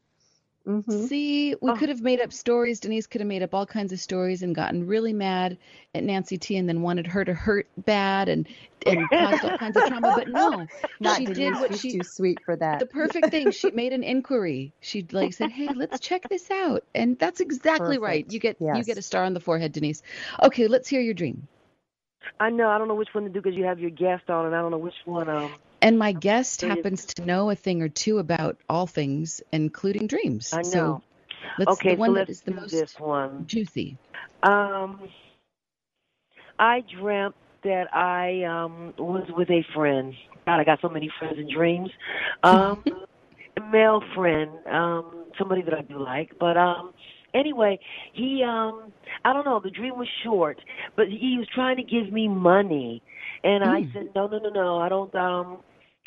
Hmm 0.69 1.09
See, 1.09 1.55
we 1.63 1.73
Oh. 1.73 1.77
could 1.79 1.89
have 1.91 2.03
made 2.03 2.21
up 2.21 2.33
stories. 2.33 2.81
Denise 2.81 3.07
could 3.07 3.21
have 3.23 3.29
made 3.29 3.43
up 3.43 3.55
all 3.55 3.67
kinds 3.67 3.93
of 3.93 4.01
stories 4.01 4.43
and 4.43 4.55
gotten 4.55 4.87
really 4.87 5.13
mad 5.15 5.59
at 5.95 6.05
Nancy 6.05 6.39
T 6.39 6.57
and 6.57 6.69
then 6.69 6.83
wanted 6.83 7.07
her 7.07 7.25
to 7.25 7.35
hurt 7.35 7.69
bad 7.79 8.29
and 8.29 8.49
and 8.87 9.11
caused 9.11 9.45
all 9.45 9.53
kinds 9.53 9.77
of 9.79 9.85
trauma. 9.85 10.13
But 10.13 10.29
no, 10.29 10.69
Not 11.01 11.17
she 11.17 11.27
Denise. 11.27 11.37
did 11.37 11.59
what 11.59 11.73
She's 11.73 11.81
she 11.81 11.93
too 11.93 12.03
sweet 12.05 12.41
for 12.45 12.57
that. 12.57 12.81
the 12.81 12.87
perfect 12.87 13.31
thing. 13.31 13.51
She 13.51 13.71
made 13.71 13.93
an 13.95 14.05
inquiry. 14.05 14.73
She 14.81 15.07
like 15.13 15.33
said, 15.35 15.51
"Hey, 15.51 15.73
let's 15.75 16.01
check 16.01 16.29
this 16.29 16.51
out." 16.51 16.85
And 16.95 17.19
that's 17.19 17.41
exactly 17.41 17.99
right. 17.99 18.31
You 18.31 18.39
get 18.41 18.59
you 18.61 18.85
get 18.85 18.99
a 18.99 19.03
star 19.03 19.25
on 19.25 19.35
the 19.35 19.41
forehead, 19.41 19.73
Denise. 19.73 20.03
Okay, 20.43 20.69
let's 20.69 20.89
hear 20.89 21.01
your 21.01 21.15
dream. 21.15 21.49
I 22.41 22.51
know. 22.51 22.69
I 22.71 22.79
don't 22.79 22.89
know 22.89 22.95
which 22.95 23.15
one 23.15 23.25
to 23.25 23.31
do 23.31 23.41
because 23.41 23.57
you 23.57 23.65
have 23.65 23.79
your 23.79 23.91
guest 23.91 24.29
on, 24.31 24.47
and 24.47 24.55
I 24.55 24.61
don't 24.61 24.71
know 24.71 24.79
which 24.79 24.95
one. 25.05 25.29
Um, 25.29 25.53
And 25.83 25.99
my 25.99 26.13
guest 26.13 26.63
happens 26.63 27.07
to 27.07 27.23
know 27.25 27.51
a 27.51 27.57
thing 27.57 27.83
or 27.83 27.89
two 27.89 28.19
about 28.19 28.59
all 28.69 28.87
things, 28.87 29.41
including 29.53 30.07
dreams. 30.09 30.49
I 30.53 30.63
know. 30.63 31.01
So 31.01 31.03
let's 31.59 31.81
okay, 31.81 31.89
the 31.89 31.95
one 31.97 32.11
so 32.11 32.13
that 32.15 32.29
let's 32.29 32.31
is 32.31 32.43
the 32.43 32.53
most 32.53 32.85
this 32.85 32.99
one. 32.99 33.47
juicy. 33.47 33.99
Um, 34.43 35.09
I 36.59 36.83
dreamt 37.01 37.35
that 37.65 37.95
I 37.95 38.45
um 38.45 38.95
was 38.99 39.29
with 39.37 39.51
a 39.51 39.65
friend. 39.75 40.15
God, 40.47 40.61
I 40.61 40.65
got 40.65 40.81
so 40.81 40.89
many 40.89 41.11
friends 41.19 41.39
in 41.39 41.53
dreams. 41.53 41.91
Um, 42.43 42.85
a 43.57 43.61
male 43.71 44.03
friend, 44.15 44.51
um, 44.71 45.27
somebody 45.39 45.63
that 45.63 45.75
I 45.75 45.83
do 45.83 45.99
like. 45.99 46.31
But 46.39 46.57
um, 46.57 46.93
anyway, 47.35 47.79
he 48.15 48.43
um, 48.47 48.93
I 49.25 49.33
don't 49.33 49.45
know. 49.45 49.61
The 49.63 49.71
dream 49.71 49.99
was 49.99 50.09
short, 50.25 50.61
but 50.97 51.09
he 51.09 51.37
was 51.39 51.49
trying 51.55 51.77
to 51.77 51.83
give 51.85 52.13
me 52.13 52.29
money, 52.29 53.03
and 53.45 53.65
I 53.65 53.81
Mm. 53.81 53.93
said, 53.93 54.11
no, 54.15 54.27
no, 54.29 54.39
no, 54.39 54.51
no. 54.51 54.79
I 54.79 54.89
don't 54.89 55.15
um. 55.15 55.59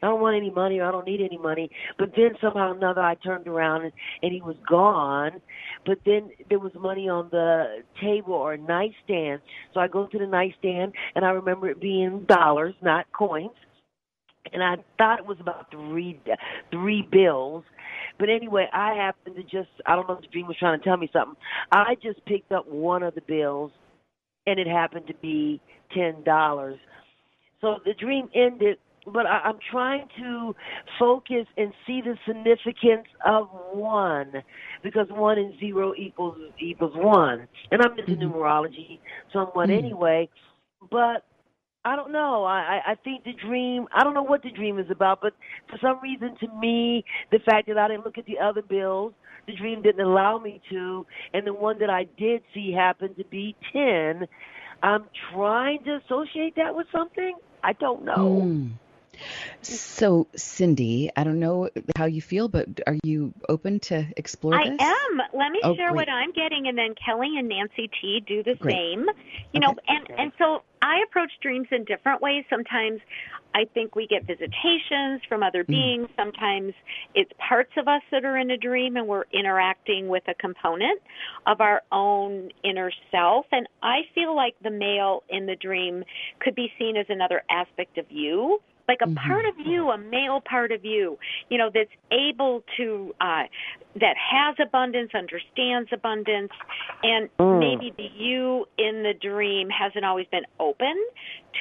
I 0.02 0.08
don't 0.08 0.22
want 0.22 0.36
any 0.36 0.49
money 0.49 0.80
or 0.80 0.86
I 0.86 0.91
don't 0.91 1.06
need 1.06 1.22
any 1.22 1.38
money. 1.38 1.70
But 1.99 2.12
then 2.16 2.32
somehow 2.41 2.72
or 2.72 2.76
another 2.76 3.02
I 3.02 3.16
turned 3.16 3.47
around 3.47 3.84
and, 3.84 3.91
and 4.24 4.32
he 4.32 4.41
was 4.41 4.56
gone. 4.68 5.41
But 5.86 5.99
then 6.06 6.32
there 6.49 6.60
was 6.60 6.72
money 6.80 7.08
on 7.08 7.30
the 7.32 7.84
table 8.02 8.34
or 8.34 8.58
nightstand. 8.58 9.41
So 9.74 9.80
I 9.80 9.88
go 9.88 10.08
to 10.08 10.18
the 10.18 10.26
nightstand 10.26 10.93
and 11.16 11.24
I 11.24 11.30
remember 11.30 11.70
it 11.70 11.80
being 11.80 12.26
dollars, 12.28 12.74
not 12.82 13.06
coins. 13.12 13.52
And 14.52 14.64
I 14.64 14.78
thought 14.97 15.20
it 15.20 15.26
was 15.26 15.38
about 15.39 15.70
three 15.70 16.20
three 16.72 17.08
bills. 17.12 17.64
But 18.18 18.30
anyway, 18.30 18.68
I 18.74 18.95
happened 18.95 19.36
to 19.36 19.43
just 19.43 19.70
I 19.86 19.95
don't 19.95 20.08
know 20.08 20.16
if 20.16 20.22
the 20.22 20.28
dream 20.28 20.47
was 20.47 20.58
trying 20.58 20.80
to 20.80 20.84
tell 20.84 20.97
me 20.97 21.10
something. 21.14 21.36
I 21.72 21.95
just 22.02 22.26
picked 22.26 22.52
up 22.52 22.68
one 22.68 23.04
of 23.04 23.14
the 23.14 23.22
bills 23.22 23.72
and 24.47 24.60
it 24.60 24.66
happened 24.66 25.06
to 25.08 25.14
be 25.22 25.62
ten 25.93 26.24
dollars. 26.24 26.80
So 27.62 27.78
the 27.86 27.93
dream 27.93 28.30
ended 28.34 28.80
but 29.06 29.26
I, 29.26 29.39
I'm 29.45 29.58
trying 29.72 30.08
to 30.20 30.56
focus 30.99 31.45
and 31.58 31.74
see 31.88 32.02
the 32.02 32.16
significance 32.28 33.08
of 33.26 33.49
one, 33.74 34.32
because 34.84 35.08
one 35.10 35.38
and 35.38 35.58
zero 35.60 35.93
equals 35.97 36.38
equals 36.60 36.93
one, 36.95 37.47
and 37.72 37.82
I'm 37.82 37.97
into 37.97 38.16
Mhm. 38.16 38.32
numerology 38.32 38.99
somewhat 39.34 39.70
Mm. 39.70 39.78
anyway. 39.78 40.30
But 40.89 41.26
I 41.84 41.95
don't 41.95 42.12
know. 42.12 42.43
I, 42.43 42.82
I 42.86 42.91
I 42.91 42.95
think 42.95 43.24
the 43.24 43.34
dream. 43.34 43.88
I 43.91 44.04
don't 44.04 44.14
know 44.14 44.22
what 44.24 44.43
the 44.43 44.52
dream 44.52 44.78
is 44.78 44.89
about, 44.91 45.20
but 45.20 45.34
for 45.68 45.80
some 45.80 45.99
reason, 46.02 46.36
to 46.38 46.47
me, 46.60 47.04
the 47.32 47.39
fact 47.39 47.68
that 47.68 47.78
I 47.78 47.88
didn't 47.88 48.06
look 48.06 48.20
at 48.20 48.26
the 48.26 48.38
other 48.38 48.62
bills, 48.62 49.14
the 49.47 49.56
dream 49.56 49.82
didn't 49.82 50.06
allow 50.06 50.38
me 50.38 50.62
to, 50.70 51.08
and 51.34 51.45
the 51.47 51.54
one 51.54 51.80
that 51.80 51.89
I 51.89 52.04
did 52.18 52.43
see 52.54 52.72
happened 52.72 53.18
to 53.18 53.24
be 53.26 53.56
ten. 53.74 54.28
I'm 54.84 55.06
trying 55.34 55.84
to 55.86 55.95
associate 56.06 56.56
that 56.56 56.76
with 56.76 56.88
something. 56.91 57.34
I 57.64 57.74
don't 57.74 58.04
know. 58.06 58.41
Mm. 58.43 58.72
So, 59.61 60.28
Cyndi, 60.36 61.09
I 61.15 61.24
don't 61.24 61.39
know 61.39 61.69
how 61.97 62.05
you 62.05 62.22
feel, 62.22 62.47
but 62.47 62.67
are 62.88 62.97
you 63.03 63.34
open 63.49 63.80
to 63.82 64.05
explore 64.17 64.55
I 64.55 64.63
this? 64.63 64.82
am. 64.82 65.22
Let 65.34 65.51
me 65.51 65.59
Oh, 65.63 65.76
share 65.76 65.93
what. 65.93 66.09
I'm 66.09 66.32
getting, 66.32 66.67
and 66.67 66.78
then 66.78 66.95
Kelly 67.05 67.38
and 67.38 67.47
Nancy 67.47 67.89
T 68.01 68.24
do 68.26 68.43
the 68.43 68.55
Great. 68.59 68.76
same. 68.76 69.05
You 69.53 69.59
know, 69.59 69.72
Okay. 69.72 69.80
and 69.88 70.07
and 70.17 70.32
so 70.38 70.63
I 70.82 71.03
approach 71.07 71.32
dreams 71.41 71.67
in 71.72 71.86
different 71.86 72.22
ways. 72.22 72.43
Sometimes 72.49 72.99
I 73.53 73.65
think 73.74 73.95
we 73.95 74.07
get 74.07 74.26
visitations 74.26 75.22
from 75.28 75.43
other 75.43 75.63
Mm. 75.63 75.67
beings. 75.67 76.09
Sometimes 76.17 76.74
it's 77.13 77.32
parts 77.38 77.72
of 77.78 77.88
us 77.88 78.01
that 78.11 78.26
are 78.26 78.38
in 78.38 78.51
a 78.51 78.57
dream, 78.57 78.97
and 78.97 79.07
we're 79.07 79.26
interacting 79.34 80.07
with 80.07 80.24
a 80.28 80.34
component 80.36 81.01
of 81.45 81.61
our 81.61 81.82
own 81.91 82.49
inner 82.63 82.91
self. 83.11 83.45
And 83.51 83.67
I 83.84 84.01
feel 84.15 84.36
like 84.36 84.55
the 84.63 84.72
male 84.72 85.24
in 85.30 85.45
the 85.45 85.55
dream 85.55 86.03
could 86.39 86.55
be 86.55 86.72
seen 86.80 86.97
as 86.97 87.05
another 87.09 87.43
aspect 87.49 87.97
of 87.97 88.05
you 88.09 88.59
like 88.91 89.01
a 89.01 89.07
Mhm. 89.07 89.15
part 89.15 89.45
of 89.45 89.65
you, 89.65 89.89
a 89.89 89.97
male 89.97 90.41
part 90.41 90.73
of 90.73 90.83
you, 90.83 91.17
you 91.49 91.57
know, 91.57 91.69
that's 91.73 91.95
able 92.11 92.61
to, 92.75 93.15
uh, 93.21 93.43
that 93.95 94.17
has 94.17 94.55
abundance, 94.59 95.11
understands 95.15 95.89
abundance, 95.93 96.51
and 97.01 97.29
Mm. 97.39 97.59
maybe 97.59 97.93
the 97.97 98.09
you 98.13 98.67
in 98.77 99.03
the 99.03 99.13
dream 99.13 99.69
hasn't 99.69 100.03
always 100.03 100.27
been 100.27 100.45
open 100.59 100.95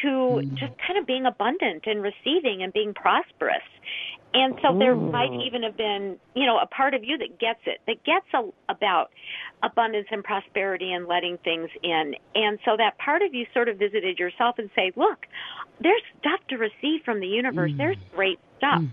to 0.03 0.09
Mm. 0.09 0.55
just 0.57 0.77
kind 0.79 0.99
of 0.99 1.07
being 1.07 1.27
abundant 1.27 1.87
and 1.87 2.03
receiving 2.03 2.65
and 2.65 2.73
being 2.73 2.95
prosperous. 2.95 3.63
And 4.33 4.57
so 4.63 4.77
there 4.79 4.95
Mm. 4.95 5.11
might 5.11 5.33
even 5.41 5.63
have 5.65 5.77
been, 5.77 6.19
you 6.35 6.47
know, 6.47 6.59
a 6.59 6.67
part 6.67 6.95
of 6.95 7.03
you 7.05 7.19
that 7.19 7.39
gets 7.39 7.61
it, 7.67 7.81
that 7.87 8.03
gets 8.05 8.27
a, 8.33 8.49
about 8.69 9.11
abundance 9.63 10.07
and 10.11 10.23
prosperity 10.23 10.93
and 10.93 11.07
letting 11.07 11.37
things 11.39 11.69
in. 11.83 12.15
And 12.35 12.61
so 12.65 12.77
that 12.77 12.97
part 12.99 13.23
of 13.23 13.35
you 13.35 13.47
sort 13.53 13.69
of 13.69 13.77
visited 13.77 14.19
yourself 14.19 14.59
and 14.59 14.71
say, 14.77 14.93
look, 14.95 15.27
there's 15.81 16.03
stuff 16.19 16.41
to 16.49 16.57
receive 16.57 17.03
from 17.05 17.21
the 17.21 17.27
universe. 17.27 17.73
Mm. 17.73 17.79
There's 17.79 17.97
great 18.15 18.39
stuff. 18.59 18.83
Mm. 18.83 18.91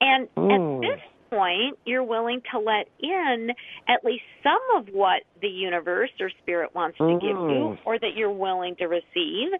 And 0.00 0.34
Mm. 0.34 0.52
at 0.54 0.80
this 0.80 1.00
point, 1.30 1.78
you're 1.84 2.04
willing 2.04 2.40
to 2.50 2.58
let 2.58 2.88
in 3.00 3.52
at 3.86 4.04
least 4.04 4.24
some 4.42 4.60
of 4.76 4.88
what 4.88 5.22
the 5.42 5.48
universe 5.48 6.10
or 6.20 6.30
spirit 6.42 6.74
wants 6.74 6.96
to 6.98 7.18
give 7.20 7.36
you, 7.36 7.76
Mm. 7.76 7.78
or 7.84 7.98
that 7.98 8.14
you're 8.16 8.30
willing 8.30 8.76
to 8.76 8.86
receive. 8.86 9.52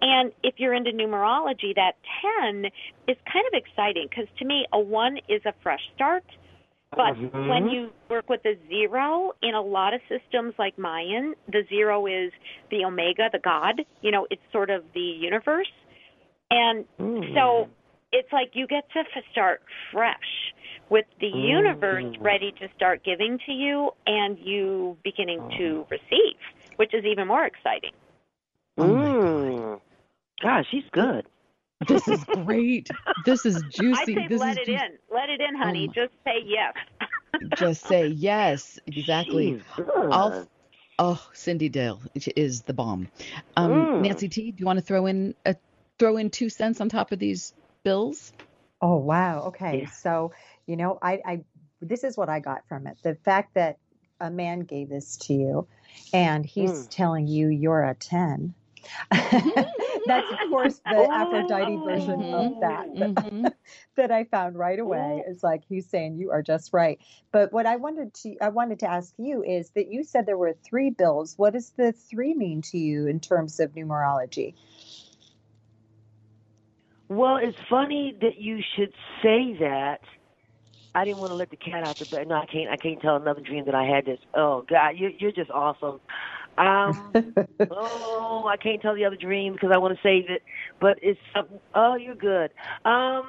And 0.00 0.32
if 0.42 0.60
you're 0.60 0.74
into 0.74 0.92
numerology, 0.92 1.74
that 1.74 1.96
10 2.22 2.70
is 3.08 3.16
kind 3.26 3.46
of 3.46 3.54
exciting 3.54 4.06
because 4.08 4.28
to 4.38 4.44
me, 4.44 4.66
a 4.72 4.78
1 4.78 5.18
is 5.28 5.44
a 5.46 5.52
fresh 5.62 5.82
start. 5.94 6.24
But 6.92 7.16
Mhm. 7.16 7.48
when 7.48 7.68
you 7.70 7.92
work 8.08 8.30
with 8.30 8.46
a 8.46 8.56
zero 8.68 9.32
in 9.42 9.54
a 9.54 9.60
lot 9.60 9.92
of 9.92 10.00
systems 10.08 10.54
like 10.58 10.78
Mayan, 10.78 11.34
the 11.48 11.64
zero 11.64 12.06
is 12.06 12.32
the 12.70 12.84
omega, 12.84 13.28
the 13.32 13.40
God. 13.40 13.84
You 14.02 14.12
know, 14.12 14.26
it's 14.30 14.42
sort 14.52 14.70
of 14.70 14.92
the 14.92 15.00
universe. 15.00 15.70
And 16.50 16.84
Mm. 16.98 17.34
so 17.34 17.68
it's 18.12 18.32
like 18.32 18.50
you 18.54 18.66
get 18.66 18.88
to 18.92 19.00
f- 19.00 19.24
start 19.32 19.62
fresh 19.92 20.52
with 20.88 21.06
the 21.20 21.26
Mm. 21.32 21.48
universe 21.48 22.16
ready 22.20 22.52
to 22.52 22.68
start 22.76 23.02
giving 23.04 23.38
to 23.46 23.52
you 23.52 23.90
and 24.06 24.38
you 24.38 24.96
beginning 25.02 25.40
to 25.58 25.86
receive, 25.90 26.36
which 26.76 26.94
is 26.94 27.04
even 27.04 27.26
more 27.26 27.44
exciting. 27.44 27.92
Oh 28.78 28.86
my 28.94 29.56
God. 29.58 29.80
Gosh, 30.42 30.66
she's 30.70 30.84
good. 30.92 31.26
This 31.86 32.06
is 32.08 32.22
great. 32.24 32.88
This 33.24 33.44
is 33.44 33.62
juicy. 33.64 33.92
I 34.00 34.04
juicy. 34.04 34.14
say 34.14 34.28
this 34.28 34.40
let 34.40 34.50
is 34.52 34.56
it 34.58 34.66
juicy. 34.66 34.84
in. 34.84 34.98
Let 35.12 35.28
it 35.30 35.40
in, 35.40 35.54
honey. 35.56 35.88
my- 35.88 35.92
Just 35.92 36.12
say 36.24 36.42
yes. 36.44 36.74
Just 37.58 37.86
say 37.86 38.06
yes. 38.08 38.78
Exactly. 38.86 39.60
I'll, 40.10 40.48
oh, 40.98 41.28
Cyndi 41.34 41.70
Dale 41.70 42.00
is 42.36 42.62
the 42.62 42.72
bomb. 42.72 43.08
Um, 43.56 43.70
Mm. 43.72 44.02
Nancy 44.02 44.28
T, 44.28 44.52
do 44.52 44.60
you 44.60 44.66
want 44.66 44.78
to 44.78 44.84
throw 44.84 45.06
in 45.06 45.34
a 45.44 45.54
throw 45.98 46.16
in 46.16 46.30
two 46.30 46.48
cents 46.48 46.80
on 46.80 46.88
top 46.88 47.12
of 47.12 47.18
these 47.18 47.52
bills? 47.84 48.32
Oh 48.80 48.96
wow. 48.96 49.44
Okay. 49.48 49.80
Yeah. 49.82 49.90
So, 49.90 50.32
you 50.66 50.76
know, 50.76 50.98
I, 51.02 51.20
I 51.24 51.40
this 51.80 52.04
is 52.04 52.16
what 52.16 52.28
I 52.28 52.40
got 52.40 52.66
from 52.68 52.86
it. 52.86 52.98
The 53.02 53.14
fact 53.14 53.54
that 53.54 53.78
a 54.20 54.30
man 54.30 54.60
gave 54.60 54.88
this 54.88 55.16
to 55.18 55.34
you 55.34 55.68
and 56.12 56.44
he's 56.44 56.70
Mm. 56.72 56.90
telling 56.90 57.26
you 57.26 57.48
you're 57.48 57.84
a 57.84 57.94
10. 57.94 58.54
That's 60.06 60.30
of 60.30 60.38
course 60.48 60.80
the 60.88 61.08
Aphrodite 61.12 61.76
version 61.84 62.34
of 62.34 62.60
that 62.60 62.88
Mhm. 62.94 63.52
that 63.96 64.10
I 64.12 64.24
found 64.24 64.56
right 64.56 64.78
away. 64.78 65.24
It's 65.26 65.42
like 65.42 65.64
he's 65.68 65.88
saying 65.88 66.16
you 66.16 66.30
are 66.30 66.42
just 66.42 66.72
right. 66.72 66.98
But 67.32 67.52
what 67.52 67.66
I 67.66 67.76
wanted 67.76 68.14
to 68.14 68.36
I 68.40 68.50
wanted 68.50 68.80
to 68.80 68.90
ask 68.90 69.12
you 69.18 69.42
is 69.42 69.70
that 69.70 69.90
you 69.90 70.04
said 70.04 70.26
there 70.26 70.38
were 70.38 70.54
three 70.64 70.90
bills. 70.90 71.34
What 71.36 71.54
does 71.54 71.70
the 71.76 71.92
three 71.92 72.34
mean 72.34 72.62
to 72.62 72.78
you 72.78 73.06
in 73.06 73.20
terms 73.20 73.58
of 73.60 73.72
numerology? 73.72 74.54
Well, 77.08 77.36
it's 77.36 77.56
funny 77.70 78.16
that 78.20 78.38
you 78.38 78.58
should 78.76 78.92
say 79.22 79.56
that. 79.60 79.98
I 80.94 81.04
didn't 81.04 81.18
want 81.18 81.30
to 81.30 81.36
let 81.36 81.50
the 81.50 81.56
cat 81.56 81.84
out 81.84 81.98
the 81.98 82.06
bag. 82.06 82.26
No, 82.28 82.36
I 82.36 82.46
can't. 82.46 82.70
I 82.70 82.76
can't 82.76 83.00
tell 83.00 83.16
another 83.16 83.42
dream 83.42 83.64
that 83.66 83.74
I 83.74 83.84
had 83.84 84.06
this. 84.06 84.18
Oh 84.34 84.64
God, 84.68 84.94
you, 84.96 85.10
you're 85.18 85.30
just 85.32 85.50
awesome. 85.50 86.00
Um, 86.56 87.14
oh, 87.70 88.48
I 88.48 88.56
can't 88.56 88.80
tell 88.80 88.94
the 88.94 89.04
other 89.04 89.16
dream 89.16 89.52
because 89.52 89.70
I 89.74 89.78
want 89.78 89.94
to 89.94 90.00
save 90.02 90.30
it. 90.30 90.42
But 90.80 90.98
it's 91.02 91.20
something. 91.34 91.60
Oh, 91.74 91.96
you're 91.96 92.14
good. 92.14 92.50
Um, 92.86 93.24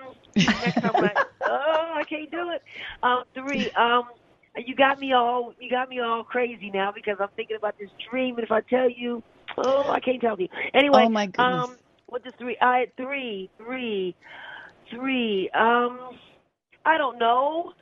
next 0.61 0.79
time 0.79 0.93
I, 0.95 1.11
oh, 1.45 1.93
I 1.97 2.03
can't 2.09 2.31
do 2.31 2.51
it. 2.51 2.61
Um, 3.03 3.23
three. 3.33 3.69
Um, 3.77 4.03
you 4.65 4.73
got 4.73 4.97
me 4.97 5.11
all. 5.11 5.53
You 5.59 5.69
got 5.69 5.89
me 5.89 5.99
all 5.99 6.23
crazy 6.23 6.71
now 6.73 6.93
because 6.95 7.17
I'm 7.19 7.29
thinking 7.35 7.57
about 7.57 7.75
this 7.77 7.89
dream, 8.09 8.35
and 8.37 8.45
if 8.45 8.51
I 8.51 8.61
tell 8.69 8.89
you, 8.89 9.21
oh, 9.57 9.83
I 9.89 9.99
can't 9.99 10.21
tell 10.21 10.39
you. 10.39 10.47
Anyway. 10.73 11.03
Oh 11.05 11.09
my 11.09 11.25
goodness. 11.25 11.65
Um, 11.69 11.77
what 12.07 12.23
does 12.23 12.33
three? 12.39 12.57
I 12.61 12.79
had 12.79 12.95
three, 12.97 13.49
three, 13.57 14.15
three. 14.91 15.49
Um, 15.53 16.17
I 16.85 16.97
don't 16.97 17.19
know. 17.19 17.73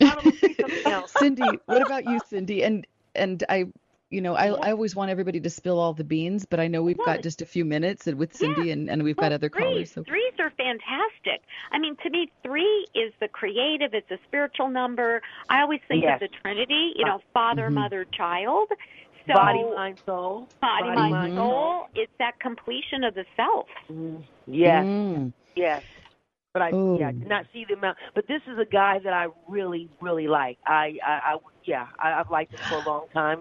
I 0.00 0.14
don't 0.14 0.24
know. 0.24 0.32
Say 0.42 0.54
something 0.60 0.86
else. 0.90 1.14
Cyndi, 1.14 1.60
what 1.66 1.82
about 1.82 2.04
you, 2.06 2.20
Cyndi? 2.30 2.64
And 2.64 2.86
and 3.14 3.42
I, 3.48 3.64
you 4.10 4.20
know, 4.20 4.34
I 4.34 4.48
I 4.48 4.70
always 4.72 4.94
want 4.96 5.10
everybody 5.10 5.40
to 5.40 5.50
spill 5.50 5.78
all 5.78 5.94
the 5.94 6.04
beans, 6.04 6.46
but 6.46 6.60
I 6.60 6.68
know 6.68 6.82
we've 6.82 6.98
got 6.98 7.22
just 7.22 7.42
a 7.42 7.46
few 7.46 7.64
minutes 7.64 8.06
and 8.06 8.18
with 8.18 8.32
Cyndi 8.32 8.72
and 8.72 8.88
and 8.90 9.02
we've 9.02 9.16
got 9.16 9.32
other 9.32 9.48
threes, 9.48 9.64
callers. 9.64 9.92
So 9.92 10.04
threes 10.04 10.34
are 10.38 10.50
fantastic. 10.50 11.42
I 11.72 11.78
mean, 11.78 11.96
to 12.02 12.10
me, 12.10 12.30
three 12.42 12.86
is 12.94 13.12
the 13.20 13.28
creative. 13.28 13.94
It's 13.94 14.10
a 14.10 14.18
spiritual 14.26 14.68
number. 14.68 15.22
I 15.48 15.62
always 15.62 15.80
think 15.88 16.04
Yes. 16.04 16.20
of 16.22 16.28
the 16.30 16.36
Trinity. 16.42 16.92
You 16.96 17.04
know, 17.06 17.20
Father, 17.32 17.70
Mhm. 17.70 17.74
Mother, 17.74 18.06
Child. 18.16 18.68
So 19.26 19.34
body, 19.34 19.64
mind, 19.76 19.98
soul. 20.06 20.48
body, 20.60 20.88
Body, 20.88 20.96
mind, 20.96 21.10
mind, 21.10 21.34
soul. 21.36 21.84
It's 21.94 22.12
that 22.18 22.38
completion 22.40 23.04
of 23.04 23.14
the 23.14 23.24
self. 23.36 23.66
Mm, 23.90 24.24
yes, 24.46 24.86
Mm. 24.86 25.32
yes. 25.56 25.82
But 26.52 26.62
I 26.62 26.74
Ooh. 26.74 26.98
yeah, 26.98 27.08
I 27.08 27.12
did 27.12 27.28
not 27.28 27.46
see 27.52 27.64
the 27.68 27.74
amount. 27.74 27.98
But 28.14 28.26
this 28.28 28.40
is 28.52 28.58
a 28.58 28.64
guy 28.70 28.98
that 29.04 29.12
I 29.12 29.28
really, 29.48 29.88
really 30.00 30.26
like. 30.28 30.58
I, 30.66 30.94
I, 31.06 31.34
I 31.34 31.36
yeah, 31.64 31.86
I, 32.02 32.12
I've 32.20 32.30
liked 32.30 32.54
him 32.54 32.60
for 32.68 32.78
a 32.78 32.82
long 32.82 33.06
time. 33.12 33.40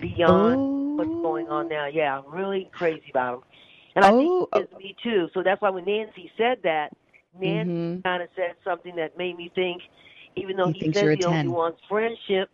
Beyond 0.00 0.60
what's 0.96 1.10
going 1.22 1.48
on 1.48 1.68
now, 1.68 1.86
yeah, 1.92 2.18
I'm 2.18 2.32
really 2.32 2.70
crazy 2.72 3.04
about 3.10 3.34
him. 3.34 3.40
And 3.96 4.04
I 4.04 4.10
Oh, 4.10 4.18
think 4.18 4.32
it's 4.54 4.72
me 4.78 4.96
too. 5.02 5.28
So 5.34 5.42
that's 5.44 5.60
why 5.62 5.70
when 5.70 5.84
Nancy 5.84 6.30
said 6.36 6.58
that, 6.64 6.90
Nancy 7.40 7.70
Mhm. 7.70 8.02
kind 8.04 8.22
of 8.22 8.28
said 8.36 8.54
something 8.64 8.94
that 8.96 9.16
made 9.18 9.36
me 9.36 9.50
think, 9.54 9.82
even 10.36 10.56
though 10.56 10.68
He 10.68 10.74
he, 10.74 10.80
thinks 10.80 10.94
says 10.96 11.02
you're 11.02 11.12
a 11.12 11.18
he 11.18 11.24
only 11.24 11.46
10. 11.46 11.48
wants 11.48 11.80
friendship, 11.88 12.50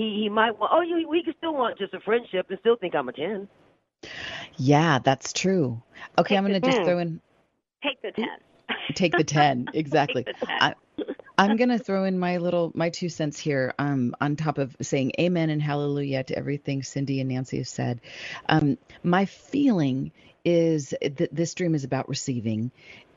he 0.00 0.22
he 0.22 0.28
might 0.30 0.58
want. 0.58 0.72
Oh, 0.74 0.82
you 0.82 1.08
we 1.08 1.22
can 1.22 1.34
still 1.38 1.54
want 1.54 1.78
just 1.78 1.94
a 1.94 2.00
friendship 2.00 2.46
and 2.50 2.58
still 2.60 2.76
think 2.76 2.94
I'm 2.94 3.08
a 3.08 3.12
ten. 3.12 3.48
Yeah, 4.56 4.98
that's 5.00 5.32
true. 5.32 5.82
Okay, 6.18 6.36
I'm 6.36 6.44
going 6.44 6.54
to 6.54 6.60
just 6.60 6.84
throw 6.84 6.98
in 6.98 7.20
Take 7.82 8.02
the 8.02 8.12
ten. 8.12 8.38
take 8.94 9.16
the 9.16 9.24
10. 9.24 9.70
Exactly. 9.74 10.24
Take 10.24 10.38
the 10.40 10.46
10. 10.46 10.56
I, 10.60 10.74
I'm 11.38 11.56
going 11.56 11.70
to 11.70 11.78
throw 11.78 12.04
in 12.04 12.18
my 12.18 12.38
little 12.38 12.72
my 12.74 12.90
two 12.90 13.08
cents 13.08 13.38
here 13.38 13.74
um 13.78 14.14
on 14.20 14.36
top 14.36 14.58
of 14.58 14.76
saying 14.82 15.12
amen 15.20 15.50
and 15.50 15.62
hallelujah 15.62 16.24
to 16.24 16.38
everything 16.38 16.82
Cyndi 16.82 17.20
and 17.20 17.30
Nancy 17.30 17.58
have 17.58 17.68
said. 17.68 18.00
Um 18.48 18.78
my 19.02 19.26
feeling 19.26 20.12
is 20.44 20.94
that 21.02 21.28
this 21.32 21.54
dream 21.54 21.74
is 21.74 21.84
about 21.84 22.08
receiving 22.08 22.70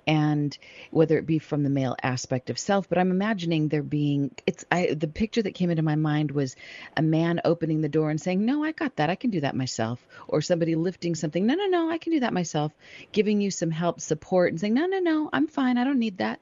and 0.08 0.58
whether 0.92 1.18
it 1.18 1.26
be 1.26 1.40
from 1.40 1.64
the 1.64 1.70
male 1.70 1.96
aspect 2.04 2.50
of 2.50 2.60
self 2.60 2.90
but 2.90 2.98
i'm 2.98 3.12
imagining 3.12 3.68
there 3.68 3.84
being 3.84 4.32
it's 4.46 4.66
i 4.72 4.94
the 4.94 5.08
picture 5.08 5.42
that 5.42 5.54
came 5.54 5.70
into 5.70 5.84
my 5.84 5.96
mind 5.96 6.32
was 6.32 6.56
a 6.98 7.02
man 7.02 7.40
opening 7.46 7.82
the 7.82 7.90
door 7.90 8.10
and 8.10 8.22
saying 8.22 8.46
no 8.46 8.64
i 8.64 8.72
got 8.72 8.96
that. 8.98 9.10
I 9.10 9.16
can 9.16 9.30
do 9.30 9.42
that 9.42 9.56
myself. 9.56 10.06
Or 10.28 10.42
somebody 10.42 10.76
lifting 10.76 11.16
something 11.16 11.46
no 11.46 11.56
no 11.56 11.66
no 11.66 11.90
i 11.90 11.98
can 11.98 12.14
do 12.14 12.20
that 12.22 12.34
myself. 12.34 12.72
Giving 13.12 13.42
you 13.42 13.52
some 13.52 13.72
help 13.72 14.02
support 14.02 14.52
and 14.52 14.60
saying 14.60 14.74
no 14.74 14.86
no 14.86 15.00
no 15.00 15.30
i'm 15.34 15.48
fine. 15.48 15.78
I 15.78 15.84
don't 15.84 16.00
need 16.00 16.18
that 16.18 16.42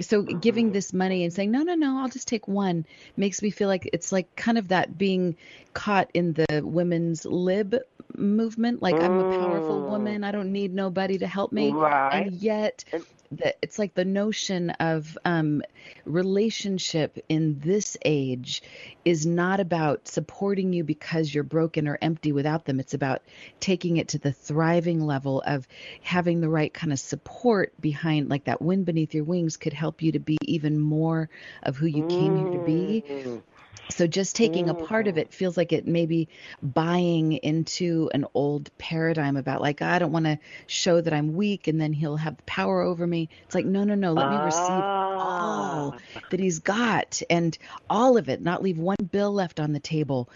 so 0.00 0.22
giving 0.22 0.70
this 0.72 0.92
money 0.92 1.24
and 1.24 1.32
saying 1.32 1.50
no 1.50 1.62
no 1.62 1.74
no 1.74 1.98
i'll 1.98 2.08
just 2.08 2.28
take 2.28 2.46
one 2.46 2.84
makes 3.16 3.42
me 3.42 3.50
feel 3.50 3.68
like 3.68 3.88
it's 3.92 4.12
like 4.12 4.34
kind 4.36 4.56
of 4.58 4.68
that 4.68 4.96
being 4.96 5.36
caught 5.74 6.10
in 6.14 6.32
the 6.34 6.62
women's 6.64 7.24
lib 7.24 7.74
movement 8.16 8.80
like 8.82 9.02
i'm 9.02 9.20
a 9.20 9.24
powerful 9.24 9.82
Mm. 9.82 9.86
woman 9.86 10.24
i 10.24 10.30
don't 10.30 10.52
need 10.52 10.72
nobody 10.72 11.18
to 11.18 11.26
help 11.26 11.52
me 11.52 11.72
Right. 11.72 12.12
and 12.12 12.32
yet 12.32 12.84
the, 13.30 13.54
it's 13.62 13.78
like 13.78 13.94
the 13.94 14.04
notion 14.04 14.70
of 14.70 15.18
um, 15.24 15.62
relationship 16.04 17.18
in 17.28 17.58
this 17.60 17.96
age 18.04 18.62
is 19.04 19.26
not 19.26 19.60
about 19.60 20.08
supporting 20.08 20.72
you 20.72 20.84
because 20.84 21.34
you're 21.34 21.44
broken 21.44 21.86
or 21.86 21.98
empty 22.00 22.32
without 22.32 22.64
them 22.64 22.80
it's 22.80 22.94
about 22.94 23.22
taking 23.60 23.96
it 23.96 24.08
to 24.08 24.18
the 24.18 24.32
thriving 24.32 25.00
level 25.00 25.42
of 25.46 25.68
having 26.02 26.40
the 26.40 26.48
right 26.48 26.72
kind 26.72 26.92
of 26.92 26.98
support 26.98 27.72
behind 27.80 28.28
like 28.28 28.44
that 28.44 28.62
wind 28.62 28.86
beneath 28.86 29.14
your 29.14 29.24
wings 29.24 29.56
could 29.56 29.72
help 29.72 30.02
you 30.02 30.12
to 30.12 30.18
be 30.18 30.38
even 30.42 30.78
more 30.78 31.28
of 31.62 31.76
who 31.76 31.86
you 31.86 32.04
came 32.04 32.34
here 32.34 32.48
to 32.50 32.58
be 32.58 33.04
Mm. 33.08 33.42
So 33.90 34.06
just 34.06 34.36
taking 34.36 34.68
a 34.68 34.74
part 34.74 35.08
of 35.08 35.18
it 35.18 35.32
feels 35.32 35.56
like 35.56 35.72
it 35.72 35.86
may 35.86 36.06
be 36.06 36.28
buying 36.62 37.32
into 37.32 38.10
an 38.14 38.26
old 38.34 38.70
paradigm 38.78 39.36
about 39.36 39.60
like 39.60 39.82
I 39.82 39.98
don't 39.98 40.12
want 40.12 40.26
to 40.26 40.38
show 40.66 41.00
that 41.00 41.12
I'm 41.12 41.34
weak 41.34 41.66
and 41.68 41.80
then 41.80 41.92
he'll 41.92 42.16
have 42.16 42.44
power 42.46 42.80
over 42.82 43.06
me. 43.06 43.28
It's 43.44 43.54
like 43.54 43.66
no 43.66 43.84
no 43.84 43.94
no, 43.94 44.12
let 44.12 44.30
me 44.30 44.36
receive 44.36 44.60
all 44.68 45.94
Ah. 45.94 46.20
that 46.30 46.40
he's 46.40 46.58
got 46.60 47.22
and 47.30 47.56
all 47.88 48.16
of 48.16 48.28
it, 48.28 48.40
not 48.40 48.62
leave 48.62 48.78
one 48.78 48.96
bill 49.10 49.32
left 49.32 49.58
on 49.60 49.72
the 49.72 49.80
table 49.80 50.28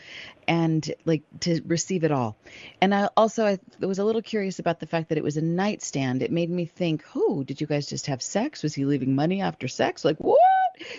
and 0.49 0.93
like 1.05 1.22
to 1.40 1.61
receive 1.66 2.05
it 2.05 2.11
all. 2.12 2.36
And 2.80 2.95
I 2.95 3.09
also 3.16 3.47
I 3.47 3.59
was 3.80 3.99
a 3.99 4.05
little 4.05 4.22
curious 4.22 4.59
about 4.59 4.80
the 4.80 4.86
fact 4.86 5.09
that 5.11 5.18
it 5.18 5.24
was 5.24 5.36
a 5.36 5.43
nightstand. 5.43 6.22
It 6.22 6.32
made 6.32 6.51
me 6.51 6.64
think, 6.64 7.05
"Oh, 7.14 7.43
did 7.43 7.61
you 7.61 7.66
guys 7.66 7.86
just 7.86 8.07
have 8.07 8.22
sex? 8.22 8.62
Was 8.62 8.74
he 8.74 8.84
leaving 8.84 9.14
money 9.14 9.40
after 9.40 9.68
sex? 9.68 10.05
Like 10.05 10.18
what?" 10.18 10.38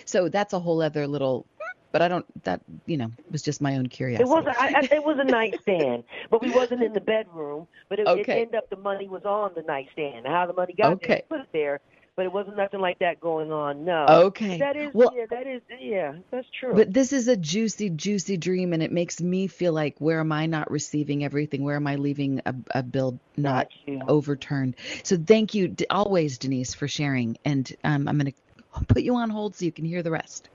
So 0.06 0.28
that's 0.28 0.52
a 0.52 0.58
whole 0.60 0.80
other 0.80 1.06
little 1.06 1.46
but 1.94 2.02
I 2.02 2.08
don't 2.08 2.26
that 2.42 2.60
you 2.86 2.96
know 2.96 3.12
was 3.30 3.40
just 3.40 3.60
my 3.60 3.76
own 3.76 3.86
curiosity. 3.86 4.24
It 4.24 4.28
wasn't. 4.28 4.56
I, 4.60 4.80
I, 4.80 4.88
it 4.96 5.04
was 5.04 5.16
a 5.20 5.24
nightstand, 5.24 6.02
but 6.28 6.42
we 6.42 6.50
wasn't 6.50 6.82
in 6.82 6.92
the 6.92 7.00
bedroom. 7.14 7.68
But 7.88 8.00
it, 8.00 8.02
it 8.02 8.08
Okay. 8.08 8.40
ended 8.42 8.56
up 8.56 8.68
the 8.68 8.76
money 8.76 9.08
was 9.08 9.24
on 9.24 9.52
the 9.54 9.62
nightstand. 9.62 10.26
How 10.26 10.44
the 10.46 10.54
money 10.54 10.74
got 10.74 10.88
there, 10.88 10.94
Okay. 10.94 11.22
we 11.30 11.36
put 11.36 11.44
it 11.44 11.52
there. 11.52 11.80
But 12.16 12.26
it 12.26 12.32
wasn't 12.32 12.56
nothing 12.56 12.80
like 12.80 12.98
that 12.98 13.20
going 13.20 13.52
on. 13.52 13.84
No. 13.84 14.06
Okay. 14.08 14.58
That 14.58 14.76
is. 14.76 14.92
Well- 14.92 15.12
yeah. 15.16 15.26
That 15.30 15.46
is. 15.46 15.62
Yeah. 15.80 16.14
That's 16.32 16.48
true. 16.58 16.74
But 16.74 16.92
this 16.92 17.12
is 17.12 17.28
a 17.28 17.36
juicy, 17.36 17.90
juicy 17.90 18.38
dream, 18.38 18.72
and 18.72 18.82
it 18.82 18.90
makes 18.90 19.20
me 19.20 19.46
feel 19.46 19.72
like 19.72 19.94
where 20.00 20.18
am 20.18 20.32
I 20.32 20.46
not 20.46 20.72
receiving 20.72 21.22
everything? 21.24 21.62
Where 21.62 21.76
am 21.76 21.86
I 21.86 21.94
leaving 21.94 22.40
a, 22.44 22.54
a 22.72 22.82
bill 22.82 23.20
not 23.36 23.68
overturned? 24.08 24.74
So 25.04 25.16
thank 25.16 25.54
you 25.54 25.76
always, 25.90 26.38
Denise, 26.38 26.74
for 26.74 26.88
sharing. 26.88 27.36
And 27.44 27.72
um, 27.84 28.08
I'm 28.08 28.18
going 28.18 28.32
to 28.32 28.84
put 28.86 29.02
you 29.02 29.14
on 29.14 29.30
hold 29.30 29.54
so 29.54 29.64
you 29.64 29.70
can 29.72 29.84
hear 29.84 30.02
the 30.02 30.10
rest. 30.10 30.48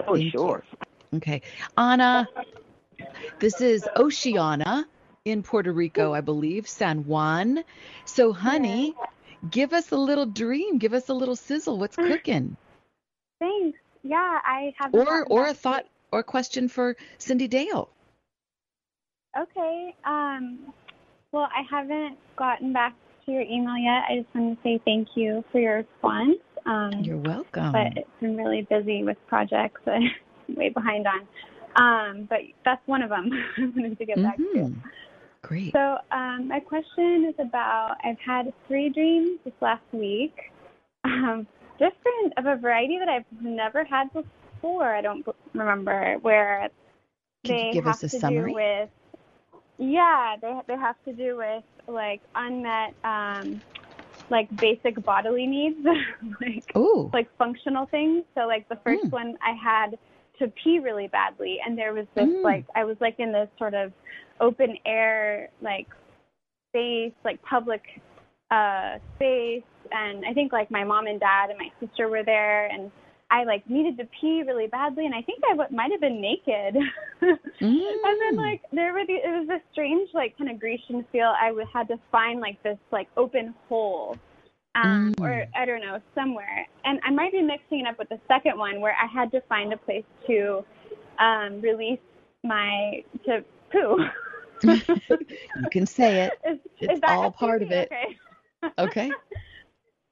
Oh, 0.00 0.14
thank 0.14 0.24
you. 0.24 0.30
sure. 0.30 0.64
Okay. 1.14 1.42
Anna, 1.76 2.28
this 3.38 3.60
is 3.60 3.86
Oceana 3.96 4.86
in 5.24 5.42
Puerto 5.42 5.72
Rico, 5.72 6.12
I 6.12 6.20
believe, 6.20 6.68
San 6.68 7.04
Juan. 7.04 7.62
So, 8.04 8.32
honey, 8.32 8.94
give 9.50 9.72
us 9.72 9.92
a 9.92 9.96
little 9.96 10.26
dream. 10.26 10.78
Give 10.78 10.94
us 10.94 11.08
a 11.08 11.14
little 11.14 11.36
sizzle. 11.36 11.78
What's 11.78 11.96
cooking? 11.96 12.56
Thanks. 13.38 13.78
Yeah, 14.02 14.38
I 14.44 14.72
have. 14.78 14.94
Or, 14.94 15.24
or 15.24 15.46
a 15.46 15.54
thought 15.54 15.86
or 16.10 16.22
question 16.22 16.68
for 16.68 16.96
Cyndi 17.18 17.48
Dale. 17.48 17.88
Okay. 19.38 19.94
Um. 20.04 20.72
Well, 21.30 21.48
I 21.50 21.62
haven't 21.70 22.18
gotten 22.36 22.72
back 22.72 22.94
to 23.24 23.32
your 23.32 23.42
email 23.42 23.76
yet. 23.78 24.04
I 24.08 24.22
just 24.22 24.34
wanted 24.34 24.56
to 24.56 24.62
say 24.62 24.80
thank 24.84 25.08
you 25.14 25.44
for 25.50 25.60
your 25.60 25.76
response. 25.76 26.36
Um, 26.66 26.92
You're 27.00 27.16
welcome. 27.18 27.72
but 27.72 27.96
it's 27.96 28.08
been 28.20 28.36
really 28.36 28.62
busy 28.70 29.02
with 29.04 29.16
projects 29.26 29.80
I'm 29.86 30.10
way 30.56 30.68
behind 30.68 31.06
on. 31.06 31.26
Um, 31.74 32.26
but 32.28 32.40
that's 32.64 32.86
one 32.86 33.02
of 33.02 33.10
them 33.10 33.30
I 33.56 33.60
wanted 33.60 33.98
to 33.98 34.04
get 34.04 34.22
back 34.22 34.36
to. 34.36 34.42
Mhm. 34.42 34.82
Great. 35.42 35.72
So, 35.72 35.98
um, 36.12 36.46
my 36.48 36.60
question 36.60 37.24
is 37.28 37.34
about 37.44 37.96
I've 38.04 38.18
had 38.24 38.52
three 38.68 38.90
dreams 38.90 39.40
this 39.44 39.54
last 39.60 39.82
week, 39.92 40.52
um, 41.04 41.46
different 41.78 42.34
of 42.36 42.46
a 42.46 42.56
variety 42.56 42.98
that 42.98 43.08
I've 43.08 43.24
never 43.42 43.82
had 43.82 44.08
before. 44.12 44.94
I 44.94 45.00
don't 45.00 45.26
remember 45.52 46.18
where 46.22 46.68
Could 47.44 47.50
they 47.50 47.66
you 47.68 47.72
give 47.72 47.84
have 47.86 47.94
us 47.96 48.04
a 48.04 48.08
to 48.10 48.20
summary? 48.20 48.52
do 48.52 48.54
with. 48.54 48.88
Yeah, 49.78 50.36
they 50.40 50.60
they 50.68 50.76
have 50.76 50.96
to 51.06 51.12
do 51.12 51.38
with 51.38 51.64
like 51.88 52.20
unmet, 52.36 52.94
um, 53.02 53.60
like 54.32 54.48
basic 54.58 55.04
bodily 55.04 55.46
needs, 55.46 55.76
like 56.40 56.64
Ooh. 56.76 57.10
like 57.12 57.28
functional 57.38 57.86
things. 57.86 58.24
So 58.34 58.46
like 58.46 58.68
the 58.68 58.78
first 58.82 59.04
Mm. 59.04 59.12
one 59.12 59.36
I 59.44 59.52
had 59.52 59.98
to 60.40 60.48
pee 60.64 60.80
really 60.80 61.06
badly 61.06 61.58
and 61.64 61.78
there 61.78 61.92
was 61.92 62.06
this 62.16 62.28
Mm. 62.28 62.42
like 62.42 62.64
I 62.74 62.82
was 62.84 62.96
like 63.00 63.20
in 63.20 63.30
this 63.30 63.48
sort 63.58 63.74
of 63.74 63.92
open 64.40 64.76
air 64.86 65.50
like 65.60 65.86
space, 66.70 67.12
like 67.24 67.40
public 67.42 67.82
uh 68.50 68.98
space 69.16 69.62
and 69.92 70.24
I 70.24 70.32
think 70.32 70.52
like 70.52 70.70
my 70.70 70.82
mom 70.82 71.06
and 71.06 71.20
dad 71.20 71.50
and 71.50 71.58
my 71.58 71.70
sister 71.78 72.08
were 72.08 72.24
there 72.24 72.66
and 72.66 72.90
I 73.32 73.44
like 73.44 73.68
needed 73.68 73.96
to 73.98 74.04
pee 74.20 74.42
really 74.46 74.66
badly 74.66 75.06
and 75.06 75.14
I 75.14 75.22
think 75.22 75.42
I 75.50 75.56
w- 75.56 75.74
might 75.74 75.90
have 75.90 76.00
been 76.00 76.20
naked. 76.20 76.76
And 78.04 78.20
then 78.20 78.36
Mm. 78.36 78.50
like 78.50 78.62
there 78.72 78.92
were 78.92 79.06
the, 79.06 79.14
it 79.14 79.38
was 79.38 79.48
this 79.48 79.60
strange 79.72 80.08
like 80.12 80.36
kind 80.36 80.50
of 80.50 80.58
Grecian 80.60 81.04
feel. 81.12 81.32
I 81.40 81.48
w- 81.48 81.66
had 81.72 81.88
to 81.88 81.98
find 82.10 82.40
like 82.40 82.62
this 82.62 82.78
like 82.90 83.08
open 83.16 83.54
hole, 83.68 84.16
um, 84.74 85.14
Mm. 85.14 85.24
or 85.24 85.44
I 85.56 85.64
don't 85.64 85.80
know 85.80 85.98
somewhere. 86.14 86.66
And 86.84 87.00
I 87.04 87.10
might 87.10 87.32
be 87.32 87.42
mixing 87.42 87.80
it 87.80 87.86
up 87.86 87.98
with 87.98 88.08
the 88.08 88.20
second 88.28 88.58
one 88.58 88.80
where 88.80 88.94
I 89.00 89.06
had 89.06 89.30
to 89.32 89.40
find 89.42 89.72
a 89.72 89.76
place 89.76 90.04
to 90.26 90.64
um, 91.18 91.60
release 91.60 92.00
my 92.42 93.02
to 93.24 93.44
poo. 93.70 94.04
you 94.64 95.68
can 95.70 95.86
say 95.86 96.24
it. 96.24 96.32
Is, 96.50 96.58
It's 96.80 96.94
is 96.94 97.00
all 97.06 97.30
part 97.30 97.62
of 97.62 97.70
it. 97.70 97.90
Okay. 97.90 98.16
Okay. 98.78 99.10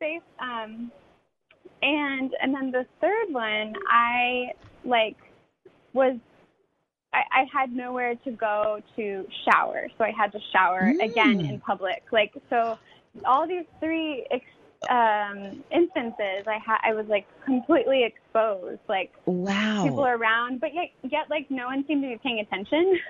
Safe. 0.01 0.23
Um, 0.39 0.91
and 1.83 2.35
and 2.41 2.55
then 2.55 2.71
the 2.71 2.87
third 3.01 3.33
one, 3.33 3.75
I 3.89 4.53
like 4.85 5.17
was 5.93 6.17
I, 7.13 7.23
I 7.33 7.45
had 7.53 7.73
nowhere 7.73 8.15
to 8.25 8.31
go 8.31 8.81
to 8.97 9.27
shower, 9.45 9.89
so 9.99 10.05
I 10.05 10.13
had 10.17 10.33
to 10.33 10.39
shower 10.53 10.93
again 11.03 11.39
Mm. 11.39 11.49
in 11.51 11.61
public. 11.61 12.03
Like 12.13 12.33
so, 12.49 12.79
all 13.25 13.47
these 13.49 13.65
three 13.81 14.25
ex- 14.31 14.45
um, 14.89 15.63
instances, 15.73 16.47
I 16.47 16.59
had 16.65 16.79
I 16.85 16.95
was 16.95 17.07
like 17.09 17.27
completely 17.45 18.05
exposed. 18.05 18.81
Like 18.89 19.13
Wow. 19.27 19.83
people 19.85 20.07
around, 20.07 20.61
but 20.61 20.73
yet 20.75 20.91
yet 21.03 21.29
like 21.31 21.51
no 21.51 21.67
one 21.67 21.85
seemed 21.87 22.03
to 22.03 22.09
be 22.09 22.19
paying 22.23 22.41
attention. 22.41 22.99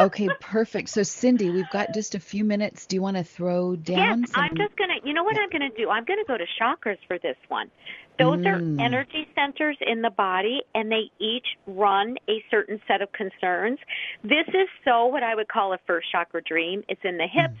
okay, 0.00 0.28
perfect. 0.40 0.88
So, 0.88 1.02
Cyndi, 1.02 1.52
we've 1.52 1.68
got 1.68 1.92
just 1.92 2.14
a 2.14 2.20
few 2.20 2.44
minutes. 2.44 2.86
Do 2.86 2.96
you 2.96 3.02
want 3.02 3.16
to 3.16 3.24
throw 3.24 3.76
down 3.76 3.98
Yes, 3.98 4.30
some? 4.32 4.44
I'm 4.44 4.56
just 4.56 4.76
gonna. 4.76 4.94
You 5.04 5.12
know 5.14 5.24
what 5.24 5.36
I'm 5.38 5.50
gonna 5.50 5.70
do? 5.76 5.90
I'm 5.90 6.04
gonna 6.04 6.24
go 6.26 6.36
to 6.36 6.46
chakras 6.60 6.98
for 7.06 7.18
this 7.18 7.36
one. 7.48 7.70
Those 8.18 8.38
Mm. 8.40 8.78
are 8.80 8.84
energy 8.84 9.26
centers 9.34 9.76
in 9.80 10.02
the 10.02 10.10
body, 10.10 10.62
and 10.74 10.90
they 10.90 11.10
each 11.18 11.46
run 11.66 12.16
a 12.28 12.44
certain 12.50 12.80
set 12.86 13.00
of 13.02 13.10
concerns. 13.12 13.78
This 14.22 14.46
is 14.48 14.68
so 14.84 15.06
what 15.06 15.22
I 15.22 15.34
would 15.34 15.48
call 15.48 15.72
a 15.72 15.78
first 15.86 16.10
chakra 16.12 16.42
dream. 16.42 16.82
It's 16.88 17.04
in 17.04 17.16
the 17.16 17.26
hips. 17.26 17.56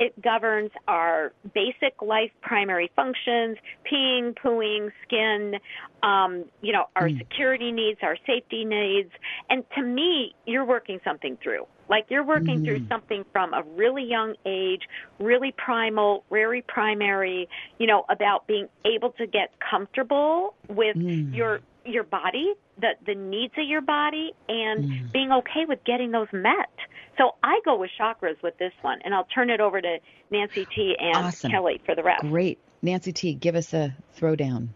It 0.00 0.20
governs 0.22 0.70
our 0.88 1.32
basic 1.54 2.00
life 2.00 2.30
primary 2.42 2.90
functions: 2.96 3.58
peeing, 3.86 4.34
pooing, 4.42 4.90
skin. 5.04 5.60
Um, 6.02 6.46
you 6.62 6.72
know, 6.72 6.86
our 6.96 7.10
Mm. 7.10 7.18
security 7.18 7.70
needs, 7.70 8.00
our 8.02 8.16
safety 8.26 8.64
needs, 8.64 9.12
and 9.50 9.62
to 9.76 9.82
me, 9.82 10.34
you're 10.46 10.64
working 10.64 11.00
something 11.04 11.36
through. 11.42 11.66
Like 11.90 12.06
you're 12.08 12.24
working 12.24 12.64
through 12.64 12.80
Mm. 12.80 12.88
something 12.88 13.24
from 13.32 13.52
a 13.52 13.62
really 13.62 14.04
young 14.04 14.34
age, 14.46 14.88
really 15.18 15.52
primal, 15.52 16.24
very 16.30 16.62
primary, 16.62 17.48
you 17.78 17.86
know, 17.86 18.04
about 18.08 18.46
being 18.46 18.68
able 18.86 19.10
to 19.12 19.26
get 19.26 19.52
comfortable 19.60 20.54
with 20.68 20.96
Mm. 20.96 21.34
your 21.34 21.60
your 21.84 22.04
body, 22.04 22.52
the 22.78 22.90
the 23.06 23.14
needs 23.14 23.54
of 23.58 23.66
your 23.68 23.80
body 23.82 24.32
and 24.48 24.84
Mm. 24.84 25.12
being 25.12 25.32
okay 25.32 25.64
with 25.66 25.80
getting 25.84 26.10
those 26.10 26.28
met. 26.32 26.70
So 27.18 27.32
I 27.42 27.60
go 27.64 27.76
with 27.78 27.90
chakras 28.00 28.36
with 28.42 28.56
this 28.58 28.72
one 28.82 28.98
and 29.04 29.14
I'll 29.14 29.26
turn 29.34 29.50
it 29.50 29.60
over 29.60 29.80
to 29.80 29.98
Nancy 30.30 30.66
T 30.74 30.96
and 30.98 31.26
Awesome. 31.26 31.50
Kelly 31.50 31.80
for 31.84 31.94
the 31.94 32.02
rest. 32.02 32.22
Great. 32.22 32.58
Nancy 32.82 33.12
T, 33.12 33.34
give 33.34 33.54
us 33.56 33.72
a 33.74 33.94
throwdown. 34.18 34.68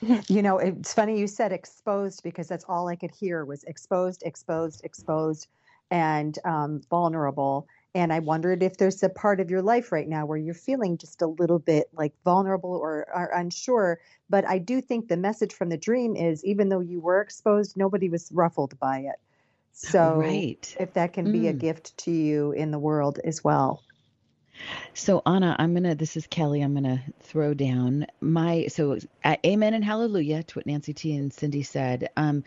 You 0.28 0.42
know, 0.42 0.58
it's 0.58 0.94
funny 0.94 1.18
you 1.18 1.26
said 1.26 1.50
exposed 1.52 2.22
because 2.22 2.46
that's 2.46 2.64
all 2.68 2.86
I 2.88 2.94
could 2.94 3.10
hear 3.10 3.44
was 3.44 3.64
exposed, 3.64 4.22
exposed, 4.24 4.82
exposed, 4.84 5.48
and 5.90 6.38
um, 6.44 6.82
vulnerable. 6.88 7.66
And 7.94 8.12
I 8.12 8.20
wondered 8.20 8.62
if 8.62 8.76
there's 8.76 9.02
a 9.02 9.08
part 9.08 9.40
of 9.40 9.50
your 9.50 9.62
life 9.62 9.92
right 9.92 10.08
now 10.08 10.26
where 10.26 10.38
you're 10.38 10.54
feeling 10.54 10.98
just 10.98 11.22
a 11.22 11.26
little 11.26 11.58
bit 11.58 11.88
like 11.92 12.14
vulnerable 12.24 12.72
or, 12.72 13.06
or 13.14 13.30
unsure. 13.34 14.00
But 14.30 14.46
I 14.48 14.58
do 14.58 14.80
think 14.80 15.08
the 15.08 15.16
message 15.16 15.54
from 15.54 15.70
the 15.70 15.78
dream 15.78 16.16
is 16.16 16.44
even 16.44 16.68
though 16.68 16.80
you 16.80 17.00
were 17.00 17.20
exposed, 17.20 17.76
nobody 17.76 18.08
was 18.08 18.30
ruffled 18.32 18.78
by 18.78 19.00
it. 19.00 19.16
So 19.72 20.18
Right. 20.18 20.78
if 20.78 20.94
that 20.94 21.12
can 21.14 21.28
be 21.28 21.48
a 21.48 21.52
Mm. 21.52 21.58
gift 21.60 21.96
to 21.98 22.12
you 22.12 22.52
in 22.52 22.70
the 22.70 22.78
world 22.78 23.20
as 23.24 23.42
well. 23.44 23.84
So 24.94 25.22
Anna, 25.26 25.56
I'm 25.58 25.74
gonna. 25.74 25.94
This 25.94 26.16
is 26.16 26.26
Kelly. 26.26 26.62
I'm 26.62 26.74
gonna 26.74 27.02
throw 27.20 27.54
down 27.54 28.06
my. 28.20 28.66
So 28.68 28.98
uh, 29.24 29.36
amen 29.46 29.74
and 29.74 29.84
hallelujah 29.84 30.42
to 30.42 30.58
what 30.58 30.66
Nancy 30.66 30.92
T 30.92 31.14
and 31.16 31.30
Cyndi 31.30 31.64
said. 31.64 32.10
Um, 32.16 32.44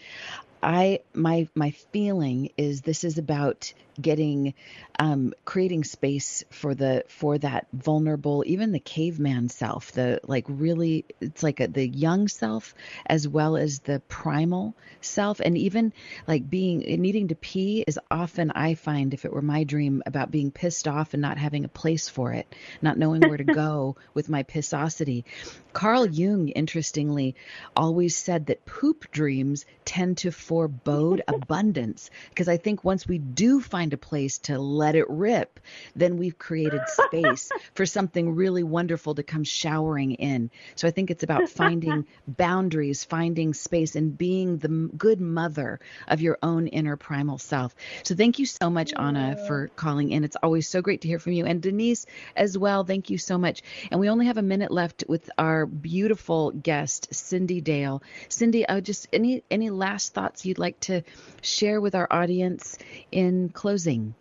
I 0.63 0.99
my 1.13 1.47
my 1.55 1.71
feeling 1.71 2.51
is 2.57 2.81
this 2.81 3.03
is 3.03 3.17
about 3.17 3.73
getting 3.99 4.53
um 4.99 5.33
creating 5.43 5.83
space 5.83 6.43
for 6.49 6.73
the 6.73 7.03
for 7.07 7.37
that 7.37 7.67
vulnerable 7.73 8.43
even 8.47 8.71
the 8.71 8.79
caveman 8.79 9.49
self 9.49 9.91
the 9.91 10.19
like 10.23 10.45
really 10.47 11.03
it's 11.19 11.43
like 11.43 11.59
a, 11.59 11.67
the 11.67 11.87
young 11.87 12.27
self 12.27 12.73
as 13.05 13.27
well 13.27 13.57
as 13.57 13.79
the 13.79 13.99
primal 14.07 14.73
self. 15.01 15.39
And 15.39 15.57
even 15.57 15.93
like 16.27 16.49
being 16.49 16.79
needing 16.79 17.29
to 17.29 17.35
pee 17.35 17.83
is 17.85 17.99
often 18.09 18.51
i 18.51 18.75
find 18.75 19.13
if 19.13 19.25
it 19.25 19.33
were 19.33 19.41
my 19.41 19.63
dream 19.63 20.03
about 20.05 20.31
being 20.31 20.51
pissed 20.51 20.87
off 20.87 21.13
and 21.13 21.21
not 21.21 21.37
having 21.37 21.65
a 21.65 21.69
place 21.69 22.07
for 22.07 22.33
it 22.33 22.47
not 22.81 22.97
knowing 22.97 23.21
where 23.27 23.37
to 23.37 23.43
go 23.55 23.95
with 24.13 24.29
my 24.29 24.43
pissosity. 24.43 25.25
Carl 25.73 26.05
jung 26.05 26.49
interestingly 26.49 27.35
always 27.75 28.15
said 28.17 28.47
that 28.47 28.65
poop 28.65 29.09
dreams 29.11 29.65
tend 29.85 30.17
to 30.17 30.31
forebode 30.51 31.21
abundance. 31.29 32.09
Because 32.27 32.49
i 32.49 32.57
think 32.57 32.83
once 32.83 33.07
we 33.07 33.17
do 33.17 33.61
find 33.61 33.93
a 33.93 33.97
place 33.97 34.39
to 34.39 34.59
let 34.59 34.95
it 34.95 35.09
rip 35.09 35.61
then 35.95 36.17
we've 36.17 36.37
created 36.37 36.81
space 36.87 37.49
for 37.73 37.85
something 37.85 38.35
really 38.35 38.63
wonderful 38.63 39.15
to 39.15 39.23
come 39.23 39.45
showering 39.45 40.11
in. 40.15 40.51
So 40.75 40.89
i 40.89 40.91
think 40.91 41.09
it's 41.09 41.23
about 41.23 41.47
finding 41.47 42.05
boundaries 42.27 43.05
finding 43.05 43.53
space 43.53 43.95
and 43.95 44.17
being 44.17 44.57
the 44.57 44.67
good 44.97 45.21
mother 45.21 45.79
of 46.09 46.19
your 46.21 46.37
own 46.43 46.67
inner 46.67 46.97
primal 46.97 47.37
self. 47.37 47.73
So 48.03 48.15
thank 48.15 48.37
you 48.37 48.45
so 48.45 48.69
much 48.69 48.93
anna 48.93 49.37
for 49.47 49.69
calling 49.77 50.11
in. 50.11 50.25
It's 50.25 50.35
always 50.43 50.67
so 50.67 50.81
great 50.81 51.01
to 51.01 51.07
hear 51.07 51.19
from 51.19 51.31
you. 51.31 51.45
And 51.45 51.61
denise 51.61 52.05
as 52.35 52.57
well 52.57 52.83
thank 52.83 53.09
you 53.09 53.17
so 53.17 53.37
much. 53.37 53.61
And 53.89 54.01
we 54.01 54.09
only 54.09 54.25
have 54.25 54.37
a 54.37 54.41
minute 54.41 54.71
left 54.71 55.05
with 55.07 55.29
our 55.37 55.65
beautiful 55.65 56.51
guest 56.51 57.09
cyndi 57.11 57.63
dale. 57.63 58.03
Cyndi 58.27 58.65
uh, 58.67 58.81
just 58.81 59.07
any 59.13 59.43
any 59.49 59.69
last 59.69 60.13
thoughts 60.13 60.40
you'd 60.45 60.59
like 60.59 60.79
to 60.81 61.01
share 61.41 61.79
with 61.81 61.95
our 61.95 62.07
audience 62.11 62.77
in 63.11 63.49
closing 63.49 64.13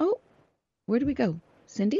oh 0.00 0.18
where 0.86 0.98
do 0.98 1.06
we 1.06 1.14
go 1.14 1.38
cyndi 1.68 1.98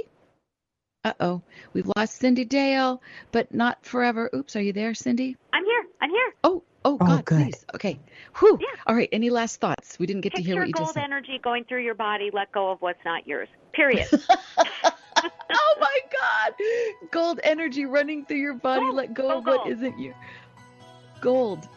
uh-oh 1.04 1.40
we've 1.72 1.90
lost 1.96 2.20
cyndi 2.20 2.48
dale 2.48 3.02
but 3.32 3.52
not 3.54 3.84
forever 3.84 4.30
oops 4.34 4.56
are 4.56 4.62
you 4.62 4.72
there 4.72 4.92
cyndi 4.92 5.36
I'm 5.52 5.64
here. 5.64 5.84
I'm 6.00 6.10
here. 6.10 6.34
oh 6.44 6.62
oh 6.84 6.98
Oh, 7.00 7.06
god 7.06 7.24
good. 7.24 7.42
please 7.44 7.64
okay 7.74 7.98
whew 8.38 8.58
Yeah. 8.60 8.80
all 8.86 8.94
right 8.94 9.08
any 9.12 9.30
last 9.30 9.60
thoughts 9.60 9.98
we 9.98 10.06
didn't 10.06 10.22
get 10.22 10.34
to 10.34 10.42
hear 10.42 10.56
what 10.58 10.68
you 10.68 10.72
just 10.74 10.94
said. 10.94 11.00
gold 11.00 11.04
energy 11.04 11.38
going 11.42 11.64
through 11.64 11.82
your 11.84 11.94
body. 11.94 12.30
Let 12.32 12.52
go 12.52 12.70
of 12.70 12.80
what's 12.80 13.04
not 13.04 13.26
yours. 13.26 13.48
Period. 13.72 14.06
oh 14.28 15.76
my 15.80 15.98
God. 16.12 16.54
Gold 17.10 17.40
energy 17.42 17.86
running 17.86 18.24
through 18.24 18.38
your 18.38 18.54
body. 18.54 18.82
Gold, 18.84 18.94
Let 18.94 19.14
go 19.14 19.22
go 19.28 19.38
of 19.38 19.46
what 19.46 19.56
gold. 19.64 19.72
isn't 19.72 19.98
you. 19.98 20.14
Gold. 21.26 21.68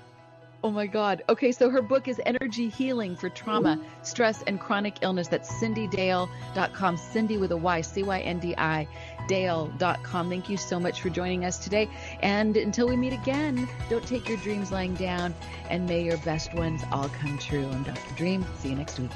Oh 0.64 0.70
my 0.70 0.86
God. 0.86 1.24
Okay, 1.28 1.52
so 1.52 1.72
her 1.72 1.82
book 1.82 2.08
is 2.08 2.22
Energy 2.24 2.70
Healing 2.70 3.16
for 3.16 3.30
Trauma, 3.30 3.80
Stress, 4.04 4.44
and 4.44 4.60
Chronic 4.60 4.98
Illness. 5.02 5.28
That's 5.28 5.52
cyndidale.com. 5.52 6.98
Cyndi 6.98 7.40
with 7.40 7.52
a 7.52 7.58
Y, 7.58 7.82
C 7.82 8.04
Y 8.04 8.20
N 8.20 8.38
D 8.38 8.54
I, 8.60 8.88
Dale.com. 9.28 10.30
Thank 10.30 10.50
you 10.50 10.58
so 10.58 10.80
much 10.80 11.02
for 11.02 11.10
joining 11.10 11.46
us 11.46 11.58
today. 11.58 11.90
And 12.22 12.58
until 12.58 12.88
we 12.88 12.96
meet 12.96 13.14
again, 13.14 13.68
don't 13.90 14.06
take 14.06 14.30
your 14.30 14.38
dreams 14.38 14.72
lying 14.72 14.94
down, 14.94 15.34
and 15.72 15.88
may 15.88 16.04
your 16.04 16.18
best 16.20 16.54
ones 16.54 16.84
all 16.92 17.10
come 17.10 17.40
true. 17.40 17.68
I'm 17.72 17.82
Dr. 17.82 18.16
Dream. 18.16 18.46
See 18.60 18.70
you 18.70 18.76
next 18.76 19.00
week. 19.00 19.10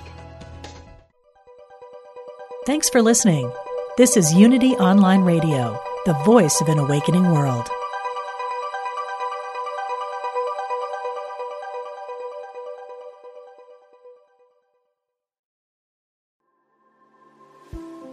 Thanks 2.66 2.90
for 2.90 3.04
listening. 3.04 3.52
This 3.98 4.18
is 4.18 4.34
Unity 4.34 4.72
Online 4.78 5.22
Radio, 5.22 5.80
the 6.08 6.14
voice 6.26 6.60
of 6.60 6.70
an 6.70 6.80
awakening 6.80 7.30
world. 7.30 7.70